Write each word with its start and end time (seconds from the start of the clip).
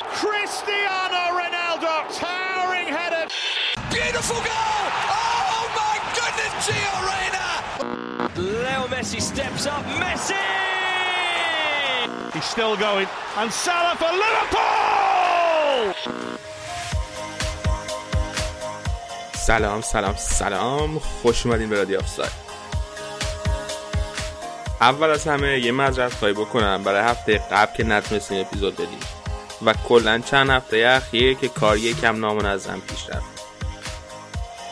Cristiano 0.00 1.22
Ronaldo, 1.40 1.92
towering 2.18 2.88
header. 2.88 3.24
Beautiful 3.90 4.36
goal! 4.36 4.82
Oh 5.08 5.64
my 5.80 5.96
goodness, 6.18 6.52
Gio 6.64 6.94
Reyna! 7.08 7.46
Leo 8.36 8.82
Messi 8.88 9.20
steps 9.20 9.66
up. 9.66 9.84
Messi! 10.02 10.34
He's 12.34 12.44
still 12.44 12.76
going. 12.76 13.08
And 13.38 13.50
Salah 13.50 13.96
for 13.96 14.12
Liverpool! 14.22 14.66
سلام 19.34 19.80
سلام 19.80 20.14
سلام 20.16 20.98
خوش 20.98 21.46
اومدین 21.46 21.68
به 21.68 21.76
رادیو 21.76 21.98
آفساید 21.98 22.32
اول 24.80 25.10
از 25.10 25.26
همه 25.26 25.58
یه 25.58 25.72
معذرت 25.72 26.14
خواهی 26.14 26.34
بکنم 26.34 26.82
برای 26.82 27.00
هفته 27.00 27.38
قبل 27.38 27.76
که 27.76 27.84
نتونستیم 27.84 28.40
اپیزود 28.40 28.74
بدیم 28.74 29.15
و 29.64 29.74
کلا 29.88 30.18
چند 30.18 30.50
هفته 30.50 30.76
اخیر 30.76 31.34
که 31.34 31.48
کار 31.48 31.78
یکم 31.78 32.20
نامنظم 32.20 32.80
پیش 32.80 33.08
رفت. 33.08 33.36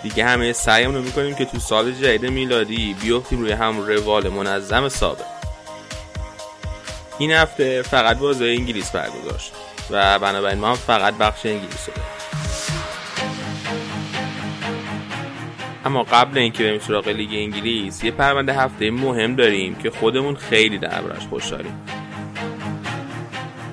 دیگه 0.02 0.24
همه 0.24 0.52
سعیمون 0.52 0.94
رو 0.94 1.02
می‌کنیم 1.02 1.34
که 1.34 1.44
تو 1.44 1.58
سال 1.58 1.92
جدید 1.92 2.30
میلادی 2.30 2.96
بیفتیم 3.02 3.40
روی 3.40 3.52
هم 3.52 3.80
روال 3.80 4.28
منظم 4.28 4.88
سابق 4.88 5.24
این 7.18 7.30
هفته 7.30 7.82
فقط 7.82 8.18
بازی 8.18 8.44
انگلیس 8.44 8.90
برگزار 8.90 9.38
شد 9.38 9.52
و 9.90 10.18
بنابراین 10.18 10.58
ما 10.58 10.68
هم 10.68 10.74
فقط 10.74 11.14
بخش 11.14 11.46
انگلیس 11.46 11.88
رو 11.88 12.02
اما 15.84 16.02
قبل 16.02 16.38
اینکه 16.38 16.64
بریم 16.64 16.80
سراغ 16.80 17.08
لیگ 17.08 17.30
انگلیس 17.32 18.04
یه 18.04 18.10
پرونده 18.10 18.52
هفته 18.52 18.90
مهم 18.90 19.36
داریم 19.36 19.74
که 19.74 19.90
خودمون 19.90 20.36
خیلی 20.36 20.78
دربارش 20.78 21.26
خوشحالیم 21.26 21.82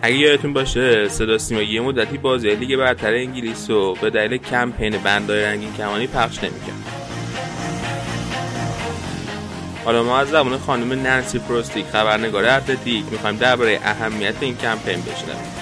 اگه 0.01 0.15
یادتون 0.15 0.53
باشه 0.53 1.09
صدا 1.09 1.37
سیما 1.37 1.61
یه 1.61 1.81
مدتی 1.81 2.17
بازی 2.17 2.55
لیگ 2.55 2.75
برتر 2.75 3.13
انگلیس 3.13 3.69
رو 3.69 3.95
به 4.01 4.09
دلیل 4.09 4.37
کمپین 4.37 4.97
بندای 4.97 5.43
رنگین 5.43 5.73
کمانی 5.73 6.07
پخش 6.07 6.37
نمی‌کرد. 6.37 7.01
حالا 9.85 10.03
ما 10.03 10.19
از 10.19 10.29
زبان 10.29 10.57
خانم 10.57 11.03
نانسی 11.03 11.39
پروستیک 11.39 11.85
خبرنگار 11.85 12.45
اتلتیک 12.45 13.03
می‌خوایم 13.11 13.37
درباره 13.37 13.79
اهمیت 13.83 14.35
این 14.41 14.57
کمپین 14.57 15.01
بشنویم. 15.01 15.53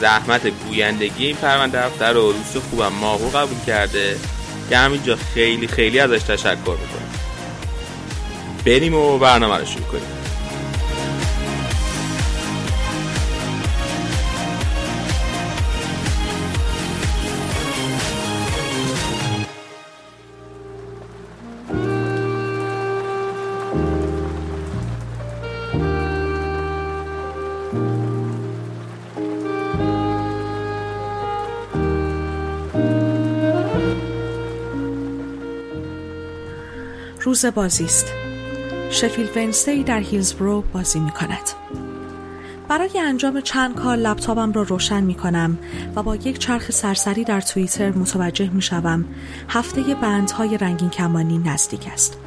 زحمت 0.00 0.46
گویندگی 0.46 1.26
این 1.26 1.36
پرونده 1.36 1.80
هفته 1.80 2.06
رو 2.06 2.32
روز 2.32 2.62
خوبم 2.70 2.92
ماهو 3.00 3.28
قبول 3.28 3.58
کرده 3.66 4.16
که 4.70 4.76
همینجا 4.76 5.16
خیلی 5.34 5.66
خیلی 5.66 6.00
ازش 6.00 6.22
تشکر 6.22 6.56
می‌کنم 6.56 7.10
بریم 8.66 8.94
و 8.94 9.18
برنامه 9.18 9.58
رو 9.58 9.64
شروع 9.64 9.86
کنیم. 9.86 10.15
روز 37.36 37.46
بازی 37.46 37.84
است. 37.84 38.06
شفیل 38.90 39.28
ونستی 39.36 39.84
در 39.84 40.00
هیلزبرو 40.00 40.64
بازی 40.72 41.00
می 41.00 41.10
کند. 41.10 41.50
برای 42.68 43.00
انجام 43.00 43.40
چند 43.40 43.74
کار 43.74 43.96
لپتاپم 43.96 44.52
را 44.52 44.62
روشن 44.62 45.04
می 45.04 45.14
کنم 45.14 45.58
و 45.96 46.02
با 46.02 46.16
یک 46.16 46.38
چرخ 46.38 46.70
سرسری 46.70 47.24
در 47.24 47.40
توییتر 47.40 47.90
متوجه 47.90 48.50
می 48.50 48.62
شوم 48.62 49.04
هفته 49.48 49.82
بندهای 49.94 50.58
رنگین 50.58 50.90
کمانی 50.90 51.38
نزدیک 51.38 51.88
است. 51.92 52.18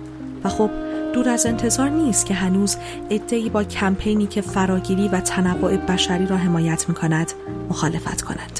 و 0.43 0.49
خب 0.49 0.69
دور 1.13 1.29
از 1.29 1.45
انتظار 1.45 1.89
نیست 1.89 2.25
که 2.25 2.33
هنوز 2.33 2.77
ادهی 3.09 3.49
با 3.49 3.63
کمپینی 3.63 4.27
که 4.27 4.41
فراگیری 4.41 5.07
و 5.07 5.19
تنوع 5.19 5.77
بشری 5.77 6.25
را 6.25 6.37
حمایت 6.37 6.89
می 6.89 6.95
کند 6.95 7.31
مخالفت 7.69 8.21
کنند. 8.21 8.59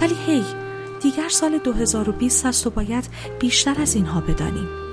ولی 0.00 0.14
هی 0.26 0.44
دیگر 1.02 1.28
سال 1.28 1.58
2020 1.58 2.46
است 2.46 2.66
و 2.66 2.70
باید 2.70 3.08
بیشتر 3.38 3.82
از 3.82 3.94
اینها 3.94 4.20
بدانیم. 4.20 4.89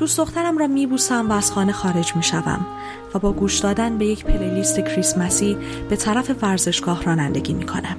دوست 0.00 0.18
دخترم 0.18 0.58
را 0.58 0.66
میبوسم 0.66 1.30
و 1.30 1.32
از 1.32 1.52
خانه 1.52 1.72
خارج 1.72 2.16
می‌شوم 2.16 2.66
و 3.14 3.18
با 3.18 3.32
گوش 3.32 3.58
دادن 3.58 3.98
به 3.98 4.06
یک 4.06 4.24
پلیلیست 4.24 4.80
کریسمسی 4.80 5.56
به 5.88 5.96
طرف 5.96 6.30
ورزشگاه 6.42 7.04
رانندگی 7.04 7.52
می‌کنم. 7.52 7.96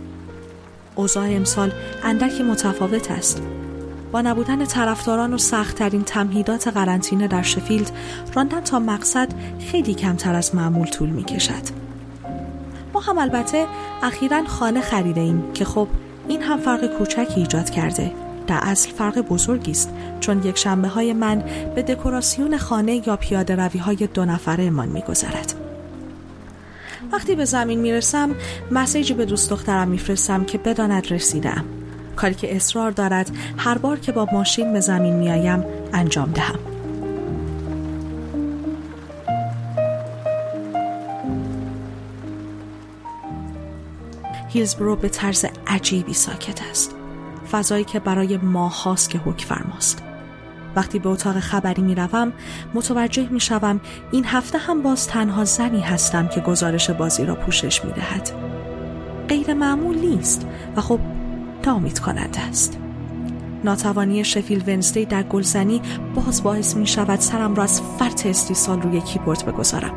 اوضاع 0.95 1.25
امسال 1.25 1.71
اندکی 2.03 2.43
متفاوت 2.43 3.11
است. 3.11 3.41
با 4.11 4.21
نبودن 4.21 4.65
طرفداران 4.65 5.33
و 5.33 5.37
سختترین 5.37 6.03
تمهیدات 6.03 6.67
قرنطینه 6.67 7.27
در 7.27 7.41
شفیلد 7.41 7.91
راندن 8.33 8.61
تا 8.61 8.79
مقصد 8.79 9.27
خیلی 9.71 9.93
کمتر 9.93 10.35
از 10.35 10.55
معمول 10.55 10.87
طول 10.87 11.09
می‌کشد. 11.09 11.63
ما 12.93 12.99
هم 12.99 13.17
البته 13.17 13.65
اخیرا 14.03 14.43
خانه 14.45 14.81
خریده 14.81 15.21
ایم 15.21 15.51
که 15.53 15.65
خب 15.65 15.87
این 16.27 16.41
هم 16.41 16.59
فرق 16.59 16.97
کوچکی 16.97 17.33
ایجاد 17.35 17.69
کرده 17.69 18.11
در 18.51 18.59
اصل 18.61 18.89
فرق 18.91 19.19
بزرگی 19.21 19.71
است 19.71 19.89
چون 20.19 20.43
یک 20.43 20.57
شنبه 20.57 20.87
های 20.87 21.13
من 21.13 21.43
به 21.75 21.81
دکوراسیون 21.81 22.57
خانه 22.57 23.07
یا 23.07 23.15
پیاده 23.15 23.55
روی 23.55 23.79
های 23.79 24.07
دو 24.13 24.25
نفره 24.25 24.69
من 24.69 24.87
می 24.87 25.01
گذرد. 25.01 25.53
وقتی 27.11 27.35
به 27.35 27.45
زمین 27.45 27.79
می 27.79 27.91
رسم 27.91 28.35
مسیجی 28.71 29.13
به 29.13 29.25
دوست 29.25 29.49
دخترم 29.49 29.87
می 29.87 29.97
فرستم 29.97 30.45
که 30.45 30.57
بداند 30.57 31.11
رسیدم 31.11 31.65
کاری 32.15 32.33
که 32.33 32.55
اصرار 32.55 32.91
دارد 32.91 33.31
هر 33.57 33.77
بار 33.77 33.99
که 33.99 34.11
با 34.11 34.27
ماشین 34.33 34.73
به 34.73 34.79
زمین 34.79 35.15
می 35.15 35.31
آیم 35.31 35.65
انجام 35.93 36.31
دهم. 36.31 36.59
هیلزبرو 44.49 44.95
به 44.95 45.09
طرز 45.09 45.45
عجیبی 45.67 46.13
ساکت 46.13 46.61
است. 46.71 47.00
فضایی 47.51 47.83
که 47.83 47.99
برای 47.99 48.37
ماه 48.37 48.83
هاست 48.83 49.09
که 49.09 49.17
حک 49.17 49.41
فرماست. 49.41 50.03
وقتی 50.75 50.99
به 50.99 51.09
اتاق 51.09 51.39
خبری 51.39 51.81
می 51.81 51.95
روم 51.95 52.33
متوجه 52.73 53.29
می 53.29 53.39
شوم 53.39 53.79
این 54.11 54.25
هفته 54.25 54.57
هم 54.57 54.81
باز 54.81 55.07
تنها 55.07 55.45
زنی 55.45 55.81
هستم 55.81 56.27
که 56.27 56.41
گزارش 56.41 56.89
بازی 56.89 57.25
را 57.25 57.35
پوشش 57.35 57.85
می 57.85 57.91
دهد 57.91 58.31
غیر 59.27 59.53
معمول 59.53 59.97
نیست 59.97 60.47
و 60.75 60.81
خب 60.81 60.99
نامید 61.65 61.99
کننده 61.99 62.39
است. 62.39 62.77
ناتوانی 63.63 64.23
شفیل 64.23 64.63
ونزدی 64.67 65.05
در 65.05 65.23
گلزنی 65.23 65.81
باز 66.15 66.43
باعث 66.43 66.75
می 66.75 66.87
شود 66.87 67.19
سرم 67.19 67.55
را 67.55 67.63
از 67.63 67.81
فرط 67.81 68.25
استیصال 68.25 68.81
روی 68.81 69.01
کیبورد 69.01 69.45
بگذارم. 69.45 69.93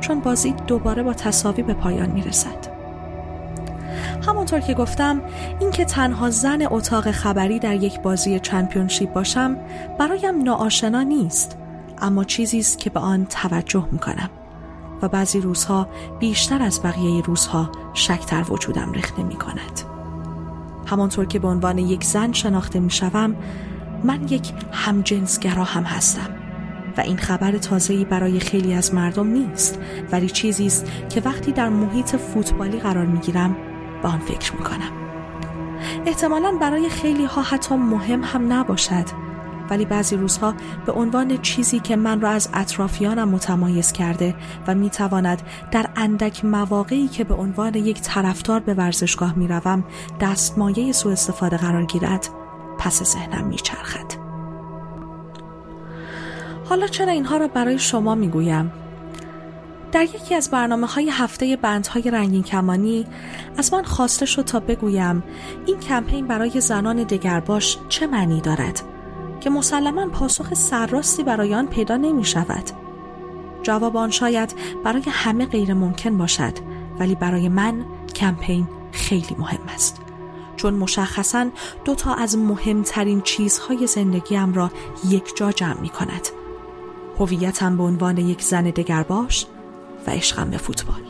چون 0.00 0.20
بازی 0.20 0.52
دوباره 0.52 1.02
با 1.02 1.14
تصاوی 1.14 1.62
به 1.62 1.74
پایان 1.74 2.10
می 2.10 2.22
رسد 2.22 2.75
همانطور 4.26 4.60
که 4.60 4.74
گفتم 4.74 5.22
اینکه 5.60 5.84
تنها 5.84 6.30
زن 6.30 6.66
اتاق 6.70 7.10
خبری 7.10 7.58
در 7.58 7.74
یک 7.74 8.00
بازی 8.00 8.40
چمپیونشیپ 8.40 9.12
باشم 9.12 9.56
برایم 9.98 10.42
ناآشنا 10.42 11.02
نیست 11.02 11.58
اما 11.98 12.24
چیزی 12.24 12.58
است 12.58 12.78
که 12.78 12.90
به 12.90 13.00
آن 13.00 13.26
توجه 13.26 13.88
می‌کنم 13.92 14.30
و 15.02 15.08
بعضی 15.08 15.40
روزها 15.40 15.88
بیشتر 16.18 16.62
از 16.62 16.82
بقیه 16.82 17.22
روزها 17.22 17.70
شکتر 17.94 18.44
وجودم 18.50 18.92
رخنه 18.92 19.24
می 19.24 19.36
کند. 19.36 19.80
همانطور 20.86 21.26
که 21.26 21.38
به 21.38 21.48
عنوان 21.48 21.78
یک 21.78 22.04
زن 22.04 22.32
شناخته 22.32 22.80
می 22.80 22.90
شوم 22.90 23.36
من 24.04 24.28
یک 24.28 24.52
همجنسگرا 24.72 25.64
هم 25.64 25.82
هستم 25.82 26.30
و 26.96 27.00
این 27.00 27.16
خبر 27.16 27.52
تازه‌ای 27.52 28.04
برای 28.04 28.40
خیلی 28.40 28.74
از 28.74 28.94
مردم 28.94 29.26
نیست 29.26 29.78
ولی 30.12 30.30
چیزی 30.30 30.66
است 30.66 30.86
که 31.08 31.20
وقتی 31.20 31.52
در 31.52 31.68
محیط 31.68 32.16
فوتبالی 32.16 32.78
قرار 32.78 33.06
می 33.06 33.18
گیرم 33.18 33.56
به 34.02 34.08
آن 34.08 34.18
فکر 34.18 34.52
می‌کنم. 34.52 34.92
احتمالا 36.06 36.56
برای 36.60 36.88
خیلی 36.88 37.24
ها 37.24 37.42
حتی 37.42 37.74
مهم 37.74 38.24
هم 38.24 38.52
نباشد. 38.52 39.26
ولی 39.70 39.84
بعضی 39.84 40.16
روزها 40.16 40.54
به 40.86 40.92
عنوان 40.92 41.36
چیزی 41.36 41.80
که 41.80 41.96
من 41.96 42.20
را 42.20 42.30
از 42.30 42.48
اطرافیانم 42.54 43.28
متمایز 43.28 43.92
کرده 43.92 44.34
و 44.66 44.74
می‌تواند 44.74 45.42
در 45.70 45.86
اندک 45.96 46.44
مواقعی 46.44 47.08
که 47.08 47.24
به 47.24 47.34
عنوان 47.34 47.74
یک 47.74 48.00
طرفدار 48.00 48.60
به 48.60 48.74
ورزشگاه 48.74 49.38
می‌روم 49.38 49.84
دستمایه 50.20 50.92
سوء 50.92 51.12
استفاده 51.12 51.56
قرار 51.56 51.84
گیرد 51.84 52.28
پس 52.78 53.02
ذهنم 53.02 53.46
میچرخد. 53.46 54.12
حالا 56.68 56.86
چرا 56.86 57.12
اینها 57.12 57.36
را 57.36 57.48
برای 57.48 57.78
شما 57.78 58.14
می‌گویم؟ 58.14 58.72
در 59.96 60.04
یکی 60.04 60.34
از 60.34 60.50
برنامه 60.50 60.86
های 60.86 61.10
هفته 61.10 61.56
بندهای 61.56 62.10
رنگین 62.10 62.42
کمانی 62.42 63.06
از 63.56 63.72
من 63.72 63.82
خواسته 63.82 64.26
شد 64.26 64.42
تا 64.42 64.60
بگویم 64.60 65.22
این 65.66 65.80
کمپین 65.80 66.26
برای 66.26 66.60
زنان 66.60 67.02
دگرباش 67.02 67.78
چه 67.88 68.06
معنی 68.06 68.40
دارد 68.40 68.82
که 69.40 69.50
مسلما 69.50 70.06
پاسخ 70.06 70.54
سرراستی 70.54 71.22
برای 71.22 71.54
آن 71.54 71.66
پیدا 71.66 71.96
نمی 71.96 72.24
شود. 72.24 72.70
جواب 73.62 73.96
آن 73.96 74.10
شاید 74.10 74.54
برای 74.84 75.02
همه 75.08 75.46
غیر 75.46 75.74
ممکن 75.74 76.18
باشد 76.18 76.52
ولی 76.98 77.14
برای 77.14 77.48
من 77.48 77.84
کمپین 78.14 78.68
خیلی 78.92 79.36
مهم 79.38 79.68
است 79.74 80.00
چون 80.56 80.74
مشخصا 80.74 81.46
دو 81.84 81.94
تا 81.94 82.14
از 82.14 82.38
مهمترین 82.38 83.20
چیزهای 83.20 83.86
زندگیم 83.86 84.54
را 84.54 84.70
یک 85.08 85.36
جا 85.36 85.52
جمع 85.52 85.80
می 85.80 85.88
کند 85.88 86.28
هویتم 87.18 87.76
به 87.76 87.82
عنوان 87.82 88.18
یک 88.18 88.42
زن 88.42 88.64
دگرباش 88.64 89.46
و 90.06 90.10
عشقم 90.10 90.50
به 90.50 90.56
فوتبال 90.56 91.00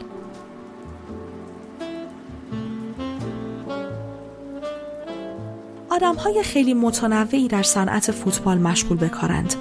آدم 5.90 6.14
های 6.14 6.42
خیلی 6.42 6.74
متنوعی 6.74 7.48
در 7.48 7.62
صنعت 7.62 8.10
فوتبال 8.10 8.58
مشغول 8.58 8.96
به 8.96 9.08
کارند 9.08 9.54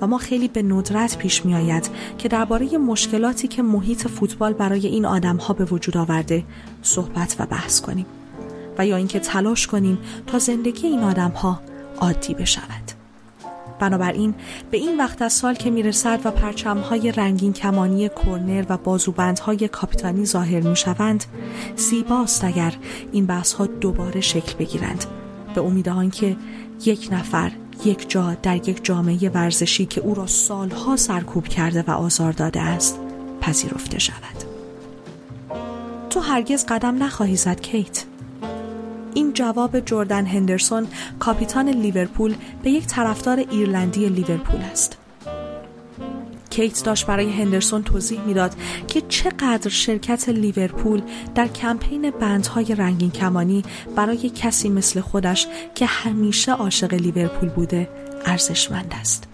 و 0.00 0.06
ما 0.06 0.18
خیلی 0.18 0.48
به 0.48 0.62
ندرت 0.62 1.18
پیش 1.18 1.44
می 1.44 1.54
آید 1.54 1.90
که 2.18 2.28
درباره 2.28 2.78
مشکلاتی 2.78 3.48
که 3.48 3.62
محیط 3.62 4.08
فوتبال 4.08 4.52
برای 4.52 4.86
این 4.86 5.06
آدم 5.06 5.36
ها 5.36 5.54
به 5.54 5.64
وجود 5.64 5.96
آورده 5.96 6.44
صحبت 6.82 7.36
و 7.38 7.46
بحث 7.46 7.80
کنیم 7.80 8.06
و 8.78 8.86
یا 8.86 8.96
اینکه 8.96 9.20
تلاش 9.20 9.66
کنیم 9.66 9.98
تا 10.26 10.38
زندگی 10.38 10.86
این 10.86 11.00
آدم 11.00 11.30
ها 11.30 11.60
عادی 12.00 12.34
بشود. 12.34 12.99
بنابراین 13.80 14.34
به 14.70 14.78
این 14.78 14.98
وقت 14.98 15.22
از 15.22 15.32
سال 15.32 15.54
که 15.54 15.70
می‌رسد 15.70 16.20
و 16.24 16.30
پرچمهای 16.30 17.12
رنگین 17.12 17.52
کمانی 17.52 18.08
کرنر 18.08 18.64
و 18.68 18.76
بازوبندهای 18.76 19.68
کاپیتانی 19.68 20.24
ظاهر 20.24 20.60
می 20.60 20.76
شوند 20.76 21.24
زیباست 21.76 22.44
اگر 22.44 22.74
این 23.12 23.26
بحث 23.26 23.52
ها 23.52 23.66
دوباره 23.66 24.20
شکل 24.20 24.54
بگیرند. 24.58 25.04
به 25.54 25.60
امید 25.60 26.12
که 26.12 26.36
یک 26.84 27.08
نفر 27.12 27.52
یک 27.84 28.10
جا 28.10 28.36
در 28.42 28.68
یک 28.68 28.84
جامعه 28.84 29.28
ورزشی 29.28 29.86
که 29.86 30.00
او 30.00 30.14
را 30.14 30.26
سالها 30.26 30.96
سرکوب 30.96 31.48
کرده 31.48 31.84
و 31.86 31.90
آزار 31.90 32.32
داده 32.32 32.60
است 32.60 32.98
پذیرفته 33.40 33.98
شود. 33.98 34.44
تو 36.10 36.20
هرگز 36.20 36.66
قدم 36.66 37.02
نخواهی 37.02 37.36
زد 37.36 37.60
کیت. 37.60 38.04
این 39.14 39.32
جواب 39.32 39.80
جردن 39.80 40.26
هندرسون 40.26 40.86
کاپیتان 41.18 41.68
لیورپول 41.68 42.34
به 42.62 42.70
یک 42.70 42.86
طرفدار 42.86 43.38
ایرلندی 43.38 44.08
لیورپول 44.08 44.60
است 44.60 44.96
کیت 46.50 46.84
داشت 46.84 47.06
برای 47.06 47.30
هندرسون 47.30 47.82
توضیح 47.82 48.20
می‌داد 48.20 48.54
که 48.88 49.00
چقدر 49.00 49.68
شرکت 49.68 50.28
لیورپول 50.28 51.02
در 51.34 51.48
کمپین 51.48 52.10
بندهای 52.10 52.74
رنگین 52.74 53.10
کمانی 53.10 53.62
برای 53.96 54.30
کسی 54.30 54.68
مثل 54.68 55.00
خودش 55.00 55.46
که 55.74 55.86
همیشه 55.86 56.52
عاشق 56.52 56.94
لیورپول 56.94 57.48
بوده 57.48 57.88
ارزشمند 58.26 58.94
است. 59.00 59.29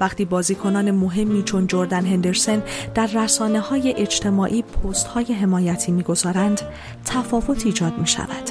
وقتی 0.00 0.24
بازیکنان 0.24 0.90
مهمی 0.90 1.42
چون 1.42 1.66
جردن 1.66 2.06
هندرسن 2.06 2.62
در 2.94 3.06
رسانه 3.06 3.60
های 3.60 3.94
اجتماعی 3.96 4.62
پست 4.62 5.06
های 5.06 5.24
حمایتی 5.24 5.92
می‌گذارند 5.92 6.60
تفاوت 7.04 7.66
ایجاد 7.66 7.98
می 7.98 8.06
شود. 8.06 8.50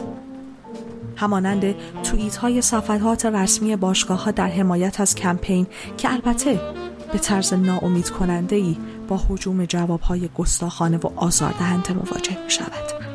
همانند 1.15 1.75
توییت 2.03 2.35
های 2.35 2.61
صفحات 2.61 3.25
رسمی 3.25 3.75
باشگاه 3.75 4.23
ها 4.23 4.31
در 4.31 4.47
حمایت 4.47 4.99
از 4.99 5.15
کمپین 5.15 5.67
که 5.97 6.13
البته 6.13 6.61
به 7.11 7.17
طرز 7.17 7.53
ناامید 7.53 8.09
کننده 8.09 8.55
ای 8.55 8.77
با 9.07 9.17
حجوم 9.29 9.65
جواب 9.65 10.01
های 10.01 10.29
گستاخانه 10.37 10.97
و 10.97 11.07
آزاردهنده 11.15 11.93
مواجه 11.93 12.37
می 12.43 12.51
شود. 12.51 13.05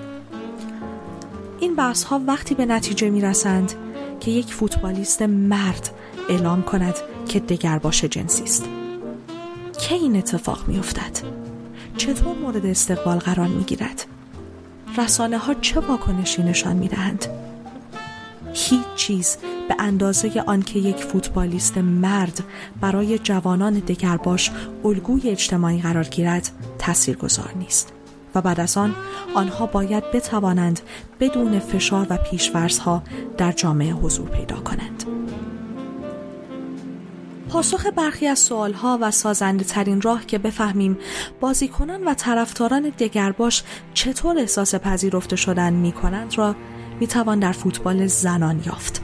این 1.60 1.76
بحث 1.76 2.04
ها 2.04 2.20
وقتی 2.26 2.54
به 2.54 2.66
نتیجه 2.66 3.10
می 3.10 3.20
رسند 3.20 3.72
که 4.20 4.30
یک 4.30 4.54
فوتبالیست 4.54 5.22
مرد 5.22 5.90
اعلام 6.28 6.62
کند 6.62 6.94
که 7.30 7.40
دگر 7.40 7.78
باشه 7.78 8.08
جنسی 8.08 8.42
است. 8.42 8.68
کی 9.80 9.94
این 9.94 10.16
اتفاق 10.16 10.68
می 10.68 10.78
افتد؟ 10.78 11.18
چطور 11.96 12.36
مورد 12.38 12.66
استقبال 12.66 13.18
قرار 13.18 13.46
می 13.46 13.64
گیرد؟ 13.64 14.06
رسانه 14.98 15.38
ها 15.38 15.54
چه 15.54 15.80
واکنشی 15.80 16.42
نشان 16.42 16.76
می 16.76 16.88
دهند؟ 16.88 17.26
هیچ 18.54 18.94
چیز 18.96 19.36
به 19.68 19.76
اندازه 19.78 20.44
آنکه 20.46 20.78
یک 20.78 20.96
فوتبالیست 20.96 21.78
مرد 21.78 22.44
برای 22.80 23.18
جوانان 23.18 23.74
دگرباش 23.74 24.50
الگوی 24.84 25.30
اجتماعی 25.30 25.80
قرار 25.80 26.04
گیرد 26.04 26.50
تاثیرگذار 26.78 27.52
نیست 27.56 27.92
و 28.34 28.40
بعد 28.40 28.60
از 28.60 28.76
آن 28.76 28.94
آنها 29.34 29.66
باید 29.66 30.10
بتوانند 30.10 30.80
بدون 31.20 31.58
فشار 31.58 32.06
و 32.10 32.16
پیشورزها 32.16 33.02
در 33.38 33.52
جامعه 33.52 33.92
حضور 33.92 34.28
پیدا 34.28 34.56
کنند 34.56 35.19
پاسخ 37.50 37.86
برخی 37.96 38.26
از 38.26 38.38
سوالها 38.38 38.98
و 39.00 39.10
سازنده 39.10 39.64
ترین 39.64 40.00
راه 40.00 40.26
که 40.26 40.38
بفهمیم 40.38 40.98
بازیکنان 41.40 42.04
و 42.04 42.14
طرفداران 42.14 42.82
دگرباش 42.98 43.62
چطور 43.94 44.38
احساس 44.38 44.74
پذیرفته 44.74 45.36
شدن 45.36 45.72
می 45.72 45.92
کنند 45.92 46.38
را 46.38 46.56
می 47.00 47.06
توان 47.06 47.38
در 47.38 47.52
فوتبال 47.52 48.06
زنان 48.06 48.62
یافت. 48.66 49.02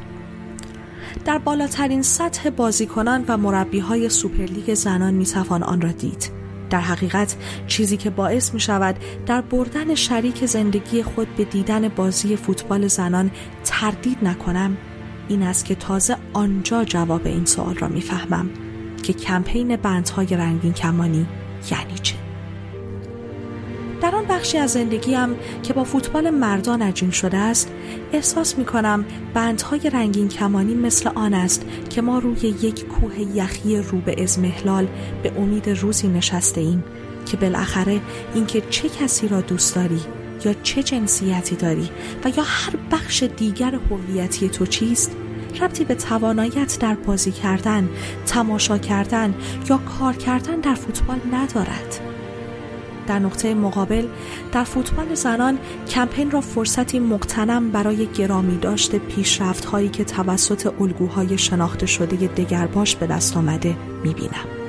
در 1.25 1.39
بالاترین 1.39 2.03
سطح 2.03 2.51
بازیکنان 2.51 3.25
و 3.29 3.37
مربی 3.37 3.79
های 3.79 4.09
سوپرلیگ 4.09 4.75
زنان 4.75 5.15
می 5.15 5.27
توان 5.27 5.63
آن 5.63 5.81
را 5.81 5.93
دید. 5.93 6.31
در 6.71 6.81
حقیقت 6.81 7.37
چیزی 7.67 7.97
که 7.97 8.11
باعث 8.11 8.55
می 8.55 8.61
شود 8.61 8.97
در 9.27 9.41
بردن 9.41 9.95
شریک 9.95 10.47
زندگی 10.47 11.03
خود 11.03 11.37
به 11.37 11.45
دیدن 11.45 11.89
بازی 11.89 12.37
فوتبال 12.37 12.87
زنان 12.87 13.31
تردید 13.65 14.19
نکنم 14.23 14.77
این 15.29 15.43
است 15.43 15.65
که 15.65 15.75
تازه 15.75 16.17
آنجا 16.33 16.85
جواب 16.85 17.27
این 17.27 17.45
سوال 17.45 17.75
را 17.75 17.89
می‌فهمم 17.89 18.51
که 19.03 19.13
کمپین 19.13 19.77
بندهای 19.77 20.27
رنگین 20.27 20.73
کمانی 20.73 21.27
یعنی 21.71 21.99
چه. 22.03 22.17
در 24.03 24.15
آن 24.15 24.25
بخشی 24.25 24.59
از 24.59 24.73
زندگیم 24.73 25.37
که 25.63 25.73
با 25.73 25.85
فوتبال 25.85 26.31
مردان 26.31 26.83
عجین 26.83 27.11
شده 27.11 27.37
است 27.37 27.73
احساس 28.13 28.59
می 28.59 28.65
کنم 28.65 29.05
بندهای 29.35 29.91
رنگین 29.91 30.29
کمانی 30.29 30.75
مثل 30.75 31.11
آن 31.15 31.35
است 31.35 31.67
که 31.91 32.03
ما 32.03 32.19
روی 32.19 32.55
یک 32.63 32.87
کوه 32.87 33.21
یخی 33.21 33.77
رو 33.77 33.99
به 33.99 34.23
ازمهلال 34.23 34.89
به 35.23 35.33
امید 35.39 35.69
روزی 35.69 36.09
نشسته 36.09 36.61
ایم 36.61 36.85
که 37.27 37.37
بالاخره 37.37 38.01
اینکه 38.35 38.63
چه 38.71 38.89
کسی 38.89 39.29
را 39.29 39.41
دوست 39.41 39.75
داری 39.75 40.01
یا 40.45 40.55
چه 40.63 40.83
جنسیتی 40.83 41.57
داری 41.57 41.91
و 42.25 42.29
یا 42.29 42.45
هر 42.47 42.73
بخش 42.91 43.23
دیگر 43.23 43.79
هویتی 43.91 44.49
تو 44.49 44.67
چیست 44.67 45.17
ربطی 45.61 45.85
به 45.85 45.95
تواناییت 45.95 46.79
در 46.81 46.95
بازی 46.95 47.33
کردن، 47.33 47.89
تماشا 48.27 48.79
کردن 48.79 49.35
یا 49.71 49.79
کار 49.79 50.13
کردن 50.13 50.61
در 50.61 50.75
فوتبال 50.75 51.21
ندارد. 51.33 52.01
در 53.07 53.19
نقطه 53.19 53.55
مقابل 53.55 54.07
در 54.53 54.65
فوتبال 54.65 55.15
زنان 55.15 55.59
کمپین 55.89 56.31
را 56.31 56.41
فرصتی 56.41 56.99
مقتنم 56.99 57.71
برای 57.71 58.07
گرامی 58.07 58.57
داشت 58.57 58.97
پیشرفت 58.97 59.65
هایی 59.65 59.89
که 59.89 60.05
توسط 60.05 60.73
الگوهای 60.81 61.39
شناخته 61.39 61.87
شده 61.87 62.17
دگرباش 62.17 62.97
به 62.97 63.07
دست 63.07 63.37
آمده 63.37 63.77
می‌بینم. 64.05 64.66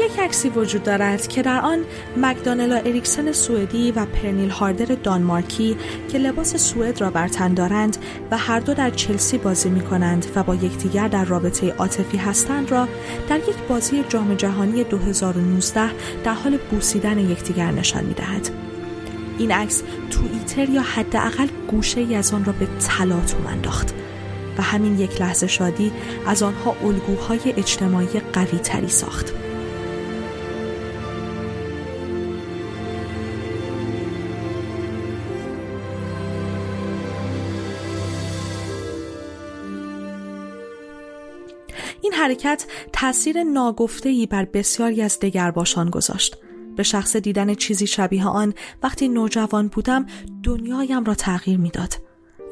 یک 0.00 0.18
عکسی 0.18 0.48
وجود 0.48 0.82
دارد 0.82 1.28
که 1.28 1.42
در 1.42 1.60
آن 1.60 1.78
مکدانلا 2.16 2.76
اریکسن 2.76 3.32
سوئدی 3.32 3.92
و 3.92 4.06
پرنیل 4.06 4.50
هاردر 4.50 4.94
دانمارکی 4.94 5.76
که 6.08 6.18
لباس 6.18 6.56
سوئد 6.56 7.00
را 7.00 7.10
بر 7.10 7.28
تن 7.28 7.54
دارند 7.54 7.96
و 8.30 8.38
هر 8.38 8.60
دو 8.60 8.74
در 8.74 8.90
چلسی 8.90 9.38
بازی 9.38 9.68
می 9.68 9.80
کنند 9.80 10.26
و 10.36 10.42
با 10.42 10.54
یکدیگر 10.54 11.08
در 11.08 11.24
رابطه 11.24 11.70
عاطفی 11.70 12.16
هستند 12.16 12.70
را 12.70 12.88
در 13.28 13.38
یک 13.38 13.56
بازی 13.68 14.04
جام 14.08 14.34
جهانی 14.34 14.84
2019 14.84 15.90
در 16.24 16.34
حال 16.34 16.56
بوسیدن 16.70 17.18
یکدیگر 17.18 17.70
نشان 17.70 18.04
می 18.04 18.14
دهد. 18.14 18.50
این 19.38 19.52
عکس 19.52 19.82
توییتر 20.10 20.68
یا 20.68 20.82
حداقل 20.82 21.46
گوشه 21.68 22.00
ای 22.00 22.14
از 22.14 22.32
آن 22.32 22.44
را 22.44 22.52
به 22.52 22.66
تلاطم 22.80 23.46
انداخت 23.46 23.94
و 24.58 24.62
همین 24.62 24.98
یک 24.98 25.20
لحظه 25.20 25.46
شادی 25.46 25.92
از 26.26 26.42
آنها 26.42 26.76
الگوهای 26.84 27.40
اجتماعی 27.56 28.20
قوی 28.32 28.58
تری 28.58 28.88
ساخت. 28.88 29.32
حرکت 42.22 42.66
تاثیر 42.92 43.42
ناگفته‌ای 43.42 44.26
بر 44.26 44.44
بسیاری 44.44 45.02
از 45.02 45.18
دگرباشان 45.20 45.90
گذاشت. 45.90 46.36
به 46.76 46.82
شخص 46.82 47.16
دیدن 47.16 47.54
چیزی 47.54 47.86
شبیه 47.86 48.26
آن 48.26 48.54
وقتی 48.82 49.08
نوجوان 49.08 49.68
بودم 49.68 50.06
دنیایم 50.42 51.04
را 51.04 51.14
تغییر 51.14 51.58
می‌داد 51.58 51.94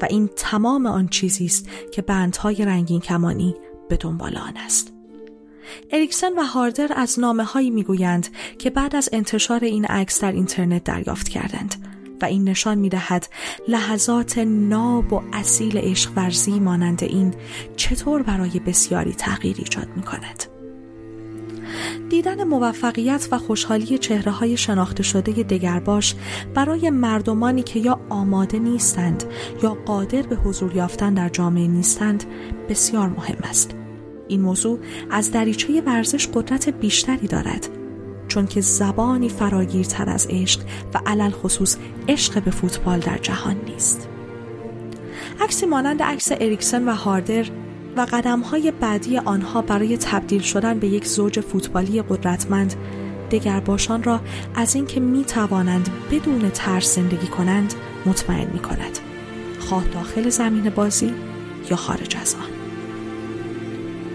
و 0.03 0.07
این 0.11 0.31
تمام 0.37 0.87
آن 0.87 1.09
چیزی 1.09 1.47
است 1.47 1.69
که 1.93 2.03
بندهای 2.03 2.65
رنگین 2.65 3.01
کمانی 3.01 3.55
به 3.89 3.97
دنبال 3.97 4.37
آن 4.37 4.57
است. 4.57 4.93
اریکسن 5.91 6.33
و 6.39 6.43
هاردر 6.43 6.93
از 6.97 7.21
نامه 7.21 7.45
هایی 7.45 7.71
می‌گویند 7.71 8.29
که 8.59 8.71
بعد 8.71 8.97
از 8.97 9.09
انتشار 9.13 9.65
این 9.65 9.85
عکس 9.85 10.21
در 10.21 10.33
اینترنت 10.33 10.85
دریافت 10.85 11.29
کردند 11.29 11.75
و 12.23 12.25
این 12.25 12.49
نشان 12.49 12.79
می 12.79 12.89
دهد 12.89 13.27
لحظات 13.69 14.39
ناب 14.39 15.13
و 15.13 15.23
اصیل 15.33 15.79
عشق 15.79 16.11
ورزی 16.17 16.61
مانند 16.61 17.05
این 17.05 17.35
چطور 17.77 18.23
برای 18.23 18.61
بسیاری 18.67 19.13
تغییر 19.13 19.57
ایجاد 19.59 19.89
می 19.97 20.03
کند. 20.03 20.45
دیدن 22.09 22.45
موفقیت 22.45 23.29
و 23.31 23.39
خوشحالی 23.39 23.99
چهره 23.99 24.33
های 24.33 24.57
شناخته 24.57 25.03
شده 25.03 25.33
دگرباش 25.33 26.15
برای 26.55 26.91
مردمانی 26.91 27.63
که 27.63 27.79
یا 27.79 28.01
آماده 28.09 28.59
نیستند 28.59 29.25
یا 29.63 29.75
قادر 29.75 30.23
به 30.23 30.37
حضور 30.37 30.77
یافتن 30.77 31.15
در 31.15 31.29
جامعه 31.29 31.67
نیستند 31.67 32.25
بسیار 32.69 33.09
مهم 33.09 33.39
است. 33.43 33.75
این 34.29 34.41
موضوع 34.41 34.79
از 35.11 35.33
دریچه 35.33 35.81
ورزش 35.81 36.29
قدرت 36.35 36.69
بیشتری 36.69 37.27
دارد 37.27 37.80
چون 38.31 38.47
که 38.47 38.61
زبانی 38.61 39.29
فراگیرتر 39.29 40.11
از 40.11 40.27
عشق 40.31 40.61
و 40.95 41.01
علل 41.07 41.31
خصوص 41.31 41.77
عشق 42.09 42.43
به 42.43 42.51
فوتبال 42.51 43.01
در 43.01 43.19
جهان 43.19 43.57
نیست. 43.67 44.09
عکسی 45.41 45.67
مانند 45.67 46.03
عکس 46.03 46.33
اریکسن 46.33 46.89
و 46.89 46.95
هاردر 46.95 47.47
و 47.97 48.07
قدم 48.13 48.41
های 48.41 48.71
بعدی 48.81 49.19
آنها 49.19 49.63
برای 49.63 49.97
تبدیل 49.97 50.41
شدن 50.41 50.79
به 50.79 50.89
یک 50.89 51.07
زوج 51.07 51.41
فوتبالی 51.41 52.03
قدرتمند 52.03 52.75
دگرباشان 53.31 54.03
را 54.03 54.21
از 54.55 54.75
اینکه 54.75 55.01
می 55.01 55.25
توانند 55.25 55.89
بدون 56.11 56.51
ترس 56.51 56.95
زندگی 56.95 57.27
کنند 57.27 57.75
مطمئن 58.07 58.51
می 58.53 58.59
کند 58.59 58.99
خواه 59.61 59.85
داخل 59.85 60.29
زمین 60.29 60.71
بازی 60.71 61.15
یا 61.71 61.77
خارج 61.77 62.17
از 62.21 62.35
آن 62.35 62.60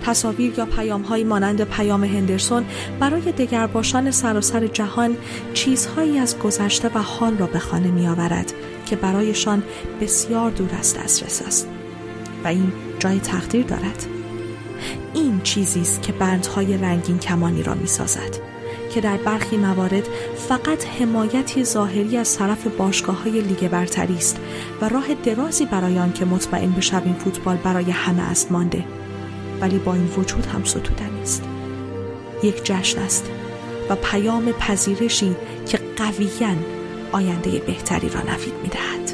تصاویر 0.05 0.53
یا 0.57 0.65
پیام 0.65 1.01
های 1.01 1.24
مانند 1.24 1.63
پیام 1.63 2.03
هندرسون 2.03 2.65
برای 3.00 3.31
دگرباشان 3.31 4.12
سراسر 4.12 4.67
جهان 4.67 5.17
چیزهایی 5.53 6.19
از 6.19 6.39
گذشته 6.39 6.91
و 6.95 7.00
حال 7.00 7.38
را 7.38 7.45
به 7.45 7.59
خانه 7.59 7.91
می 7.91 8.07
آورد 8.07 8.53
که 8.85 8.95
برایشان 8.95 9.63
بسیار 10.01 10.51
دور 10.51 10.69
از 10.79 10.97
دسترس 10.97 11.41
است 11.41 11.67
و 12.43 12.47
این 12.47 12.71
جای 13.00 13.19
تقدیر 13.19 13.65
دارد. 13.65 14.05
این 15.13 15.41
چیزی 15.41 15.81
است 15.81 16.01
که 16.01 16.12
بندهای 16.12 16.77
رنگین 16.77 17.19
کمانی 17.19 17.63
را 17.63 17.74
می 17.74 17.88
سازد 17.88 18.39
که 18.93 19.01
در 19.01 19.17
برخی 19.17 19.57
موارد 19.57 20.07
فقط 20.50 20.85
حمایتی 21.00 21.63
ظاهری 21.63 22.17
از 22.17 22.38
طرف 22.38 22.67
باشگاه 22.67 23.24
های 23.24 23.41
لیگ 23.41 23.67
برتری 23.67 24.15
است 24.15 24.39
و 24.81 24.89
راه 24.89 25.13
درازی 25.13 25.65
برای 25.65 26.00
آن 26.00 26.13
که 26.13 26.25
مطمئن 26.25 26.71
بشویم 26.71 27.13
فوتبال 27.13 27.55
برای 27.55 27.91
همه 27.91 28.21
است 28.21 28.51
مانده. 28.51 28.83
ولی 29.62 29.77
با 29.77 29.93
این 29.93 30.07
وجود 30.17 30.45
هم 30.45 30.63
ستودنی 30.63 31.21
است 31.21 31.43
یک 32.43 32.63
جشن 32.63 33.00
است 33.00 33.29
و 33.89 33.95
پیام 33.95 34.51
پذیرشی 34.51 35.35
که 35.67 35.79
قویا 35.97 36.55
آینده 37.12 37.59
بهتری 37.59 38.09
را 38.09 38.21
نوید 38.21 38.53
می‌دهد. 38.63 39.04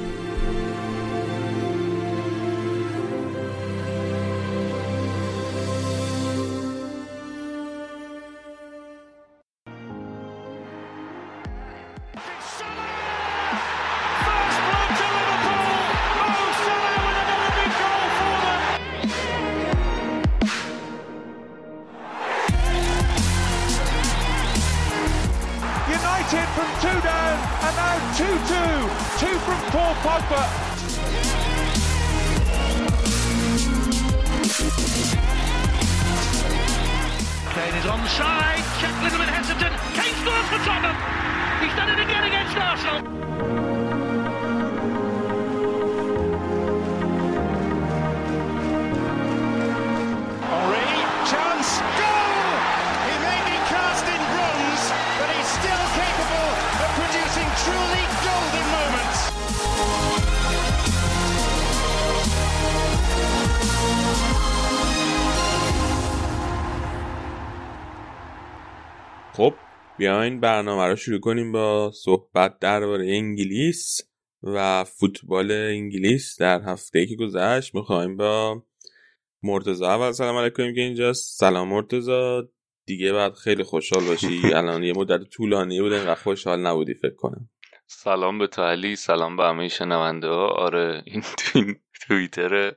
بیاین 70.12 70.39
برنامه 70.39 70.86
رو 70.86 70.96
شروع 70.96 71.20
کنیم 71.20 71.51
با 71.51 71.91
صحبت 71.91 72.60
درباره 72.60 73.06
انگلیس 73.15 74.01
و 74.44 74.84
فوتبال 74.84 75.51
انگلیس 75.51 76.39
در 76.39 76.62
هفته 76.62 77.06
که 77.06 77.15
گذشت. 77.15 77.75
می‌خوایم 77.75 78.18
با 78.18 78.63
مرتزا 79.44 79.88
اول 79.88 80.12
سلام 80.12 80.38
علیکم 80.38 80.74
که 80.74 80.82
اینجاست 80.82 81.39
سلام 81.39 81.68
مرتزا 81.68 82.50
دیگه 82.86 83.13
بعد 83.13 83.34
خیلی 83.34 83.63
خوشحال 83.63 84.03
باشی. 84.06 84.41
الان 84.56 84.84
یه 84.84 84.94
مدت 84.94 85.30
طولانی 85.30 85.82
بود 85.82 85.94
اینقدر 85.94 86.15
خوشحال 86.15 86.60
نبودی 86.60 86.94
فکر 86.94 87.15
کنم. 87.15 87.50
سلام 87.88 88.39
به 88.39 88.48
تو 88.48 88.62
علی 88.62 88.96
سلام 88.96 89.38
به 89.38 89.44
همه 89.44 89.68
شنونده 89.68 90.27
ها. 90.27 90.48
آره 90.48 91.03
این 91.06 91.22
تو- 91.38 91.74
توییتر 92.08 92.74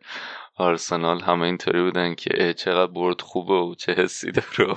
آرسنال 0.57 1.21
همه 1.21 1.43
اینطوری 1.47 1.83
بودن 1.83 2.15
که 2.15 2.55
چقدر 2.55 2.93
برد 2.93 3.21
خوبه 3.21 3.55
و 3.55 3.75
چه 3.75 3.93
حسی 3.93 4.31
داره. 4.33 4.75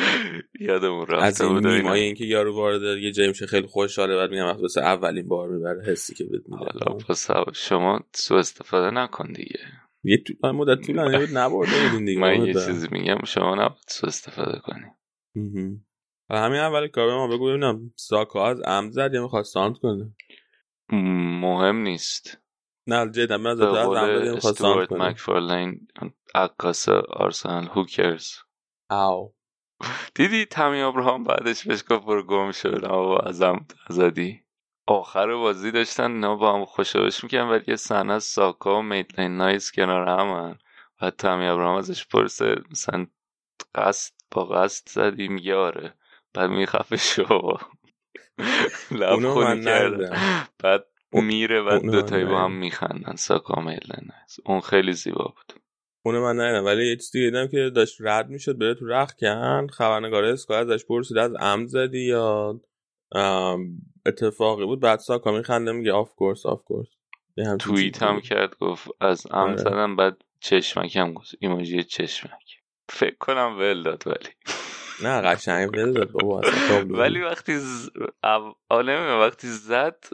یادمون 0.68 1.14
از 1.14 1.40
رفته 1.40 1.44
این. 1.44 1.66
نیمای 1.66 2.00
اینکه 2.00 2.24
یارو 2.24 2.54
وارد 2.54 2.82
یه 2.82 3.12
جایی 3.12 3.28
میشه 3.28 3.46
خیلی 3.46 3.66
خوشحاله 3.66 4.16
بعد 4.16 4.30
میگم 4.30 4.44
واسه 4.44 4.80
اولین 4.80 5.28
بار 5.28 5.48
می‌بره 5.48 5.84
حسی 5.84 6.14
که 6.14 6.28
حالا 6.50 6.94
میده 6.94 7.52
شما 7.52 8.00
سو 8.14 8.34
استفاده 8.34 8.90
نکن 8.90 9.32
دیگه. 9.32 9.60
یه 10.04 10.22
تو... 10.22 10.52
مدت 10.52 10.86
طولانی 10.86 11.18
بود 11.18 11.38
نبرده 11.38 11.88
بودین 11.90 12.04
دیگه 12.04 12.20
من 12.20 12.46
یه. 12.46 12.54
چیزی 12.54 12.88
میگم 12.90 13.18
شما 13.26 13.54
نباید 13.54 13.84
سو 13.88 14.06
استفاده 14.06 14.58
کنی. 14.58 14.86
و 16.30 16.38
همین 16.38 16.60
اول 16.60 16.88
کار 16.88 17.14
ما 17.14 17.28
بگو 17.28 17.48
ببینم 17.48 17.92
ساکا 17.96 18.46
از 18.46 18.60
عمد 18.60 18.90
زد 18.90 19.14
یا 19.14 19.22
می‌خواد 19.22 19.44
سانت 19.44 19.78
کنه؟ 19.78 20.14
مهم 21.42 21.76
نیست. 21.76 22.38
نه 22.86 23.10
جدا 23.10 23.38
من 23.38 23.50
از 23.50 23.60
از 23.60 23.74
عمد 23.74 24.24
زد 24.24 24.34
می‌خواد 24.34 24.54
سانت 24.54 24.88
کنه. 24.88 25.08
مکفارلین 25.08 25.88
عکاس 26.34 26.88
آرسنال 27.08 27.64
هوکرز 27.64 28.28
او 28.90 29.34
دیدی 30.14 30.44
تامی 30.46 30.80
ابراهام 30.80 31.24
بعدش 31.24 31.66
بهش 31.66 31.84
گفت 31.90 32.06
برو 32.06 32.22
گم 32.22 32.52
شو 32.52 32.68
نه 32.70 33.28
ازم 33.28 33.66
ازدی 33.86 34.42
آخر 34.86 35.34
بازی 35.34 35.70
داشتن 35.70 36.20
نه 36.20 36.36
با 36.36 36.54
هم 36.54 36.64
خوشبش 36.64 37.24
می‌کنن 37.24 37.48
ولی 37.48 37.64
یه 37.68 37.76
صحنه 37.76 38.12
از 38.12 38.24
ساکا 38.24 38.78
و 38.78 38.82
میتلین 38.82 39.36
نایس 39.36 39.72
کنار 39.72 40.08
همن. 40.08 40.58
و 41.02 41.10
تامی 41.10 41.46
ابراهام 41.46 41.76
ازش 41.76 42.06
پرسه 42.06 42.56
مثلا 42.70 43.06
قصد 43.74 44.14
با 44.30 44.44
قصد 44.44 44.88
زدی؟ 44.88 45.28
میگه 45.28 45.56
آره. 45.56 45.94
بعد 46.34 46.50
میخفه 46.50 46.96
شو. 46.96 47.58
لب 48.90 49.20
خونی 49.20 49.44
من 49.44 49.60
کرده. 49.60 50.10
بعد 50.58 50.86
میره 51.12 51.60
اونو 51.60 51.90
دوتایی 51.92 52.24
با 52.24 52.44
هم. 52.44 52.52
میخندن 52.52 53.16
ساکا 53.16 53.54
و 53.60 53.62
میتلند 53.64 54.08
نایلز. 54.08 54.36
اون 54.46 54.60
خیلی 54.60 54.92
زیبا 54.92 55.24
بود. 55.24 55.59
اونو 56.02 56.22
من 56.22 56.40
ندیدم 56.40 56.64
ولی 56.64 56.88
یه 56.88 56.96
چیزی 56.96 57.18
دیدم 57.20 57.48
که 57.48 57.70
داشت 57.74 57.96
رد 58.00 58.28
می‌شد 58.28 58.58
بره 58.58 58.74
تو 58.74 58.86
رخکن 58.86 59.66
خبرنگار 59.66 60.24
Sky 60.24 60.56
ازش 60.56 60.84
پرسید 60.84 61.18
از 61.18 61.32
عمد 61.34 61.66
زدی 61.66 62.00
یا 62.00 62.60
اتفاقی 64.06 64.64
بود؟ 64.64 64.80
بعد 64.80 64.98
ساکا 64.98 65.32
میخنده 65.32 65.72
میگه 65.72 65.92
of 65.92 66.14
course 66.14 66.46
of 66.46 66.64
course 66.64 66.88
توییت 67.58 68.02
هم 68.02 68.20
کرد 68.20 68.58
گفت 68.58 68.88
از 69.00 69.26
عمد 69.30 69.48
آره. 69.48 69.56
زدم 69.56 69.96
بعد 69.96 70.24
چشمک 70.40 70.96
هم 70.96 71.14
گفت 71.14 71.34
ایموجی 71.40 71.84
چشمک. 71.84 72.60
فکر 72.88 73.16
کنم 73.16 73.56
ول 73.58 73.82
داد 73.82 74.02
ولی 74.06 74.28
نه 75.02 75.20
قشنگ 75.20 75.70
ول 75.72 75.92
داد 75.92 76.10
بابا. 76.10 76.40
ولی 77.00 77.20
وقتی 77.20 77.58
ز... 77.58 77.90
نمی‌دونم، 78.70 79.20
وقتی 79.20 79.48
زد 79.48 80.04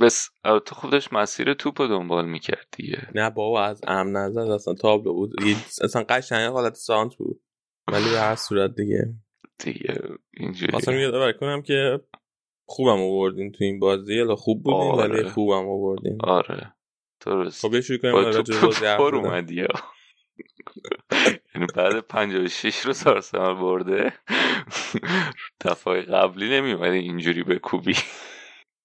بس 0.00 0.28
تو 0.44 0.74
خود 0.74 0.90
داشت 0.90 1.12
مسیر 1.12 1.54
توپ 1.54 1.80
رو 1.80 1.88
دنبال 1.88 2.26
می‌کرد 2.26 2.66
دیگه. 2.76 3.08
نه 3.14 3.30
بابا 3.30 3.64
از 3.64 3.80
ام 3.86 4.16
نزد 4.16 4.38
اصلا 4.38 4.74
تابلو 4.74 5.14
بود. 5.14 5.32
اصلا 5.82 6.04
قشنگ 6.08 6.52
حالت 6.52 6.74
سانت 6.74 7.14
بود. 7.16 7.40
ولی 7.92 8.10
به 8.10 8.20
هر 8.20 8.34
صورت 8.34 8.74
دیگه. 8.74 9.14
دیگه 9.58 9.94
اینجوری. 10.34 10.72
خواستم 10.72 10.92
یادآوری 10.92 11.38
کنم 11.38 11.62
که 11.62 12.00
خوبم 12.66 13.00
آوردین 13.00 13.52
تو 13.52 13.64
این 13.64 13.78
بازی. 13.78 14.20
الا 14.20 14.36
خوب 14.36 14.62
بودین 14.62 14.80
آره. 14.80 15.14
ولی 15.14 15.28
خوبم 15.28 15.68
آوردین. 15.68 16.18
آره. 16.20 16.74
درست. 17.26 17.66
خب 17.66 17.80
شروع 17.80 17.98
کنیم 17.98 18.12
با 18.12 18.20
راجع 18.20 18.38
به 18.38 18.42
توپ 18.42 18.60
بازی 18.60 18.96
پر. 18.96 19.14
اومدی. 19.16 19.66
یعنی 21.54 21.66
بعد 21.76 22.00
56 22.00 22.78
رو 22.86 22.94
آرسنال 23.06 23.54
برده. 23.54 24.12
دفعه 25.60 26.02
قبلی 26.02 26.48
نمیومدی 26.48 26.98
اینجوری 26.98 27.42
بکوبی. 27.42 27.94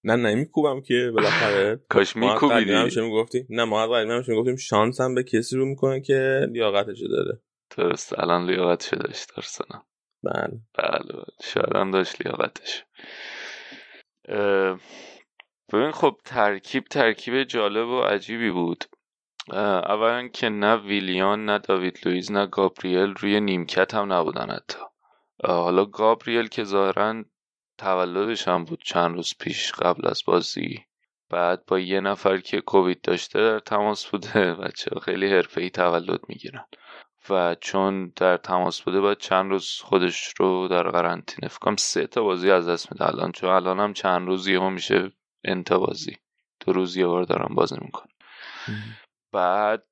نه 0.03 0.15
نه 0.15 0.35
میکوبم 0.35 0.81
که 0.81 1.11
بالاخره. 1.15 1.79
کاش 1.89 2.15
میکوبیدی. 2.15 2.73
همیشه 2.73 3.01
می‌گفتیم 3.01 3.47
نه 3.49 3.63
ما 3.63 3.83
از 3.83 3.89
قدیم 3.89 4.11
همیشه 4.11 4.31
می‌گفتیم؟ 4.31 4.55
شانس 4.55 5.01
هم 5.01 5.15
به 5.15 5.23
کسی 5.23 5.57
رو 5.57 5.65
می‌کنه 5.65 6.01
که 6.01 6.47
لیاقتشو 6.51 7.07
داره. 7.07 7.41
درست 7.77 8.19
الان 8.19 8.45
لیاقتشو 8.45 8.95
داشت 8.95 9.31
آرسنال 9.37 9.81
بله. 10.23 10.59
بله 10.77 11.23
شاید 11.43 11.75
هم 11.75 11.91
داشت 11.91 12.21
لیاقتش. 12.21 12.83
ببین 15.73 15.91
خب 15.91 16.15
ترکیب 16.25 16.83
ترکیب 16.83 17.43
جالب 17.43 17.87
و 17.87 18.01
عجیبی 18.01 18.51
بود. 18.51 18.85
اولا 19.53 20.27
که 20.27 20.49
نه 20.49 20.75
ویلیان 20.75 21.45
نه 21.45 21.59
داوید 21.59 21.99
لویز 22.05 22.31
نه 22.31 22.45
گابریل 22.45 23.13
روی 23.13 23.39
نیمکت 23.39 23.93
هم 23.93 24.13
نبودن 24.13 24.49
حتی. 24.49 24.79
حالا 25.43 25.85
گابریل 25.85 26.47
که 26.47 26.63
ظاهرا 26.63 27.23
تولدش 27.79 28.47
هم 28.47 28.65
بود 28.65 28.81
چند 28.83 29.15
روز 29.15 29.33
پیش 29.39 29.71
قبل 29.71 30.07
از 30.07 30.23
بازی. 30.25 30.85
بعد 31.29 31.65
با 31.65 31.79
یه 31.79 31.99
نفر 31.99 32.37
که 32.37 32.61
کووید 32.61 33.01
داشته 33.01 33.39
در 33.39 33.59
تماس 33.59 34.05
بوده 34.05 34.53
بچه 34.63 34.99
خیلی 34.99 35.27
حرفه‌ای 35.31 35.69
تولد 35.69 36.19
می‌گیرن. 36.27 36.65
و 37.29 37.55
چون 37.55 38.13
در 38.15 38.37
تماس 38.37 38.81
بوده 38.81 39.01
باید 39.01 39.17
چند 39.17 39.51
روز 39.51 39.79
خودش 39.83 40.33
رو 40.37 40.67
در 40.67 40.89
قرنطینه 40.89 41.47
فکر 41.47 41.61
کنم 41.61 41.75
سه 41.75 42.07
تا 42.07 42.23
بازی 42.23 42.51
از 42.51 42.69
دست 42.69 42.91
میده 42.91 43.07
الان 43.07 43.31
چون 43.31 43.49
الان 43.49 43.79
هم 43.79 43.93
چند 43.93 44.27
روز 44.27 44.47
یهو 44.47 44.69
میشه 44.69 45.11
تا 45.43 45.79
بازی. 45.79 46.17
دو 46.65 46.73
روز 46.73 46.97
یه 46.97 47.07
بار 47.07 47.23
دارم 47.23 47.55
بازی 47.55 47.75
می‌کنه 47.81 48.11
بعد 49.33 49.87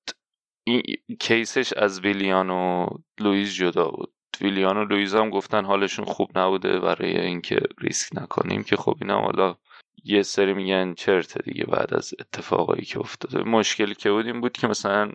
این 0.64 0.84
case 1.20 1.56
ش 1.56 1.74
از 1.74 2.00
ویلیان 2.00 2.50
و 2.50 2.88
لویز 3.20 3.54
جدا 3.54 3.88
بود. 3.88 4.14
ویلیان 4.42 4.78
و 4.78 4.86
لویز 4.86 5.16
هم 5.16 5.30
گفتن 5.30 5.66
حالشون 5.66 6.06
خوب 6.06 6.38
نبوده 6.38 6.80
برای 6.80 7.18
اینکه 7.18 7.60
ریسک 7.80 8.10
نکنیم 8.16 8.64
که 8.64 8.76
خب 8.76 8.98
اینم 9.02 9.20
حالا 9.20 9.56
یه 10.04 10.24
سری 10.24 10.54
میگن 10.54 10.94
چرته 10.94 11.40
دیگه 11.44 11.66
بعد 11.66 11.94
از 11.94 12.14
اتفاقایی 12.20 12.86
که 12.86 13.00
افتاده. 13.00 13.44
مشکلی 13.44 13.96
که 13.96 14.12
بود 14.12 14.26
این 14.26 14.42
بود 14.42 14.52
که 14.52 14.68
مثلا 14.68 15.12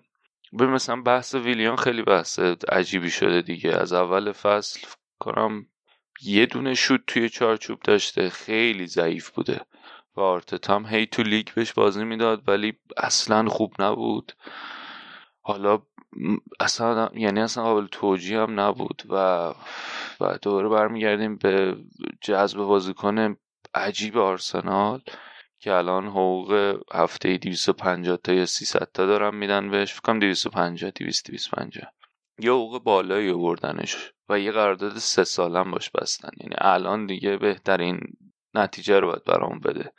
به 0.53 0.67
مثلا 0.67 1.03
بحث 1.03 1.35
ویلیان 1.35 1.77
خیلی 1.77 2.03
بحث 2.03 2.39
عجیبی 2.69 3.11
شده 3.11 3.43
دیگه. 3.43 3.71
از 3.71 3.93
اول 3.93 4.33
فصل 4.33 4.81
کنم 5.19 5.67
یه 6.23 6.47
دونه 6.47 6.75
شوت 6.75 7.01
توی 7.07 7.29
چارچوب 7.29 7.81
داشته 7.81 8.31
خیلی 8.31 8.87
ضعیف 8.87 9.31
بوده 9.31 9.61
و 10.17 10.21
آرتتا 10.21 10.75
هم 10.75 10.87
هی 10.87 11.07
تو 11.07 11.23
لیگ 11.23 11.49
بهش 11.55 11.73
بازی 11.73 12.05
می‌داد 12.05 12.49
ولی 12.49 12.79
اصلا 12.97 13.49
خوب 13.49 13.75
نبود. 13.79 14.33
حالا 15.43 15.83
اصلا 16.61 17.11
یعنی 17.15 17.41
اصلا 17.41 17.65
قابل 17.65 17.87
توجیه 17.87 18.41
هم 18.41 18.61
نبود 18.61 19.03
و 19.09 19.15
و 20.21 20.39
دوباره 20.43 20.69
برمیگردیم 20.69 21.37
به 21.37 21.77
جذب 22.21 22.59
بازیکن 22.59 23.37
عجیب 23.75 24.19
آرسنال 24.19 25.03
که 25.59 25.73
الان 25.73 26.07
حقوق 26.07 26.81
هفته 26.93 27.39
250 27.39 28.17
تا 28.17 28.33
یا 28.33 28.47
300 28.47 28.89
تا 28.95 29.07
دارن 29.07 29.35
میدن 29.35 29.71
بهش. 29.71 29.95
فکرم 29.95 30.19
250 30.19 30.91
200 30.91 31.31
250 31.31 31.93
یه 32.39 32.51
حقوق 32.51 32.83
بالایی 32.83 33.31
آوردنش 33.31 34.13
و 34.29 34.39
یه 34.39 34.53
قرارداد 34.53 34.97
سه 34.97 35.25
سالم 35.25 35.71
باش 35.71 35.91
بستن. 35.91 36.31
یعنی 36.41 36.55
الان 36.59 37.07
دیگه 37.07 37.37
بهترین 37.37 38.01
نتیجه 38.55 39.01
رو 39.01 39.07
باید 39.07 39.25
برام 39.25 39.61
بده. 39.61 39.93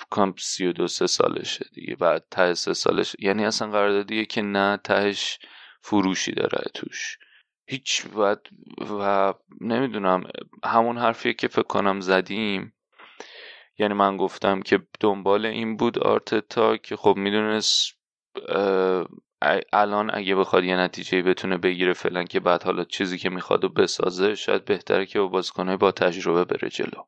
فکرم 0.00 0.34
32 0.38 0.86
سه 0.86 1.06
سالشه 1.06 1.64
دیگه. 1.74 1.96
بعد 1.96 2.24
ته 2.30 2.54
سه 2.54 2.72
سالش 2.74 3.16
یعنی 3.18 3.44
اصلا 3.44 3.70
قراردادیه 3.70 4.24
که 4.24 4.42
نه 4.42 4.76
تهش 4.84 5.38
فروشی 5.82 6.32
داره 6.32 6.62
توش. 6.74 7.18
هیچ 7.66 8.06
و, 8.16 8.36
و 9.00 9.34
نمی‌دونم 9.60 10.22
همون 10.64 10.98
حرفیه 10.98 11.32
که 11.32 11.48
فکر 11.48 11.62
کنم 11.62 12.00
زدیم. 12.00 12.74
یعنی 13.78 13.94
من 13.94 14.16
گفتم 14.16 14.62
که 14.62 14.82
دنبال 15.00 15.46
این 15.46 15.76
بود 15.76 15.98
آرتتا 15.98 16.76
که 16.76 16.96
خب 16.96 17.14
می‌دونست 17.16 17.92
الان 19.72 20.10
اگه 20.14 20.34
بخواد 20.34 20.64
یه 20.64 20.76
نتیجه 20.76 21.22
بتونه 21.22 21.58
بگیره 21.58 21.92
فعلا 21.92 22.24
که 22.24 22.40
بعد 22.40 22.62
حالا 22.62 22.84
چیزی 22.84 23.18
که 23.18 23.30
می‌خواد 23.30 23.64
و 23.64 23.68
بسازه 23.68 24.34
شاید 24.34 24.64
بهتره 24.64 25.06
که 25.06 25.18
با 25.18 25.26
بازیکنهای 25.26 25.76
با 25.76 25.92
تجربه 25.92 26.44
بره 26.44 26.68
جلو. 26.68 27.02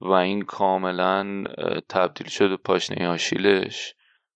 و 0.00 0.10
این 0.10 0.42
کاملا 0.42 1.44
تبدیل 1.88 2.26
شد 2.26 2.48
به 2.48 2.56
پاشنه 2.56 3.08
آشیلش. 3.08 3.94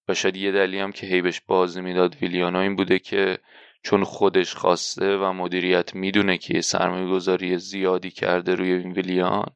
و 0.08 0.14
شاید 0.14 0.36
یه 0.36 0.52
دلیلی 0.52 0.78
هم 0.78 0.92
که 0.92 1.06
هیبش 1.06 1.40
بازی 1.40 1.80
می‌داد 1.80 2.16
ویلیانا 2.22 2.60
این 2.60 2.76
بوده 2.76 2.98
که 2.98 3.38
چون 3.82 4.04
خودش 4.04 4.54
خواسته 4.54 5.16
و 5.16 5.32
مدیریت 5.32 5.94
می‌دونه 5.94 6.38
که 6.38 6.54
یه 6.54 6.60
سرمایه 6.60 7.06
گذاری 7.06 7.58
زیادی 7.58 8.10
کرده 8.10 8.54
روی 8.54 8.72
این 8.72 8.92
ویلیان 8.92 9.46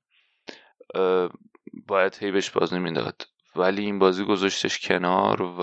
باید 1.87 2.19
هیبش 2.21 2.51
بازی 2.51 2.79
می‌داد. 2.79 3.23
ولی 3.57 3.85
این 3.85 3.99
بازی 3.99 4.25
گذاشتش 4.25 4.79
کنار 4.79 5.43
و 5.43 5.63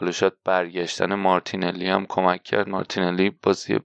حالا 0.00 0.12
شاید 0.12 0.32
برگشتن 0.44 1.14
مارتینلی 1.14 1.86
هم 1.86 2.06
کمک 2.06 2.42
کرد. 2.42 2.68
مارتینلی 2.68 3.30
بازی 3.30 3.78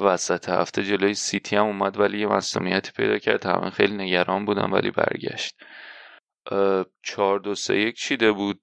وسط 0.00 0.48
هفته 0.48 0.82
جلوی 0.82 1.14
سیتی 1.14 1.56
هم 1.56 1.66
اومد 1.66 2.00
ولی 2.00 2.20
یه 2.20 2.26
مصدومیتی 2.26 2.92
پیدا 2.96 3.18
کرد. 3.18 3.46
همه 3.46 3.70
خیلی 3.70 3.94
نگران 3.94 4.44
بودن 4.44 4.70
ولی 4.70 4.90
برگشت. 4.90 5.56
چهار 7.02 7.38
دو 7.38 7.54
سه 7.54 7.78
یک 7.78 7.96
چیده 7.96 8.32
بود. 8.32 8.60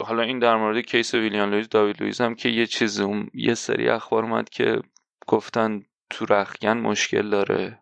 حالا 0.00 0.22
این 0.22 0.38
در 0.38 0.56
مورد 0.56 0.78
case 0.78 1.14
ویلیان 1.14 1.50
لویز 1.50 1.68
داوید 1.68 2.02
لویز 2.02 2.20
هم 2.20 2.34
که 2.34 2.48
یه 2.48 2.66
چیز 2.66 3.00
اون 3.00 3.30
یه 3.34 3.54
سری 3.54 3.88
اخبار 3.88 4.24
اومد 4.24 4.48
که 4.48 4.80
گفتن 5.26 5.82
تو 6.10 6.26
رختکن 6.26 6.78
مشکل 6.78 7.30
داره 7.30 7.78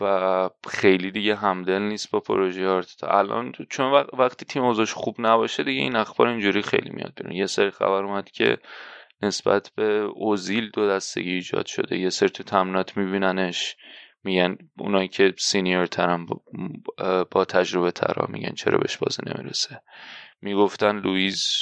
و 0.00 0.50
خیلی 0.68 1.10
دیگه 1.10 1.36
همدل 1.36 1.82
نیست 1.82 2.10
با 2.10 2.20
پروژه 2.20 2.68
آرتتا. 2.68 3.06
الان 3.06 3.52
چون 3.70 4.06
وقتی 4.18 4.44
تیم 4.44 4.64
اوضاعش 4.64 4.92
خوب 4.92 5.16
نباشه 5.18 5.64
دیگه 5.64 5.80
این 5.80 5.96
اخبار 5.96 6.28
اینجوری 6.28 6.62
خیلی 6.62 6.90
میاد 6.90 7.12
بیرون. 7.16 7.32
یه 7.32 7.46
سری 7.46 7.70
خبر 7.70 8.04
اومد 8.04 8.30
که 8.30 8.58
نسبت 9.22 9.70
به 9.74 9.84
اوزیل 10.14 10.70
دو 10.70 10.88
دستگی 10.88 11.32
ایجاد 11.32 11.66
شده. 11.66 11.98
یه 11.98 12.10
سری 12.10 12.28
تو 12.28 12.42
تمرینات 12.42 12.96
میبیننش. 12.96 13.76
میگن 14.24 14.56
اونایی 14.78 15.08
که 15.08 15.34
senior 15.38 15.86
ترن 15.86 16.26
با 17.30 17.44
تجربه 17.44 17.90
ترا 17.90 18.26
میگن 18.28 18.54
چرا 18.54 18.78
بهش 18.78 18.96
بازی 18.96 19.22
نمی‌رسه. 19.26 19.80
می‌گفتن 20.40 20.98
لوئیس 20.98 21.60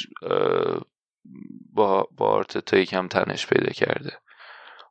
با 1.72 2.08
با 2.16 2.28
آرتتا 2.28 2.76
یکم 2.76 3.08
تنش 3.08 3.46
پیدا 3.46 3.72
کرده. 3.72 4.18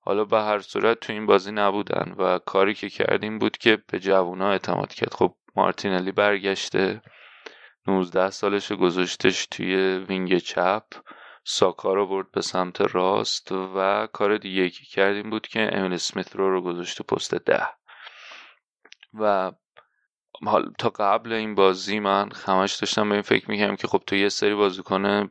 حالا 0.02 0.26
به 0.26 0.42
هر 0.42 0.60
صورت 0.60 1.00
تو 1.00 1.14
این 1.14 1.26
بازی 1.26 1.52
نبودن 1.52 2.16
و 2.18 2.40
کاری 2.40 2.74
که 2.74 2.90
کردیم 2.90 3.40
بود 3.40 3.58
که 3.58 3.78
به 3.92 4.00
جوونا 4.00 4.52
اعتماد 4.52 4.94
کرد. 4.94 5.14
خب 5.14 5.36
مارتینلی 5.56 6.12
برگشته. 6.12 7.02
19 7.88 8.30
سالش 8.30 8.72
گذاشتش 8.72 9.48
توی 9.48 9.98
وینگ 9.98 10.38
چپ. 10.38 10.84
ساکا 11.44 11.94
رو 11.94 12.08
برد 12.08 12.32
به 12.32 12.42
سمت 12.42 12.82
راست 12.82 13.52
و 13.52 14.08
کار 14.14 14.38
دیگه 14.38 14.70
که 14.70 14.86
کردیم 14.86 15.30
بود 15.30 15.48
که 15.48 15.70
امیل 15.74 15.94
اسمیت 15.94 16.36
رو 16.36 16.52
رو 16.52 16.62
گذاشت 16.62 17.02
پست 17.02 17.36
ده. 17.36 17.68
و 19.14 19.52
حال 20.46 20.74
تا 20.80 20.90
قبل 20.90 21.34
این 21.34 21.56
بازی 21.56 22.00
من 22.00 22.30
خمش 22.30 22.76
داشتم 22.76 23.10
به 23.10 23.16
این 23.16 23.22
فکر 23.22 23.52
می‌کنم 23.52 23.76
که 23.76 23.88
خب 23.88 24.04
تو 24.08 24.16
یه 24.16 24.30
سری 24.30 24.56
بازیکن 24.56 25.30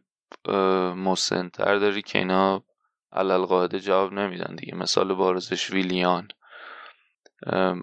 مسنتر 0.96 1.74
داری 1.78 2.02
که 2.02 2.18
اینا 2.18 2.62
علل 3.12 3.78
جواب 3.78 4.12
نمیدن 4.12 4.54
دیگه. 4.54 4.74
مثال 4.74 5.14
بارزش 5.14 5.70
ویلیان 5.70 6.28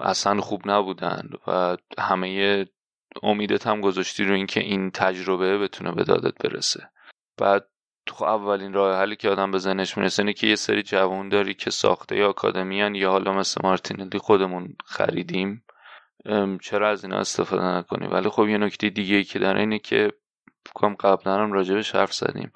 اصلا 0.01 0.41
خوب 0.41 0.61
نبودن 0.65 1.29
و 1.47 1.77
همه 1.97 2.65
امیدت 3.23 3.67
هم 3.67 3.81
گذاشتی 3.81 4.23
رو 4.23 4.33
اینکه 4.33 4.59
این 4.59 4.91
تجربه 4.91 5.57
بتونه 5.57 5.91
به 5.91 6.03
دادت 6.03 6.37
برسه. 6.37 6.89
بعد 7.37 7.67
تو 8.09 8.25
اولین 8.25 8.73
راه 8.73 8.99
حلی 8.99 9.15
که 9.15 9.29
آدم 9.29 9.51
به 9.51 9.57
ذهنش 9.57 9.97
می‌رسه 9.97 10.23
اینه 10.23 10.33
که 10.33 10.47
یه 10.47 10.55
سری 10.55 10.83
جوان 10.83 11.29
داری 11.29 11.53
که 11.53 11.69
ساخته 11.69 12.15
یا 12.15 12.29
آکادمیان 12.29 12.95
یا 12.95 13.11
حالا 13.11 13.33
مثل 13.33 13.61
مارتینلی 13.63 14.17
خودمون 14.17 14.75
خریدیم. 14.85 15.63
چرا 16.61 16.89
از 16.89 17.03
اینا 17.03 17.17
استفاده 17.17 17.63
نکنی؟ 17.63 18.07
ولی 18.07 18.29
خب 18.29 18.47
یه 18.47 18.57
نکته 18.57 18.89
دیگه 18.89 19.15
ای 19.15 19.23
که 19.23 19.39
داره 19.39 19.59
اینه 19.59 19.79
که 19.79 20.11
کم 20.75 20.95
قبلا 20.95 21.43
هم 21.43 21.51
راجبش 21.51 21.95
حرف 21.95 22.13
زدیم. 22.13 22.51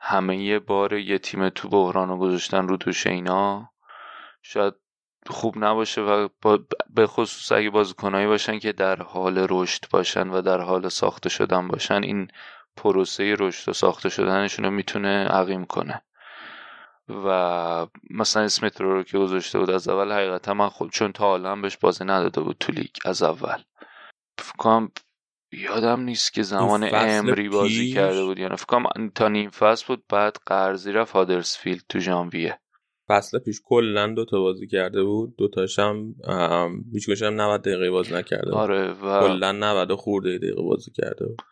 همه 0.00 0.36
یه 0.36 0.58
بار 0.58 0.92
یه 0.92 1.18
تیم 1.18 1.48
تو 1.48 1.68
بحران 1.68 2.08
رو 2.08 2.18
گذاشتن 2.18 2.68
رو 2.68 2.76
دوش 2.76 3.06
اینا. 3.06 3.70
شاید 4.42 4.74
خوب 5.26 5.64
نباشه 5.64 6.00
و 6.00 6.28
به 6.94 7.06
خصوص 7.06 7.52
اگه 7.52 7.70
بازیکنایی 7.70 8.26
باشن 8.26 8.58
که 8.58 8.72
در 8.72 9.02
حال 9.02 9.46
رشد 9.50 9.84
باشن 9.90 10.28
و 10.28 10.42
در 10.42 10.60
حال 10.60 10.88
ساخته 10.88 11.28
شدن 11.28 11.68
باشن 11.68 12.02
این 12.02 12.28
پروسه 12.76 13.36
رشد 13.38 13.68
و 13.68 13.72
ساخته 13.72 14.08
شدنشون 14.08 14.64
رو 14.64 14.70
می‌تونه 14.70 15.24
عقیم 15.24 15.64
کنه. 15.64 16.02
و 17.08 17.86
مثلا 18.10 18.42
اسمیت 18.42 18.80
رو, 18.80 19.02
که 19.02 19.18
گذاشته 19.18 19.58
بود 19.58 19.70
از 19.70 19.88
اول 19.88 20.12
حقیقتا 20.12 20.54
من 20.54 20.68
خود 20.68 20.90
چون 20.90 21.12
تا 21.12 21.24
حالا 21.24 21.56
بهش 21.56 21.76
بازی 21.76 22.04
نداده 22.04 22.40
بود 22.40 22.56
تو 22.60 22.72
لیگ 22.72 22.90
از 23.04 23.22
اول. 23.22 23.58
فکرم 24.38 24.92
یادم 25.52 26.00
نیست 26.00 26.32
که 26.32 26.42
زمان 26.42 26.88
امری 26.92 27.48
بازی 27.48 27.92
کرده 27.92 28.24
بود 28.24 28.38
یا 28.38 28.48
نه. 28.48 29.10
تا 29.14 29.28
نیم 29.28 29.50
فصل 29.50 29.84
بود 29.86 30.04
بعد 30.08 30.36
قرضی 30.46 30.92
رفت 30.92 31.12
هادرسفیلد 31.12 31.82
تو 31.88 31.98
ژانویه. 31.98 32.58
فصل 33.08 33.38
پیش 33.38 33.60
کلا 33.64 34.06
دو 34.06 34.24
تا 34.24 34.40
بازی 34.40 34.66
کرده 34.66 35.02
بود. 35.02 35.36
دو 35.36 35.48
تاشم 35.48 36.14
هیچ 36.92 37.22
هم 37.22 37.40
90 37.40 37.62
دقیقه 37.62 37.90
بازی 37.90 38.14
نکرده 38.14 38.52
آره 38.52 38.92
و 38.92 39.20
کلا 39.20 39.52
90 39.52 39.94
خورده 39.94 40.38
دقیقه 40.38 40.62
بازی 40.62 40.90
کرده 40.90 41.26
بود. 41.26 41.42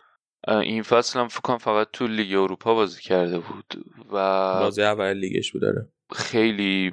این 0.48 0.82
فصل 0.82 1.20
هم 1.20 1.28
فکر 1.28 1.56
فقط 1.56 1.88
تو 1.92 2.06
لیگ 2.06 2.34
اروپا 2.34 2.74
بازی 2.74 3.02
کرده 3.02 3.38
بود 3.38 3.84
و 4.12 4.14
بازی 4.60 4.82
اول 4.82 5.12
لیگش 5.12 5.52
بود 5.52 5.62
داره 5.62 5.88
خیلی 6.12 6.92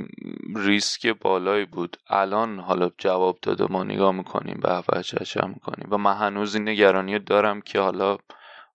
ریسک 0.55 1.07
بالایی 1.07 1.65
بود. 1.65 1.97
الان 2.07 2.59
حالا 2.59 2.91
جواب 2.97 3.37
داده 3.41 3.65
ما 3.69 3.83
نگاه 3.83 4.11
می‌کنیم 4.11 4.59
به 4.63 4.83
به 4.87 5.47
می‌کنیم. 5.47 5.87
و 5.91 5.97
من 5.97 6.13
هنوز 6.13 6.55
این 6.55 6.69
نگرانی 6.69 7.19
دارم 7.19 7.61
که 7.61 7.79
حالا 7.79 8.17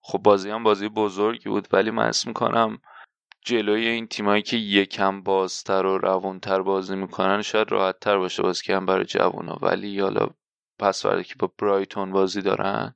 خب 0.00 0.18
بازی 0.18 0.50
هم 0.50 0.62
بازی 0.62 0.88
بزرگی 0.88 1.48
بود 1.48 1.68
ولی 1.72 1.90
من 1.90 2.06
اسم 2.06 2.30
می‌کنم 2.30 2.78
جلوی 3.42 3.86
این 3.86 4.06
تیمایی 4.06 4.42
که 4.42 4.56
یکم 4.56 5.22
بازتر 5.22 5.86
و 5.86 5.98
روونتر 5.98 6.62
بازی 6.62 6.96
می‌کنن 6.96 7.42
شاید 7.42 7.72
راحت 7.72 8.00
تر 8.00 8.18
باشه 8.18 8.42
بازی 8.42 8.62
که 8.64 8.76
هم 8.76 8.86
برای 8.86 9.04
جوونا. 9.04 9.58
ولی 9.62 10.00
حالا 10.00 10.28
پس 10.78 11.06
که 11.06 11.34
با 11.38 11.52
برایتون 11.58 12.12
بازی 12.12 12.42
دارن 12.42 12.94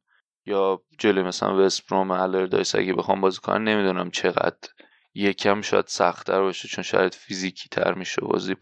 یا 0.51 0.83
جلوی 0.99 1.23
مثلا 1.23 1.65
وستبروم 1.65 2.11
الردایس 2.11 2.75
اگه 2.75 2.95
بخوام 2.95 3.21
بازی 3.21 3.39
کنن 3.41 3.65
نمی‌دونم 3.65 4.11
چقدر. 4.11 4.69
یکم 5.15 5.61
شاید 5.61 5.87
سختتر 5.87 6.41
باشه 6.41 6.69
چون 6.69 6.85
شاید 6.85 7.15
فیزیکی 7.15 7.69
تر 7.69 7.95
میشه 7.95 8.23
بازی 8.23 8.55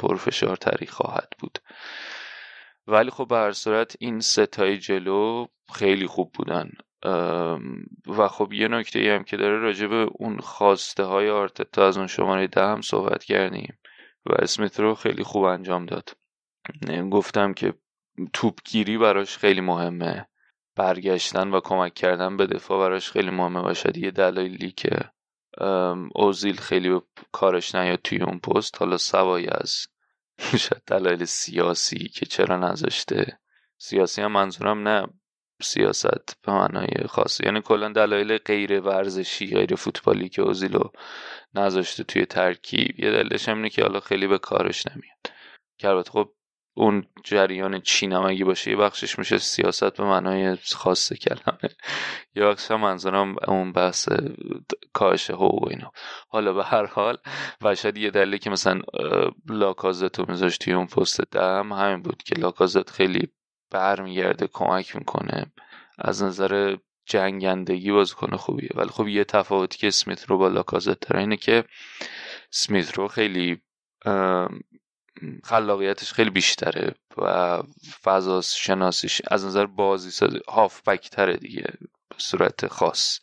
تری 0.61 0.87
خواهد 0.87 1.29
بود. 1.39 1.59
ولی 2.87 3.11
خب 3.11 3.29
به 3.29 3.53
صورت 3.53 3.97
این 4.01 4.21
ستای 4.21 4.79
جلو 4.79 5.47
خیلی 5.75 6.07
خوب 6.07 6.33
بودن. 6.33 6.71
و 8.07 8.29
خب 8.29 8.53
یه 8.53 8.69
نکته 8.69 9.15
هم 9.15 9.25
که 9.25 9.37
داره 9.37 9.59
راجع 9.59 9.87
به 9.87 10.09
اون 10.13 10.41
خواسته 10.41 11.05
های 11.05 11.31
آرتتا 11.31 11.87
از 11.87 11.99
اون 11.99 12.07
شماره 12.07 12.47
ده 12.47 12.63
هم 12.63 12.81
صحبت 12.81 13.25
کردیم 13.25 13.79
و 14.27 14.33
اسمیت 14.39 14.81
رو 14.81 14.95
خیلی 14.95 15.23
خوب 15.23 15.43
انجام 15.45 15.87
داد. 15.87 16.17
گفتم 17.11 17.55
که 17.55 17.75
توپگیری 18.33 18.99
براش 18.99 19.39
خیلی 19.39 19.61
مهمه. 19.61 20.29
برگشتن 20.79 21.51
و 21.51 21.61
کمک 21.61 21.95
کردن 21.95 22.37
به 22.37 22.47
دفاع 22.47 22.89
براش 22.89 23.11
خیلی 23.11 23.31
مهمه 23.31 23.63
باشد 23.63 23.97
یه 23.97 24.11
دلایلی 24.11 24.71
که 24.71 25.11
اوزیل 26.15 26.57
خیلی 26.57 27.01
کارش 27.33 27.75
نیاد 27.75 27.99
توی 28.05 28.23
اون 28.23 28.39
پست. 28.39 28.81
حالا 28.81 28.97
سوای 28.97 29.47
از 29.47 29.87
شاید 30.65 30.83
دلایل 30.87 31.25
سیاسی 31.25 32.09
که 32.09 32.27
چرا 32.27 32.57
نذاشته. 32.57 33.39
سیاسی 33.79 34.23
هم 34.23 34.33
منظورم 34.33 34.89
نه 34.89 35.07
سیاست 35.63 36.37
به 36.43 36.53
معنای 36.53 37.07
خاص. 37.09 37.41
یعنی 37.41 37.61
کلا 37.61 37.89
دلایل 37.89 38.39
غیر 38.39 38.81
ورزشی 38.81 39.55
غیر 39.55 39.75
فوتبالی 39.75 40.29
که 40.29 40.43
اوزیلو 40.43 40.91
نذاشته 41.55 42.05
توی 42.05 42.27
ترکیب. 42.27 43.01
یه 43.01 43.11
دلیلش 43.11 43.49
هم 43.49 43.57
اینه 43.57 43.71
که 43.71 43.83
حالا 43.83 44.01
خیلی 44.01 44.27
به 44.27 44.39
کارش 44.39 44.87
نمیاد. 44.87 45.33
که 45.79 45.89
البته 45.89 46.11
خب 46.11 46.33
اون 46.79 47.07
جریان 47.25 47.81
چینمگی 47.81 48.45
باشه 48.45 48.71
یه 48.71 48.77
بخشش 48.77 49.19
میشه 49.19 49.39
سیاست 49.39 49.97
به 49.97 50.05
معنای 50.05 50.57
خاص 50.75 51.13
کلمه. 51.13 51.75
یه 52.35 52.45
بخشش 52.45 52.71
هم 52.71 52.81
منظورم 52.81 53.37
اون 53.49 53.73
بحث 53.73 54.09
کاهش 54.93 55.31
حقوق 55.31 55.63
و 55.63 55.69
اینا. 55.71 55.93
حالا 56.29 56.53
به 56.53 56.65
هر 56.65 56.87
حال 56.87 57.17
و 57.63 57.75
شاید 57.75 57.97
یه 57.97 58.11
دلیلی 58.11 58.39
که 58.39 58.51
مثلا 58.51 58.81
لاکازت 59.49 60.19
رو 60.19 60.25
میذاشت 60.29 60.61
توی 60.61 60.73
اون 60.73 60.87
پست 60.87 61.21
دم 61.21 61.73
همین 61.73 62.03
بود 62.03 62.23
که 62.23 62.35
لاکازت 62.35 62.91
خیلی 62.91 63.29
برمیگرده 63.71 64.47
کمک 64.53 64.97
می‌کنه 64.97 65.53
از 65.99 66.23
نظر 66.23 66.77
جنگندگی 67.07 67.93
بازیکن 67.93 68.37
خوبیه. 68.37 68.71
ولی 68.75 68.89
خب 68.89 69.09
یه 69.09 69.25
تفاوتی 69.25 69.79
که 69.79 69.91
سمیت 69.91 70.25
رو 70.25 70.39
با 70.39 70.49
لاکازت 70.49 71.01
داره 71.01 71.21
اینه 71.21 71.37
که 71.37 71.65
سمیت 72.51 72.93
رو 72.93 73.09
خیلی 73.09 73.63
خلاقیتش 75.45 76.13
خیلی 76.13 76.31
بیشتره 76.31 76.95
و 77.19 77.63
فضا 78.03 78.41
شناسیش 78.41 79.23
از 79.29 79.45
نظر 79.45 79.67
بازی 79.67 80.11
ساز 80.11 80.31
هافبک 80.49 81.11
تره 81.11 81.37
دیگه 81.37 81.65
به 82.09 82.17
صورت 82.19 82.67
خاص. 82.67 83.21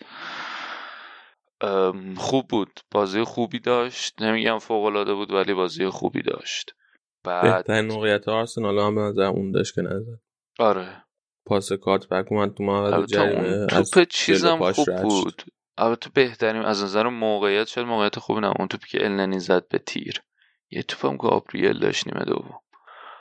خوب 2.18 2.48
بود. 2.48 2.80
بازی 2.92 3.24
خوبی 3.24 3.60
داشت. 3.60 4.22
نمیگم 4.22 4.60
فوق 4.60 4.86
العاده 4.86 5.14
بود 5.14 5.32
ولی 5.32 5.54
بازی 5.54 5.90
خوبی 5.90 6.22
داشت. 6.22 6.76
بعد 7.24 7.56
بهترین 7.56 7.86
موقعیت 7.92 8.28
آرسنال 8.28 8.80
هم 8.80 9.00
نظر 9.00 9.24
اون 9.24 9.52
داشت 9.52 9.76
که 9.76 9.82
نظر 9.82 10.16
آره. 10.60 11.04
پاس 11.46 11.72
کارت 11.72 12.08
بک 12.08 12.32
اومد 12.32 12.54
تو 12.54 12.64
محوطه 12.64 13.06
جریمه 13.06 13.66
توپ 13.66 14.04
چیزم 14.04 14.72
خوب 14.72 15.02
بود. 15.02 15.44
البته 15.78 16.10
بهترین 16.14 16.62
از 16.62 16.84
نظر 16.84 17.10
موقعیت 17.10 17.68
شد 17.68 17.82
موقعیت 17.82 18.20
خوبی 18.20 18.42
نه 18.42 18.54
اون 18.60 18.68
توپی 18.68 18.88
که 18.88 19.06
النی 19.06 19.40
زد 19.40 19.68
به 19.68 19.78
تیر. 19.78 20.22
یه 20.76 20.84
توپم 20.84 21.18
گابریل 21.18 21.80
داشت 21.80 22.08
نیمه 22.08 22.26
دوم 22.26 22.60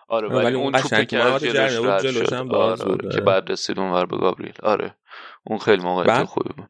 آره 0.08 0.28
ولی 0.28 0.56
اون 0.56 0.72
توپی 0.72 1.06
که 1.06 1.18
از 1.18 1.42
جلوش 1.42 1.56
رد 1.56 2.12
شد. 2.12 2.32
آره, 2.32 2.82
آره. 2.82 3.08
که 3.08 3.14
آره. 3.14 3.20
بعد 3.20 3.50
رسید 3.50 3.78
اونور 3.78 4.06
به 4.06 4.16
گابریل. 4.16 4.54
آره 4.62 4.94
اون 5.46 5.58
خیلی 5.58 5.82
موقعیت 5.82 6.24
خوبی 6.24 6.50
بود. 6.56 6.68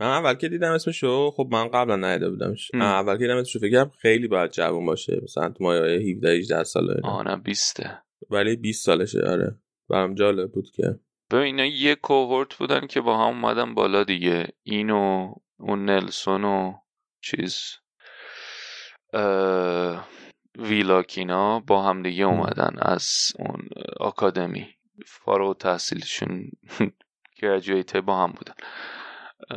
من 0.00 0.08
اول 0.08 0.34
که 0.34 0.48
دیدم 0.48 0.72
اسمشو 0.72 1.30
خب 1.30 1.48
من 1.52 1.68
قبلا 1.68 1.96
ندیده 1.96 2.30
بودم. 2.30 2.54
اول 2.74 3.12
که 3.12 3.18
دیدم 3.18 3.36
اسمشو 3.36 3.58
فکر 3.58 3.86
خیلی 3.98 4.28
باید 4.28 4.50
جوون 4.50 4.86
باشه. 4.86 5.20
مثلا 5.22 5.48
تو 5.48 5.64
مایه 5.64 6.10
17 6.10 6.28
18 6.28 6.64
ساله 6.64 7.00
نه 7.24 7.36
20 7.36 7.80
ولی 8.30 8.56
20 8.56 8.84
سالشه 8.84 9.20
آره. 9.26 9.58
برام 9.88 10.14
جالب 10.14 10.52
بود 10.52 10.70
که. 10.70 11.00
ببین 11.30 11.42
اینا 11.42 11.64
یه 11.64 11.94
کوهورت 11.94 12.54
بودن 12.54 12.86
که 12.86 13.00
با 13.00 13.18
هم 13.18 13.44
اومدن 13.44 13.74
بالا 13.74 14.04
دیگه. 14.04 14.48
اینو 14.62 15.34
اون 15.58 15.84
نلسون 15.84 16.44
و 16.44 16.72
چیز. 17.20 17.81
ویلاکینا 20.58 21.60
با 21.60 21.82
هم 21.82 22.02
دیگه 22.02 22.24
اومدن 22.24 22.76
از 22.78 23.32
اون 23.38 23.68
آکادمی. 24.00 24.68
فارغ 25.06 25.56
تحصیلشون 25.56 26.50
گرجویته 27.42 28.00
با 28.00 28.22
هم 28.22 28.32
بودن. 28.32 28.54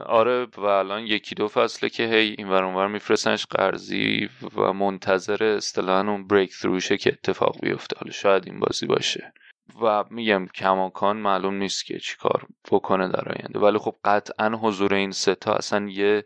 آره 0.06 0.48
و 0.58 0.66
الان 0.66 1.02
یکی 1.02 1.36
دو 1.36 1.48
فصله 1.48 1.90
که 1.90 2.04
هی 2.04 2.36
این 2.38 2.50
ور 2.50 2.88
میفرستنش 2.88 3.46
قرضی 3.46 4.30
و 4.56 4.74
منتظر 4.74 5.44
اصطلاحا 5.44 6.12
اون 6.12 6.28
بریک 6.28 6.54
ثروشه 6.54 6.98
که 6.98 7.12
اتفاق 7.12 7.60
بیفته. 7.62 7.96
حالا 8.00 8.12
شاید 8.12 8.48
این 8.48 8.60
بازی 8.60 8.86
باشه. 8.86 9.34
و 9.82 10.04
میگم 10.10 10.48
کماکان 10.48 11.18
معلوم 11.18 11.54
نیست 11.54 11.86
که 11.86 12.00
چیکار 12.00 12.48
بکنه 12.72 13.08
در 13.08 13.30
آینده. 13.30 13.60
ولی 13.60 13.78
خب 13.78 13.96
قطعا 14.06 14.50
حضور 14.50 14.94
این 14.94 15.12
ستا 15.12 15.54
اصلا 15.54 15.90
یه 15.90 16.26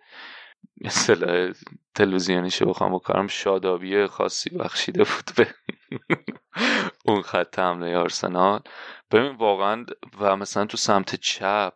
اصطلاح 0.86 1.52
تلویزیونیشو 1.96 2.66
بخوام 2.66 2.94
بکنم 2.94 3.28
شادابی 3.28 4.08
خاصی 4.08 4.50
بخشیده 4.50 5.04
بود 5.04 5.32
به 5.38 5.48
اون 7.06 7.22
خط 7.22 7.60
حمله 7.60 7.98
آرسنال. 7.98 8.60
ببین 9.12 9.36
واقعا 9.36 9.86
و 10.20 10.36
مثلا 10.36 10.66
تو 10.66 10.78
سمت 10.78 11.16
چپ 11.16 11.74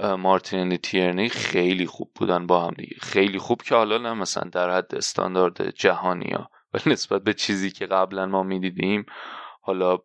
مارتینلی 0.00 0.78
تیرنی 0.78 1.28
خیلی 1.28 1.86
خوب 1.86 2.10
بودن 2.14 2.46
با 2.46 2.66
هم 2.66 2.74
دیگه. 2.76 2.96
خیلی 3.00 3.38
خوب 3.38 3.62
که 3.62 3.74
حالا 3.74 3.98
نه 3.98 4.12
مثلا 4.12 4.50
در 4.52 4.70
حد 4.70 4.94
استاندارد 4.94 5.70
جهانی 5.70 6.30
ها 6.30 6.50
ولی 6.74 6.92
نسبت 6.92 7.22
به 7.22 7.34
چیزی 7.34 7.70
که 7.70 7.86
قبلا 7.86 8.26
ما 8.26 8.42
می‌دیدیم 8.42 9.06
حالا 9.60 9.98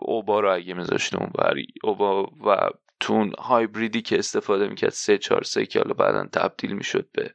اوبا 0.00 0.40
رو 0.40 0.54
اگه 0.54 0.74
میذاشتیم 0.74 1.20
اون 1.20 1.30
بری 1.34 1.66
اوبا 1.84 2.22
و 2.22 2.70
تون 3.00 3.32
هایبریدی 3.38 4.02
که 4.02 4.18
استفاده 4.18 4.68
می‌کرد 4.68 4.90
سه 4.90 5.18
چهار 5.18 5.44
سه 5.44 5.66
که 5.66 5.78
حالا 5.78 5.94
بعدا 5.94 6.26
تبدیل 6.32 6.72
می‌شد 6.72 7.08
به 7.12 7.34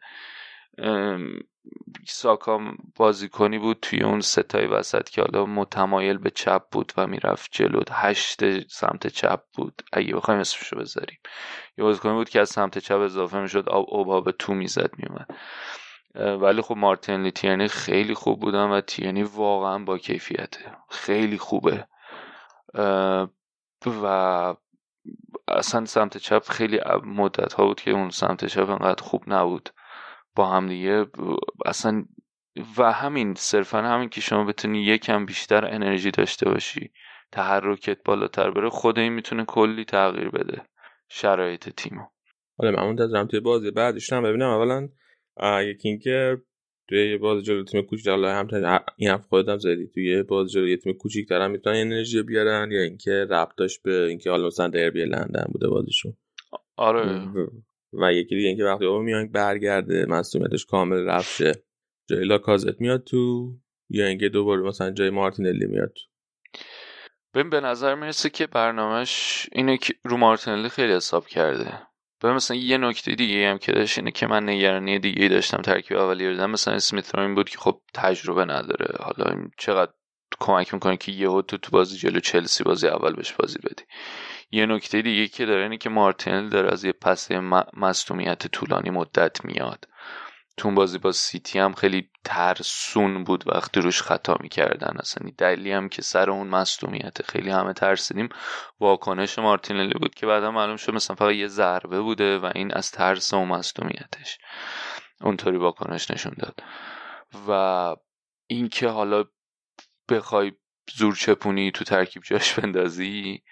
ساکا 2.07 2.59
بازیکنی 2.95 3.59
بود 3.59 3.77
توی 3.81 4.03
اون 4.03 4.21
ستای 4.21 4.65
وسط 4.65 5.09
که 5.09 5.21
حالا 5.21 5.45
متمایل 5.45 6.17
به 6.17 6.29
چپ 6.29 6.63
بود 6.71 6.93
و 6.97 7.07
می‌رفت 7.07 7.49
جلو. 7.51 7.81
هشت 7.91 8.67
سمت 8.67 9.07
چپ 9.07 9.41
بود. 9.53 9.81
اگه 9.93 10.15
بخوایم 10.15 10.39
اسمشو 10.39 10.75
بذاریم. 10.79 11.19
یه 11.77 11.83
بازیکنی 11.83 12.13
بود 12.13 12.29
که 12.29 12.41
از 12.41 12.49
سمت 12.49 12.77
چپ 12.77 12.97
اضافه 12.97 13.39
می‌شد. 13.39 13.69
اوبا 13.69 14.21
به 14.21 14.31
تو 14.31 14.53
می‌زد 14.53 14.91
میومد 14.97 15.27
ولی 16.15 16.61
خب 16.61 16.77
مارتین 16.77 17.23
لیتیانی 17.23 17.67
خیلی 17.67 18.13
خوب 18.13 18.39
بودن 18.39 18.69
و 18.69 18.81
تیانی 18.81 19.23
واقعا 19.23 19.79
با 19.79 19.97
کیفیته. 19.97 20.77
خیلی 20.89 21.37
خوبه. 21.37 21.87
و 23.85 24.55
اصلا 25.47 25.85
سمت 25.85 26.17
چپ 26.17 26.43
خیلی 26.49 26.79
مدت 27.05 27.53
ها 27.53 27.65
بود 27.65 27.81
که 27.81 27.91
اون 27.91 28.09
سمت 28.09 28.45
چپ 28.45 28.69
انقدر 28.69 29.03
خوب 29.03 29.23
نبود. 29.27 29.69
با 30.35 30.49
هم 30.49 30.67
دیگه 30.67 31.05
اصلا 31.65 32.05
و 32.77 32.91
همین 32.91 33.33
صرفا 33.35 33.81
همین 33.81 34.09
که 34.09 34.21
شما 34.21 34.45
بتونی 34.45 34.83
یکم 34.83 35.25
بیشتر 35.25 35.65
انرژی 35.73 36.11
داشته 36.11 36.49
باشی 36.49 36.91
تحرکت 37.31 38.03
بالاتر 38.05 38.51
بره 38.51 38.69
خود 38.69 38.99
این 38.99 39.13
می‌تونه 39.13 39.45
کلی 39.45 39.85
تغییر 39.85 40.29
بده 40.29 40.61
شرایط 41.09 41.69
تیمو. 41.69 42.03
حالا 42.57 42.71
من 42.71 42.87
منتظرم 42.89 43.27
توی 43.27 43.39
بازی 43.39 43.71
بعدش 43.71 44.13
هم 44.13 44.23
ببینم 44.23 44.49
اولا 44.49 44.89
یکی 45.63 45.89
اینکه 45.89 46.41
توی 46.91 47.11
یه 47.11 47.17
باز 47.17 47.43
جلو 47.43 47.63
تیم 47.63 47.81
کوچیک 47.81 48.07
حالا 48.07 48.35
هم 48.35 48.47
این 48.95 49.09
هم 49.09 49.17
خودت 49.17 49.57
زدی. 49.57 49.87
توی 49.87 50.23
باز 50.23 50.51
جلو 50.51 50.67
یه 50.67 50.77
تیم 50.77 50.93
کوچیک 50.93 51.31
هم 51.31 51.51
می‌تونن 51.51 51.75
انرژی 51.75 52.23
بیارن 52.23 52.71
یا 52.71 52.81
اینکه 52.81 53.11
ربط 53.29 53.55
داشت 53.57 53.81
به 53.83 54.03
اینکه 54.03 54.29
حالا 54.29 54.47
مثلا 54.47 54.67
دربی 54.67 55.05
لندن 55.05 55.45
بوده 55.51 55.67
بازیشون. 55.67 56.17
آره. 56.77 57.27
و 57.93 58.13
یکی 58.13 58.35
دیگه 58.35 58.47
اینکه 58.47 58.63
وقتی 58.63 58.85
او 58.85 58.99
میان 58.99 59.31
برگرده 59.31 60.05
مسئولیتش 60.05 60.65
کامل 60.65 61.05
رفشه 61.05 61.51
جای 62.09 62.23
لاکازت 62.23 62.81
میاد 62.81 63.03
تو 63.03 63.51
یا 63.89 64.05
اینکه 64.05 64.29
دوباره 64.29 64.61
مثلا 64.61 64.91
جای 64.91 65.09
مارتینلی 65.09 65.65
میاد 65.65 65.93
تو. 65.95 66.03
ببین 67.33 67.49
به 67.49 67.59
نظر 67.59 67.95
می‌رسه 67.95 68.29
که 68.29 68.47
برنامهش 68.47 69.47
اینه 69.51 69.77
که 69.77 69.93
رو 70.03 70.17
مارتینلی 70.17 70.69
خیلی 70.69 70.93
حساب 70.93 71.27
کرده. 71.27 71.90
به 72.21 72.33
مثلا 72.33 72.57
یه 72.57 72.77
نکته 72.77 73.15
دیگه 73.15 73.49
هم 73.49 73.57
که 73.57 73.71
داشت 73.71 73.97
اینه 73.97 74.11
که 74.11 74.27
من 74.27 74.49
نگرانی 74.49 74.99
دیگه 74.99 75.27
داشتم 75.27 75.61
ترکیب 75.61 75.97
اولی 75.97 76.29
رو 76.29 76.47
مثلا 76.47 76.73
اسمیت 76.73 77.15
این 77.15 77.35
بود 77.35 77.49
که 77.49 77.57
خب 77.57 77.81
تجربه 77.93 78.45
نداره. 78.45 78.95
حالا 78.99 79.31
این 79.31 79.51
چقدر 79.57 79.91
کمک 80.39 80.73
می‌کنه 80.73 80.97
که 80.97 81.11
یهو 81.11 81.41
تو 81.41 81.57
تو 81.57 81.71
بازی 81.71 81.97
جلو 81.97 82.19
چلسی 82.19 82.63
بازی 82.63 82.87
اول 82.87 83.13
بهش 83.13 83.31
بازی 83.33 83.59
بدی. 83.59 83.83
یه 84.51 84.65
نکته 84.65 85.01
دیگه 85.01 85.27
که 85.27 85.45
داره 85.45 85.63
اینه 85.63 85.77
که 85.77 85.89
مارتینل 85.89 86.49
داره 86.49 86.71
از 86.71 86.83
یه 86.83 86.91
پس 86.91 87.31
مصومیت 87.77 88.47
طولانی 88.47 88.89
مدت 88.89 89.45
میاد. 89.45 89.87
تو 90.57 90.71
بازی 90.71 90.97
با 90.97 91.11
سیتی 91.11 91.59
هم 91.59 91.73
خیلی 91.73 92.09
ترسون 92.25 93.23
بود 93.23 93.43
وقتی 93.47 93.81
روش 93.81 94.01
خطا 94.01 94.37
می‌کردن. 94.39 94.97
اصلا 94.99 95.31
دلیلی 95.37 95.71
هم 95.71 95.89
که 95.89 96.01
سر 96.01 96.29
اون 96.29 96.47
مصدومیت 96.47 97.21
خیلی 97.21 97.49
همه 97.49 97.73
ترسیدیم. 97.73 98.29
واکنش 98.79 99.39
مارتینلی 99.39 99.99
بود 99.99 100.15
که 100.15 100.25
بعدا 100.25 100.51
معلوم 100.51 100.77
شد 100.77 100.93
مثلا 100.93 101.15
فقط 101.15 101.33
یه 101.33 101.47
ضربه 101.47 102.01
بوده 102.01 102.37
و 102.37 102.51
این 102.55 102.73
از 102.73 102.91
ترس 102.91 103.33
و 103.33 103.45
مصدومیتش. 103.45 104.37
اونطوری 105.21 105.57
واکنش 105.57 106.11
نشون 106.11 106.33
داد. 106.39 106.63
و 107.47 107.95
اینکه 108.47 108.87
حالا 108.87 109.23
بخوای 110.09 110.51
زور 110.93 111.15
چپونی 111.15 111.71
تو 111.71 111.83
ترکیب 111.83 112.23
جاش 112.23 112.59
بندازی 112.59 113.43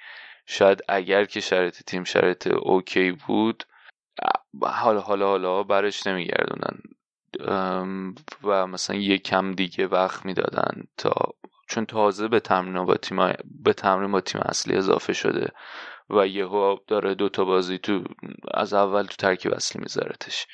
شاید 0.45 0.81
اگر 0.87 1.25
که 1.25 1.39
شرط 1.39 1.83
تیم 1.83 2.03
شرط 2.03 2.47
اوکی 2.47 3.11
بود 3.11 3.63
حالا 4.61 5.01
حالا 5.01 5.27
حالا 5.27 5.63
برش 5.63 6.07
نمیگردونن. 6.07 6.79
و 8.43 8.67
مثلا 8.67 8.95
یه 8.95 9.17
کم 9.17 9.51
دیگه 9.51 9.87
وقت 9.87 10.25
می‌دادن 10.25 10.83
تا 10.97 11.13
چون 11.67 11.85
تازه 11.85 12.27
به 12.27 12.39
تمرین 12.39 12.85
با 12.85 12.95
تیم 12.95 13.33
به 13.63 13.73
تمرین 13.73 14.11
با 14.11 14.21
تیم 14.21 14.41
اصلی 14.41 14.75
اضافه 14.75 15.13
شده 15.13 15.51
و 16.09 16.27
یهو 16.27 16.77
داره 16.87 17.15
دوتا 17.15 17.45
بازی 17.45 17.77
تو 17.77 18.03
از 18.53 18.73
اول 18.73 19.03
تو 19.03 19.15
ترکیب 19.15 19.53
اصلی 19.53 19.81
میذارتش. 19.81 20.47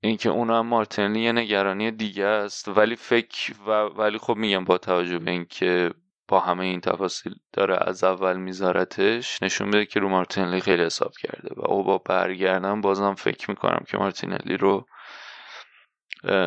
اینکه 0.00 0.28
اون 0.28 0.50
هم 0.50 0.66
مارتینلی 0.66 1.20
یه 1.20 1.32
نگرانی 1.32 1.90
دیگه 1.90 2.24
است. 2.24 2.68
ولی 2.68 2.96
فکر 2.96 3.54
و 3.66 3.70
ولی 3.70 4.18
خب 4.18 4.36
میگم 4.36 4.64
با 4.64 4.78
توجه 4.78 5.18
به 5.18 5.30
اینکه 5.30 5.90
با 6.28 6.40
همه 6.40 6.64
این 6.64 6.80
تفاصیل 6.80 7.34
داره 7.52 7.78
از 7.80 8.04
اول 8.04 8.36
میذارتش 8.36 9.42
نشون 9.42 9.66
میده 9.66 9.86
که 9.86 10.00
رو 10.00 10.08
مارتینلی 10.08 10.60
خیلی 10.60 10.82
حساب 10.82 11.12
کرده 11.22 11.54
و 11.56 11.70
او 11.70 11.84
با 11.84 11.98
برگردن 11.98 12.80
بازم 12.80 13.14
فکر 13.14 13.50
می‌کنم 13.50 13.84
که 13.88 13.98
مارتینلی 13.98 14.56
رو 14.56 14.86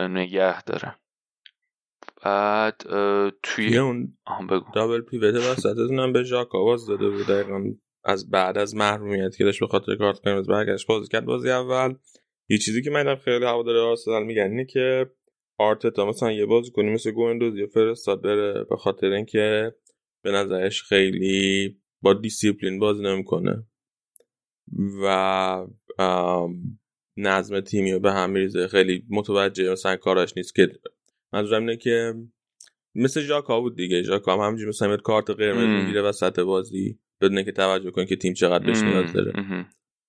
نگه 0.09 0.63
داره. 0.63 0.95
بعد 2.23 2.75
توی 3.43 3.77
اون 3.77 4.17
بگو. 4.49 4.71
دابل 4.75 5.01
پیوت 5.01 5.35
وسطتون 5.35 5.99
هم 5.99 6.13
به 6.13 6.23
ژاک 6.23 6.55
آواز 6.55 6.87
داده 6.87 7.09
بود 7.09 7.27
دقیقا. 7.27 7.63
از 8.03 8.29
بعد 8.29 8.57
از 8.57 8.75
محرومیت 8.75 9.35
که 9.37 9.43
داشت 9.43 9.59
به 9.59 9.67
خاطر 9.67 9.95
کارت 9.95 10.19
قرمز 10.23 10.47
برگشت 10.47 10.87
بازی 10.87 11.07
کرد. 11.07 11.25
بازی 11.25 11.51
اول 11.51 11.95
یه 12.49 12.57
چیزی 12.57 12.81
که 12.81 12.89
من 12.89 13.15
خیلی 13.15 13.45
هوادار 13.45 13.77
آرسنال 13.77 14.23
میگن 14.23 14.43
اینه 14.43 14.65
که 14.65 15.11
آرتتا 15.59 16.05
مثلا 16.05 16.31
یه 16.31 16.45
بازی 16.45 16.71
کنی 16.71 16.89
مثل 16.89 17.11
گوندوزی 17.11 17.67
فرستاد 17.67 18.21
بره 18.21 18.63
به 18.63 18.75
خاطر 18.75 19.07
اینکه 19.07 19.75
به 20.21 20.31
نظرش 20.31 20.83
خیلی 20.83 21.77
با 22.01 22.13
دیسیپلین 22.13 22.79
بازی 22.79 23.03
نمی‌کنه 23.03 23.63
و 25.03 25.67
نظم 27.17 27.59
تیمی 27.59 27.91
رو 27.91 27.99
به 27.99 28.11
هم 28.11 28.29
میریزه 28.29 28.67
خیلی 28.67 29.03
متوجه 29.09 29.71
مثلا 29.71 29.95
کاراش 29.95 30.37
نیست 30.37 30.55
که 30.55 30.69
منظورم 31.33 31.61
اینه 31.61 31.77
که 31.77 32.13
مثل 32.95 33.21
ژاکا 33.21 33.61
بود 33.61 33.75
دیگه. 33.75 34.03
ژاکا 34.03 34.33
هم 34.33 34.39
همینجوری 34.39 34.69
مثلا 34.69 34.97
کارت 34.97 35.29
قرمز 35.29 35.83
می‌گیره 35.83 36.01
وسط 36.01 36.39
بازی 36.39 36.99
بدون 37.21 37.43
که 37.43 37.51
توجه 37.51 37.91
کنه 37.91 38.05
که 38.05 38.15
تیم 38.15 38.33
چقدر 38.33 38.65
بهش 38.65 38.81
نیاز 38.81 39.13
داره. 39.13 39.33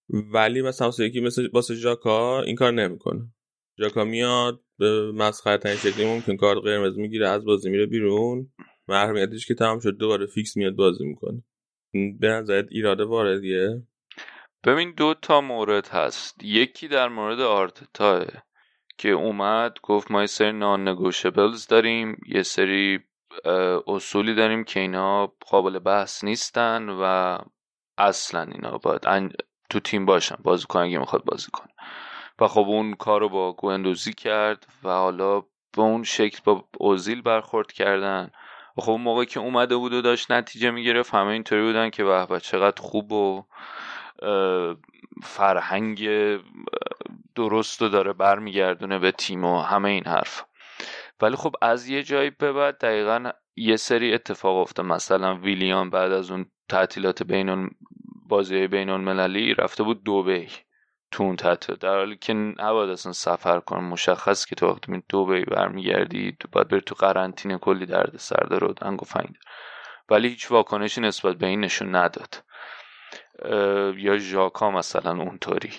ولی 0.09 0.63
مثلا 0.63 0.87
واسه 0.87 1.05
یکی 1.05 1.21
مثل 1.21 1.49
واسه 1.53 1.75
ژاکا 1.75 2.43
این 2.43 2.57
کار 2.57 2.73
نمی‌کنه. 2.73 3.33
ژاکا 3.81 4.05
میاد 4.05 4.61
به 4.79 5.13
مسخره 5.13 5.57
ترین 5.57 5.77
شکلی 5.77 6.07
ممکن 6.07 6.37
کارت 6.37 6.59
قرمز 6.59 6.99
می‌گیره 6.99 7.29
از 7.29 7.45
بازی 7.45 7.71
میره 7.71 7.87
بیرون. 7.87 8.53
محرومیتش 8.89 9.47
که 9.47 9.55
تمام 9.55 9.81
شد 9.81 9.97
دوباره 9.97 10.27
فیکس 10.27 10.57
میاد 10.57 10.73
بازی 10.73 11.05
می‌کنه. 11.05 11.43
به 11.93 12.29
نظرت 12.29 12.67
ایراده 12.71 13.05
واردیه؟ 13.05 13.83
ببین 14.65 14.95
دو 14.97 15.15
تا 15.23 15.41
مورد 15.41 15.89
هست. 15.89 16.45
یکی 16.45 16.89
در 16.89 17.09
مورد 17.09 17.41
آرتتا 17.41 18.27
که 18.99 19.09
اومد 19.09 19.77
گفت 19.83 20.11
ما 20.11 20.21
یه 20.21 20.27
سری 20.27 20.53
نان 20.53 20.89
نگوشبلز 20.89 21.67
داریم 21.67 22.21
یه 22.27 22.43
سری 22.43 23.01
اصولی 23.87 24.35
داریم 24.35 24.65
که 24.65 24.81
اینا 24.81 25.27
قابل 25.27 25.79
بحث 25.79 26.25
نیستن 26.25 26.89
و 26.89 27.39
اصلا 27.99 28.43
اینا 28.43 28.79
باید 28.79 29.03
تو 29.71 29.81
تیم 29.81 30.07
باشن. 30.07 30.37
بازی 30.43 30.65
اگه 30.71 30.99
می‌خواد 30.99 31.25
بازی 31.25 31.49
کنه. 31.53 31.73
و 32.41 32.49
خب 32.49 32.67
اون 32.69 32.95
کار 32.95 33.21
رو 33.21 33.29
با 33.29 33.53
گوندوزی 33.53 34.13
کرد 34.13 34.67
و 34.85 34.89
حالا 34.89 35.41
به 35.41 35.83
اون 35.83 36.03
شکل 36.03 36.39
با 36.45 36.65
اوزیل 36.79 37.23
برخورد 37.23 37.73
کردن. 37.73 38.31
و 38.77 38.81
خب 38.81 38.91
اون 38.91 39.01
موقع 39.01 39.25
که 39.25 39.41
اومده 39.41 39.77
بود 39.77 39.93
و 39.93 40.03
داشت 40.03 40.31
نتیجه 40.31 40.71
می‌گرفت 40.71 41.15
همه 41.15 41.33
اینطوری 41.33 41.63
بودن 41.63 41.91
که 41.91 42.05
به 42.05 42.41
چقدر 42.43 42.83
خوب 42.83 43.13
و 43.13 43.45
فرهنگ 45.23 46.09
درست 47.35 47.83
رو 47.83 47.89
داره 47.89 48.13
برمیگردونه 48.13 48.99
به 48.99 49.13
تیم 49.13 49.45
و 49.45 49.61
همه 49.61 49.89
این 49.89 50.05
حرف. 50.05 50.45
ولی 51.21 51.37
خب 51.37 51.55
از 51.63 51.89
یه 51.89 52.03
جایی 52.03 52.31
به 52.31 52.53
بعد 52.53 52.79
دقیقا 52.79 53.31
یه 53.57 53.77
سری 53.77 54.15
اتفاق 54.15 54.57
افته 54.57 54.83
مثلا 54.83 55.35
ویلیان 55.35 55.91
بعد 55.91 56.13
از 56.13 56.31
اون 56.31 56.47
تعطیلات 56.69 57.23
بین 57.23 57.71
بازی 58.29 58.67
بین 58.67 58.91
المللی 58.91 59.55
رفته 59.55 59.83
بود 59.83 60.05
دوبی 60.05 60.49
تو 61.11 61.23
اون 61.23 61.37
در 61.81 61.97
حالی 61.97 62.17
که 62.17 62.33
نباید 62.35 62.91
اصلا 62.91 63.13
سفر 63.13 63.61
کنم. 63.61 63.85
مشخص 63.85 64.47
که 64.47 64.55
تو 64.55 64.67
وقتی 64.67 65.03
دوبی 65.09 65.45
برمیگردی 65.45 66.37
تو 66.41 66.49
باید 66.53 66.69
بری 66.69 66.81
تو 66.81 66.95
قرنطینه 66.95 67.59
کلی 67.59 67.87
درد 67.87 68.17
سر 68.17 68.47
داره 68.51 68.67
و 68.67 68.73
دنگ 68.73 69.03
و 69.03 69.05
فنگ 69.05 69.35
ولی 70.11 70.29
هیچ 70.29 70.51
واکنشی 70.51 71.01
نسبت 71.01 71.37
به 71.37 71.47
این 71.47 71.61
نشون 71.61 71.95
نداد. 71.97 72.43
یا 73.97 74.19
ژاکا 74.19 74.71
مثلا 74.71 75.23
اونطوری. 75.23 75.73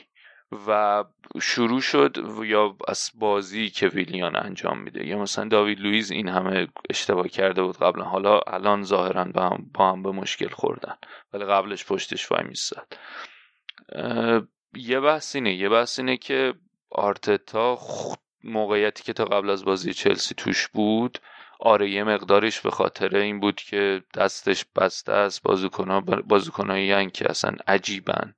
و 0.67 1.04
شروع 1.41 1.82
شد 1.82 2.17
یا 2.44 2.76
از 2.88 3.12
بازی 3.15 3.70
که 3.70 3.88
ویلیان 3.88 4.36
انجام 4.36 4.80
میده. 4.80 5.08
یا 5.08 5.17
مثلا 5.17 5.48
داوید 5.48 5.80
لویز 5.80 6.12
این 6.12 6.30
همه 6.30 6.67
اشتباه 6.89 7.28
کرده 7.28 7.63
بود 7.63 7.78
قبلا. 7.78 8.04
حالا 8.04 8.39
الان 8.48 8.84
ظاهرا 8.84 9.26
با 9.26 9.58
با 9.74 9.91
هم 9.91 10.04
به 10.04 10.12
مشکل 10.12 10.50
خوردن. 10.50 10.96
ولی 11.34 11.46
قبلش 11.46 11.86
پشتش 11.86 12.32
وای 12.32 12.44
میستد 12.44 12.88
یه 14.75 14.99
بحث 14.99 15.36
اینه 15.36 15.53
یه 15.53 15.69
بحث 15.69 15.99
اینه 15.99 16.17
که 16.17 16.53
آرتتا 16.91 17.79
موقعیتی 18.43 19.03
که 19.03 19.13
تا 19.13 19.25
قبل 19.25 19.49
از 19.49 19.65
بازی 19.65 19.93
چلسی 19.93 20.36
توش 20.36 20.67
بود 20.67 21.19
آره 21.60 21.89
یه 21.89 22.03
مقدارش 22.03 22.62
به 22.62 22.71
خاطر 22.71 23.15
این 23.15 23.39
بود 23.39 23.55
که 23.55 24.03
دستش 24.13 24.65
بسته 24.75 25.13
است 25.13 25.43
بازیکنها 25.43 26.01
بازیکنایی 26.01 27.10
که 27.10 27.29
اصلا 27.29 27.55
عجیبن. 27.67 28.36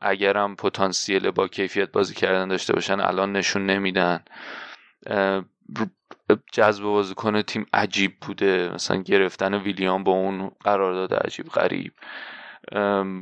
اگرم 0.00 0.56
پتانسیل 0.56 1.30
با 1.30 1.48
کیفیت 1.48 1.92
بازی 1.92 2.14
کردن 2.14 2.48
داشته 2.48 2.72
باشن 2.72 3.00
الان 3.00 3.32
نشون 3.32 3.66
نمیدن. 3.66 4.24
جذب 6.52 6.84
بازیکن 6.84 7.42
تیم 7.42 7.66
عجیب 7.72 8.20
بوده. 8.20 8.70
مثلا 8.74 9.02
گرفتن 9.02 9.54
ویلیام 9.54 10.04
با 10.04 10.12
اون 10.12 10.50
قرارداد 10.64 11.14
عجیب 11.14 11.46
غریب. 11.46 11.92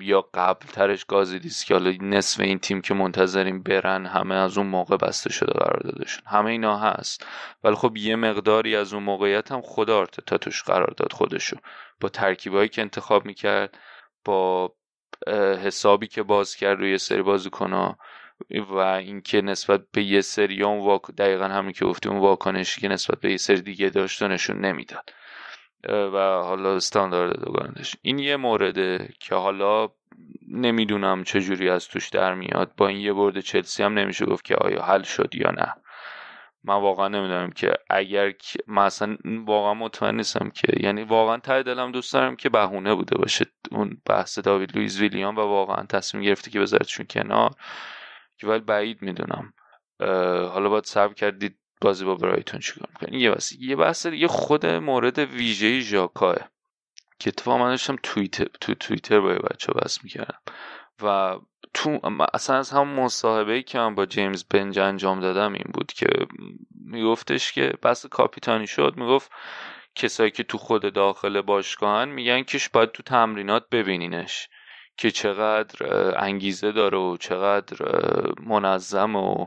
یا 0.01 0.29
قبل 0.35 0.67
ترش 0.67 1.05
گازیدیس 1.05 1.65
که 1.65 1.75
حالا 1.75 1.93
نصف 2.01 2.41
این 2.41 2.59
تیم 2.59 2.81
که 2.81 2.95
منتظریم 2.95 3.63
برن 3.63 4.07
همه 4.07 4.35
از 4.35 4.59
اون 4.59 4.67
موقع 4.67 4.97
بسته 4.97 5.33
شده 5.33 5.53
قرار 5.53 5.81
دادشون. 5.85 6.23
همه 6.27 6.51
اینا 6.51 6.79
هست. 6.79 7.27
ولی 7.65 7.75
خب 7.75 7.97
یه 7.97 8.17
مقداری 8.17 8.77
از 8.77 8.95
اون 8.95 9.03
موقعیت 9.03 9.53
هم 9.53 9.61
خود 9.61 9.91
آرتتا 9.91 10.39
توش 10.39 10.63
قرار 10.63 10.95
داد 10.97 11.13
خودشو. 11.13 11.57
با 12.01 12.09
ترکیبایی 12.09 12.69
که 12.69 12.83
انتخاب 12.83 13.27
می‌کرد 13.27 13.79
با 14.25 14.73
حسابی 15.65 16.07
که 16.07 16.23
باز 16.23 16.57
کرد 16.57 16.79
روی 16.79 16.99
سری 16.99 17.23
بازیکنها 17.23 17.99
و 18.71 18.77
اینکه 18.77 19.41
نسبت 19.43 19.81
به 19.93 20.03
یه 20.03 20.21
سری 20.21 20.63
اون 20.63 20.79
واک... 20.79 21.03
دقیقا 21.19 21.45
همین 21.45 21.73
که 21.73 21.85
گفتیم 21.85 22.13
اون 22.13 22.21
واکنشی 22.21 22.81
که 22.81 22.89
نسبت 22.89 23.21
به 23.21 23.31
یه 23.31 23.37
سری 23.37 23.61
دیگه 23.61 23.91
داشت 23.91 24.23
نشون 24.23 24.65
نمی‌داد. 24.65 25.11
و 25.89 26.17
حالا 26.43 26.77
استاندارد 26.77 27.45
دوگانش. 27.45 27.97
این 28.03 28.19
یه 28.19 28.37
مورده 28.37 29.09
که 29.21 29.35
حالا 29.35 29.89
نمی‌دونم 30.49 31.25
چجوری 31.25 31.71
از 31.71 31.89
توش 31.89 32.09
در 32.09 32.35
میاد. 32.35 32.73
با 32.77 32.89
این 32.89 32.99
یه 32.99 33.13
برد 33.13 33.41
چلسی 33.41 33.83
هم 33.83 33.99
نمیشه 33.99 34.27
گفت 34.27 34.45
که 34.45 34.55
آیا 34.55 34.83
حل 34.83 35.03
شد 35.03 35.35
یا 35.35 35.51
نه. 35.51 35.75
من 36.65 36.75
واقعا 36.75 37.09
نمی‌دونم 37.09 37.51
که 37.51 37.73
اگر 37.91 38.33
من 38.67 38.83
اصلا 38.83 39.17
واقعا 39.47 39.75
مطمئن 39.75 40.17
نیستم 40.17 40.51
که 40.51 40.73
یعنی 40.81 41.03
واقعا 41.03 41.37
ته 41.37 41.63
دلم 41.63 41.93
دوست 41.93 42.13
دارم 42.13 42.37
که 42.37 42.49
بهونه 42.49 42.95
بوده 42.95 43.19
باشه. 43.19 43.47
اون 43.71 44.03
بحث 44.07 44.39
داوید 44.39 44.77
لویز 44.77 45.01
ویلیام 45.01 45.37
و 45.37 45.41
واقعا 45.41 45.87
تصمیم 45.87 46.25
گرفته 46.25 46.51
که 46.51 46.61
بذارتشون 46.61 47.07
کنار. 47.11 47.51
که 48.39 48.47
ولی 48.47 48.61
بعید 48.61 49.03
می‌دونم. 49.03 49.53
حالا 50.53 50.69
باید 50.69 50.85
صبر 50.85 51.15
کردید. 51.15 51.60
بازی 51.81 52.05
با 52.05 52.15
برایتون 52.15 52.61
چیکار 52.61 52.89
می‌کنه 52.91 53.19
یه 53.19 53.31
بحث 53.31 53.53
یه 53.53 53.77
بحث 53.77 54.07
یه 54.07 54.27
خود 54.27 54.67
مورد 54.67 55.19
ویژه 55.19 55.81
ژاکاه 55.81 56.37
که 57.19 57.29
اتفاقا 57.29 57.59
من 57.59 57.71
داشتم 57.71 57.97
توییتر 58.03 58.47
تو 58.61 58.75
توییتر 58.75 59.21
با 59.21 59.29
بچه 59.29 59.73
بحث 59.73 60.05
می‌کردم. 60.05 60.39
و 61.03 61.37
تو 61.75 62.01
اصلا 62.35 62.57
از 62.57 62.71
هم 62.71 62.89
مصاحبه 62.89 63.63
که 63.63 63.79
من 63.79 63.95
با 63.95 64.07
جیمز 64.07 64.45
بنج 64.45 64.79
انجام 64.79 65.21
دادم 65.21 65.53
این 65.53 65.67
بود 65.75 65.93
که 65.93 66.07
میگفتش 66.85 67.53
که 67.53 67.73
بس 67.83 68.07
کاپیتانی 68.07 68.67
شد 68.67 68.95
می‌گفت 68.97 69.31
کسایی 69.95 70.31
که 70.31 70.43
تو 70.43 70.59
خود 70.59 70.93
داخل 70.93 71.41
باشگاهن 71.41 72.09
میگن 72.09 72.43
که 72.43 72.59
باید 72.73 72.93
تو 72.93 73.03
تمرینات 73.03 73.69
ببینینش 73.73 74.49
که 74.97 75.11
چقدر 75.11 75.87
انگیزه 76.19 76.73
داره 76.73 76.99
و 76.99 77.17
چقدر 77.17 77.77
منظم 78.47 79.17
و 79.17 79.47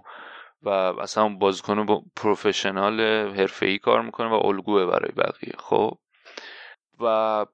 و 0.63 0.69
اصلا 0.69 1.29
بازیکن 1.29 1.85
با 1.85 2.03
پروفشنال 2.15 2.99
ای 3.61 3.77
کار 3.77 4.01
می‌کنه 4.01 4.27
و 4.27 4.45
الگوه 4.45 4.85
برای 4.85 5.11
بقیه. 5.11 5.53
خب؟ 5.57 5.97
و 6.99 7.45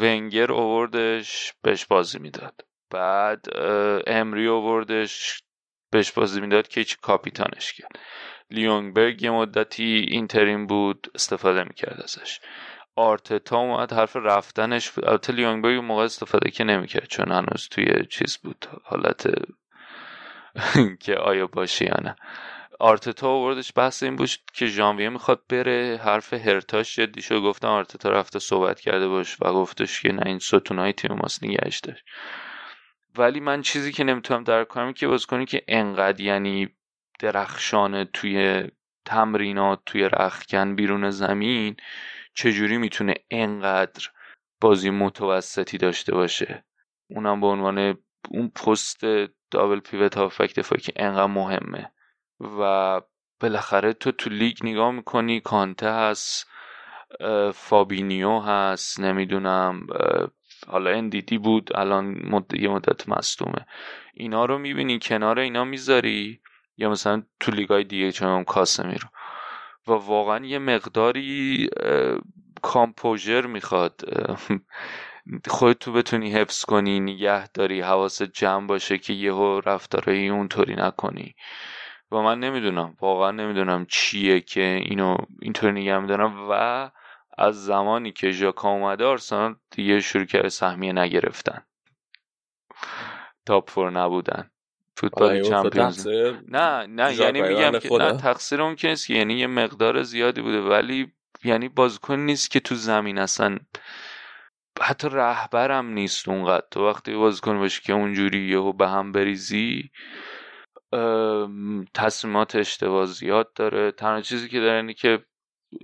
ونگر 0.00 0.52
اووردش 0.52 1.52
بهش 1.62 1.86
بازی 1.86 2.18
می‌داد. 2.18 2.64
بعد 2.90 3.44
امری 4.06 4.46
اووردش 4.46 5.42
بهش 5.90 6.12
بازی 6.12 6.40
می‌داد 6.40 6.68
که 6.68 6.84
چی؟ 6.84 6.96
کاپیتانش 7.02 7.72
کرد. 7.72 7.98
لیونگبرگ 8.50 9.22
یه 9.22 9.30
مدتی 9.30 10.06
اینترین 10.08 10.66
بود 10.66 11.10
استفاده 11.14 11.64
می‌کرد 11.64 12.00
ازش. 12.02 12.40
آرتتا 12.96 13.58
اومد 13.58 13.92
حرف 13.92 14.16
رفتنش 14.16 14.92
البته 14.98 15.32
لیونگبرگ 15.32 15.82
موقع 15.82 16.02
استفاده 16.02 16.50
که 16.50 16.64
نمی‌کرد 16.64 17.08
چون 17.08 17.32
هنوز 17.32 17.68
توی 17.68 18.06
چیز 18.10 18.36
بود 18.36 18.66
حالت 18.84 19.34
که 21.04 21.14
آیا 21.16 21.46
باشه 21.46 21.84
یا 21.84 21.96
نه. 22.02 22.16
آرتتا 22.80 23.28
آوردش 23.28 23.72
بحث 23.76 24.02
این 24.02 24.16
بود 24.16 24.30
که 24.52 24.66
ژانویه 24.66 25.08
می‌خواد 25.08 25.42
بره 25.48 26.00
حرف 26.04 26.32
هرتاش 26.32 26.96
جدی 26.96 27.22
شد 27.22 27.40
گفتن 27.40 27.68
آرتتا 27.68 28.10
رفته 28.10 28.38
صحبت 28.38 28.80
کرده 28.80 29.08
باش 29.08 29.36
و 29.40 29.52
گفتش 29.52 30.02
که 30.02 30.12
نه 30.12 30.26
این 30.26 30.38
ستونای 30.38 30.92
تیم 30.92 31.12
ماست 31.12 31.44
نگهش 31.44 31.80
داشت 31.80 32.04
ولی 33.18 33.40
من 33.40 33.62
چیزی 33.62 33.92
که 33.92 34.04
نمی‌تونم 34.04 34.44
درک 34.44 34.68
کنم 34.68 34.92
که 34.92 35.08
کنی 35.28 35.46
که 35.46 35.62
انقدر 35.68 36.20
یعنی 36.20 36.68
درخشانه 37.20 38.04
توی 38.04 38.64
تمرینات 39.04 39.80
توی 39.86 40.02
رخکن 40.08 40.74
بیرون 40.76 41.10
زمین 41.10 41.76
چجوری 42.34 42.78
می‌تونه 42.78 43.14
انقدر 43.30 44.08
بازی 44.60 44.90
متوسطی 44.90 45.78
داشته 45.78 46.14
باشه؟ 46.14 46.64
اونم 47.10 47.40
به 47.40 47.46
عنوان 47.46 47.98
اون 48.30 48.48
پست 48.48 49.00
دابل 49.50 49.80
پیوت 49.80 50.18
هافک 50.18 50.54
دفاعی 50.54 50.80
که 50.80 50.92
انقدر 50.96 51.26
مهمه. 51.26 51.90
و 52.58 53.00
بالاخره 53.40 53.92
تو 53.92 54.12
تو 54.12 54.30
لیگ 54.30 54.56
نگاه 54.62 54.90
می‌کنی 54.90 55.40
کانته 55.40 55.90
هست 55.90 56.50
فابینیو 57.54 58.38
هست 58.38 59.00
نمی‌دونم 59.00 59.86
حالا 60.66 60.90
اندیدی 60.90 61.38
بود 61.38 61.70
الان 61.74 62.04
مد... 62.28 62.54
یه 62.54 62.68
مدت 62.68 63.08
مصدومه. 63.08 63.66
اینا 64.14 64.44
رو 64.44 64.58
می‌بینی 64.58 64.98
کنار 64.98 65.38
اینا 65.38 65.64
می‌ذاری 65.64 66.40
یا 66.76 66.90
مثلا 66.90 67.22
تو 67.40 67.50
لیگای 67.50 67.84
دیگه 67.84 68.12
چون 68.12 68.44
کاسمی 68.44 68.94
رو. 68.94 69.08
و 69.86 69.92
واقعا 69.92 70.46
یه 70.46 70.58
مقداری 70.58 71.68
کامپوژر 72.62 73.46
می‌خواد 73.46 74.00
خودت 75.46 75.78
تو 75.78 75.92
بتونی 75.92 76.32
حفظ 76.32 76.64
کنی 76.64 77.00
نگه 77.00 77.48
داری 77.48 77.80
حواست 77.80 78.22
جمع 78.22 78.66
باشه 78.66 78.98
که 78.98 79.12
یهو 79.12 79.60
رفتارهای 79.64 80.28
اونطوری 80.28 80.74
نکنی. 80.74 81.34
و 82.12 82.16
من 82.16 82.38
نمی‌دونم 82.38 82.96
واقعا 83.00 83.30
نمی‌دونم 83.30 83.86
چیه 83.88 84.40
که 84.40 84.80
اینو 84.84 85.16
اینطوری 85.42 85.72
نگه 85.72 85.98
میدارم. 85.98 86.50
و 86.50 86.90
از 87.38 87.64
زمانی 87.64 88.12
که 88.12 88.30
ژاکا 88.30 88.70
اومده 88.70 89.04
آرسنال 89.04 89.54
دیگه 89.70 90.00
شروع 90.00 90.24
کرده 90.24 90.48
سهمیه 90.48 90.92
نگرفتن. 90.92 91.62
تاپ 93.46 93.70
فور 93.70 93.90
نبودن. 93.90 94.50
فوتبال 94.96 95.42
چمپیونز 95.42 96.06
نه 96.48 96.86
نه 96.86 97.14
یعنی 97.14 97.42
میگم 97.42 97.78
که 97.78 97.96
نه 97.96 98.16
تقصیر 98.16 98.62
اون 98.62 98.76
که 98.76 98.96
یعنی 99.08 99.34
یه 99.34 99.46
مقدار 99.46 100.02
زیادی 100.02 100.40
بوده. 100.40 100.60
ولی 100.60 101.12
یعنی 101.44 101.68
بازیکن 101.68 102.18
نیست 102.18 102.50
که 102.50 102.60
تو 102.60 102.74
زمین 102.74 103.18
اصلا 103.18 103.58
حتی 104.82 105.08
رهبرم 105.08 105.86
نیست 105.86 106.28
اونقدر. 106.28 106.66
تو 106.70 106.88
وقتی 106.88 107.14
بازیکن 107.14 107.58
باشی 107.58 107.82
که 107.82 107.92
اونجوری 107.92 108.48
یهو 108.48 108.72
به 108.72 108.88
هم 108.88 109.12
بریزی 109.12 109.90
تصمیمات 111.94 112.56
اشتباه 112.56 113.06
زیاد 113.06 113.52
داره. 113.52 113.90
تنها 113.90 114.20
چیزی 114.20 114.48
که 114.48 114.60
داره 114.60 114.76
اینه 114.76 114.94
که 114.94 115.24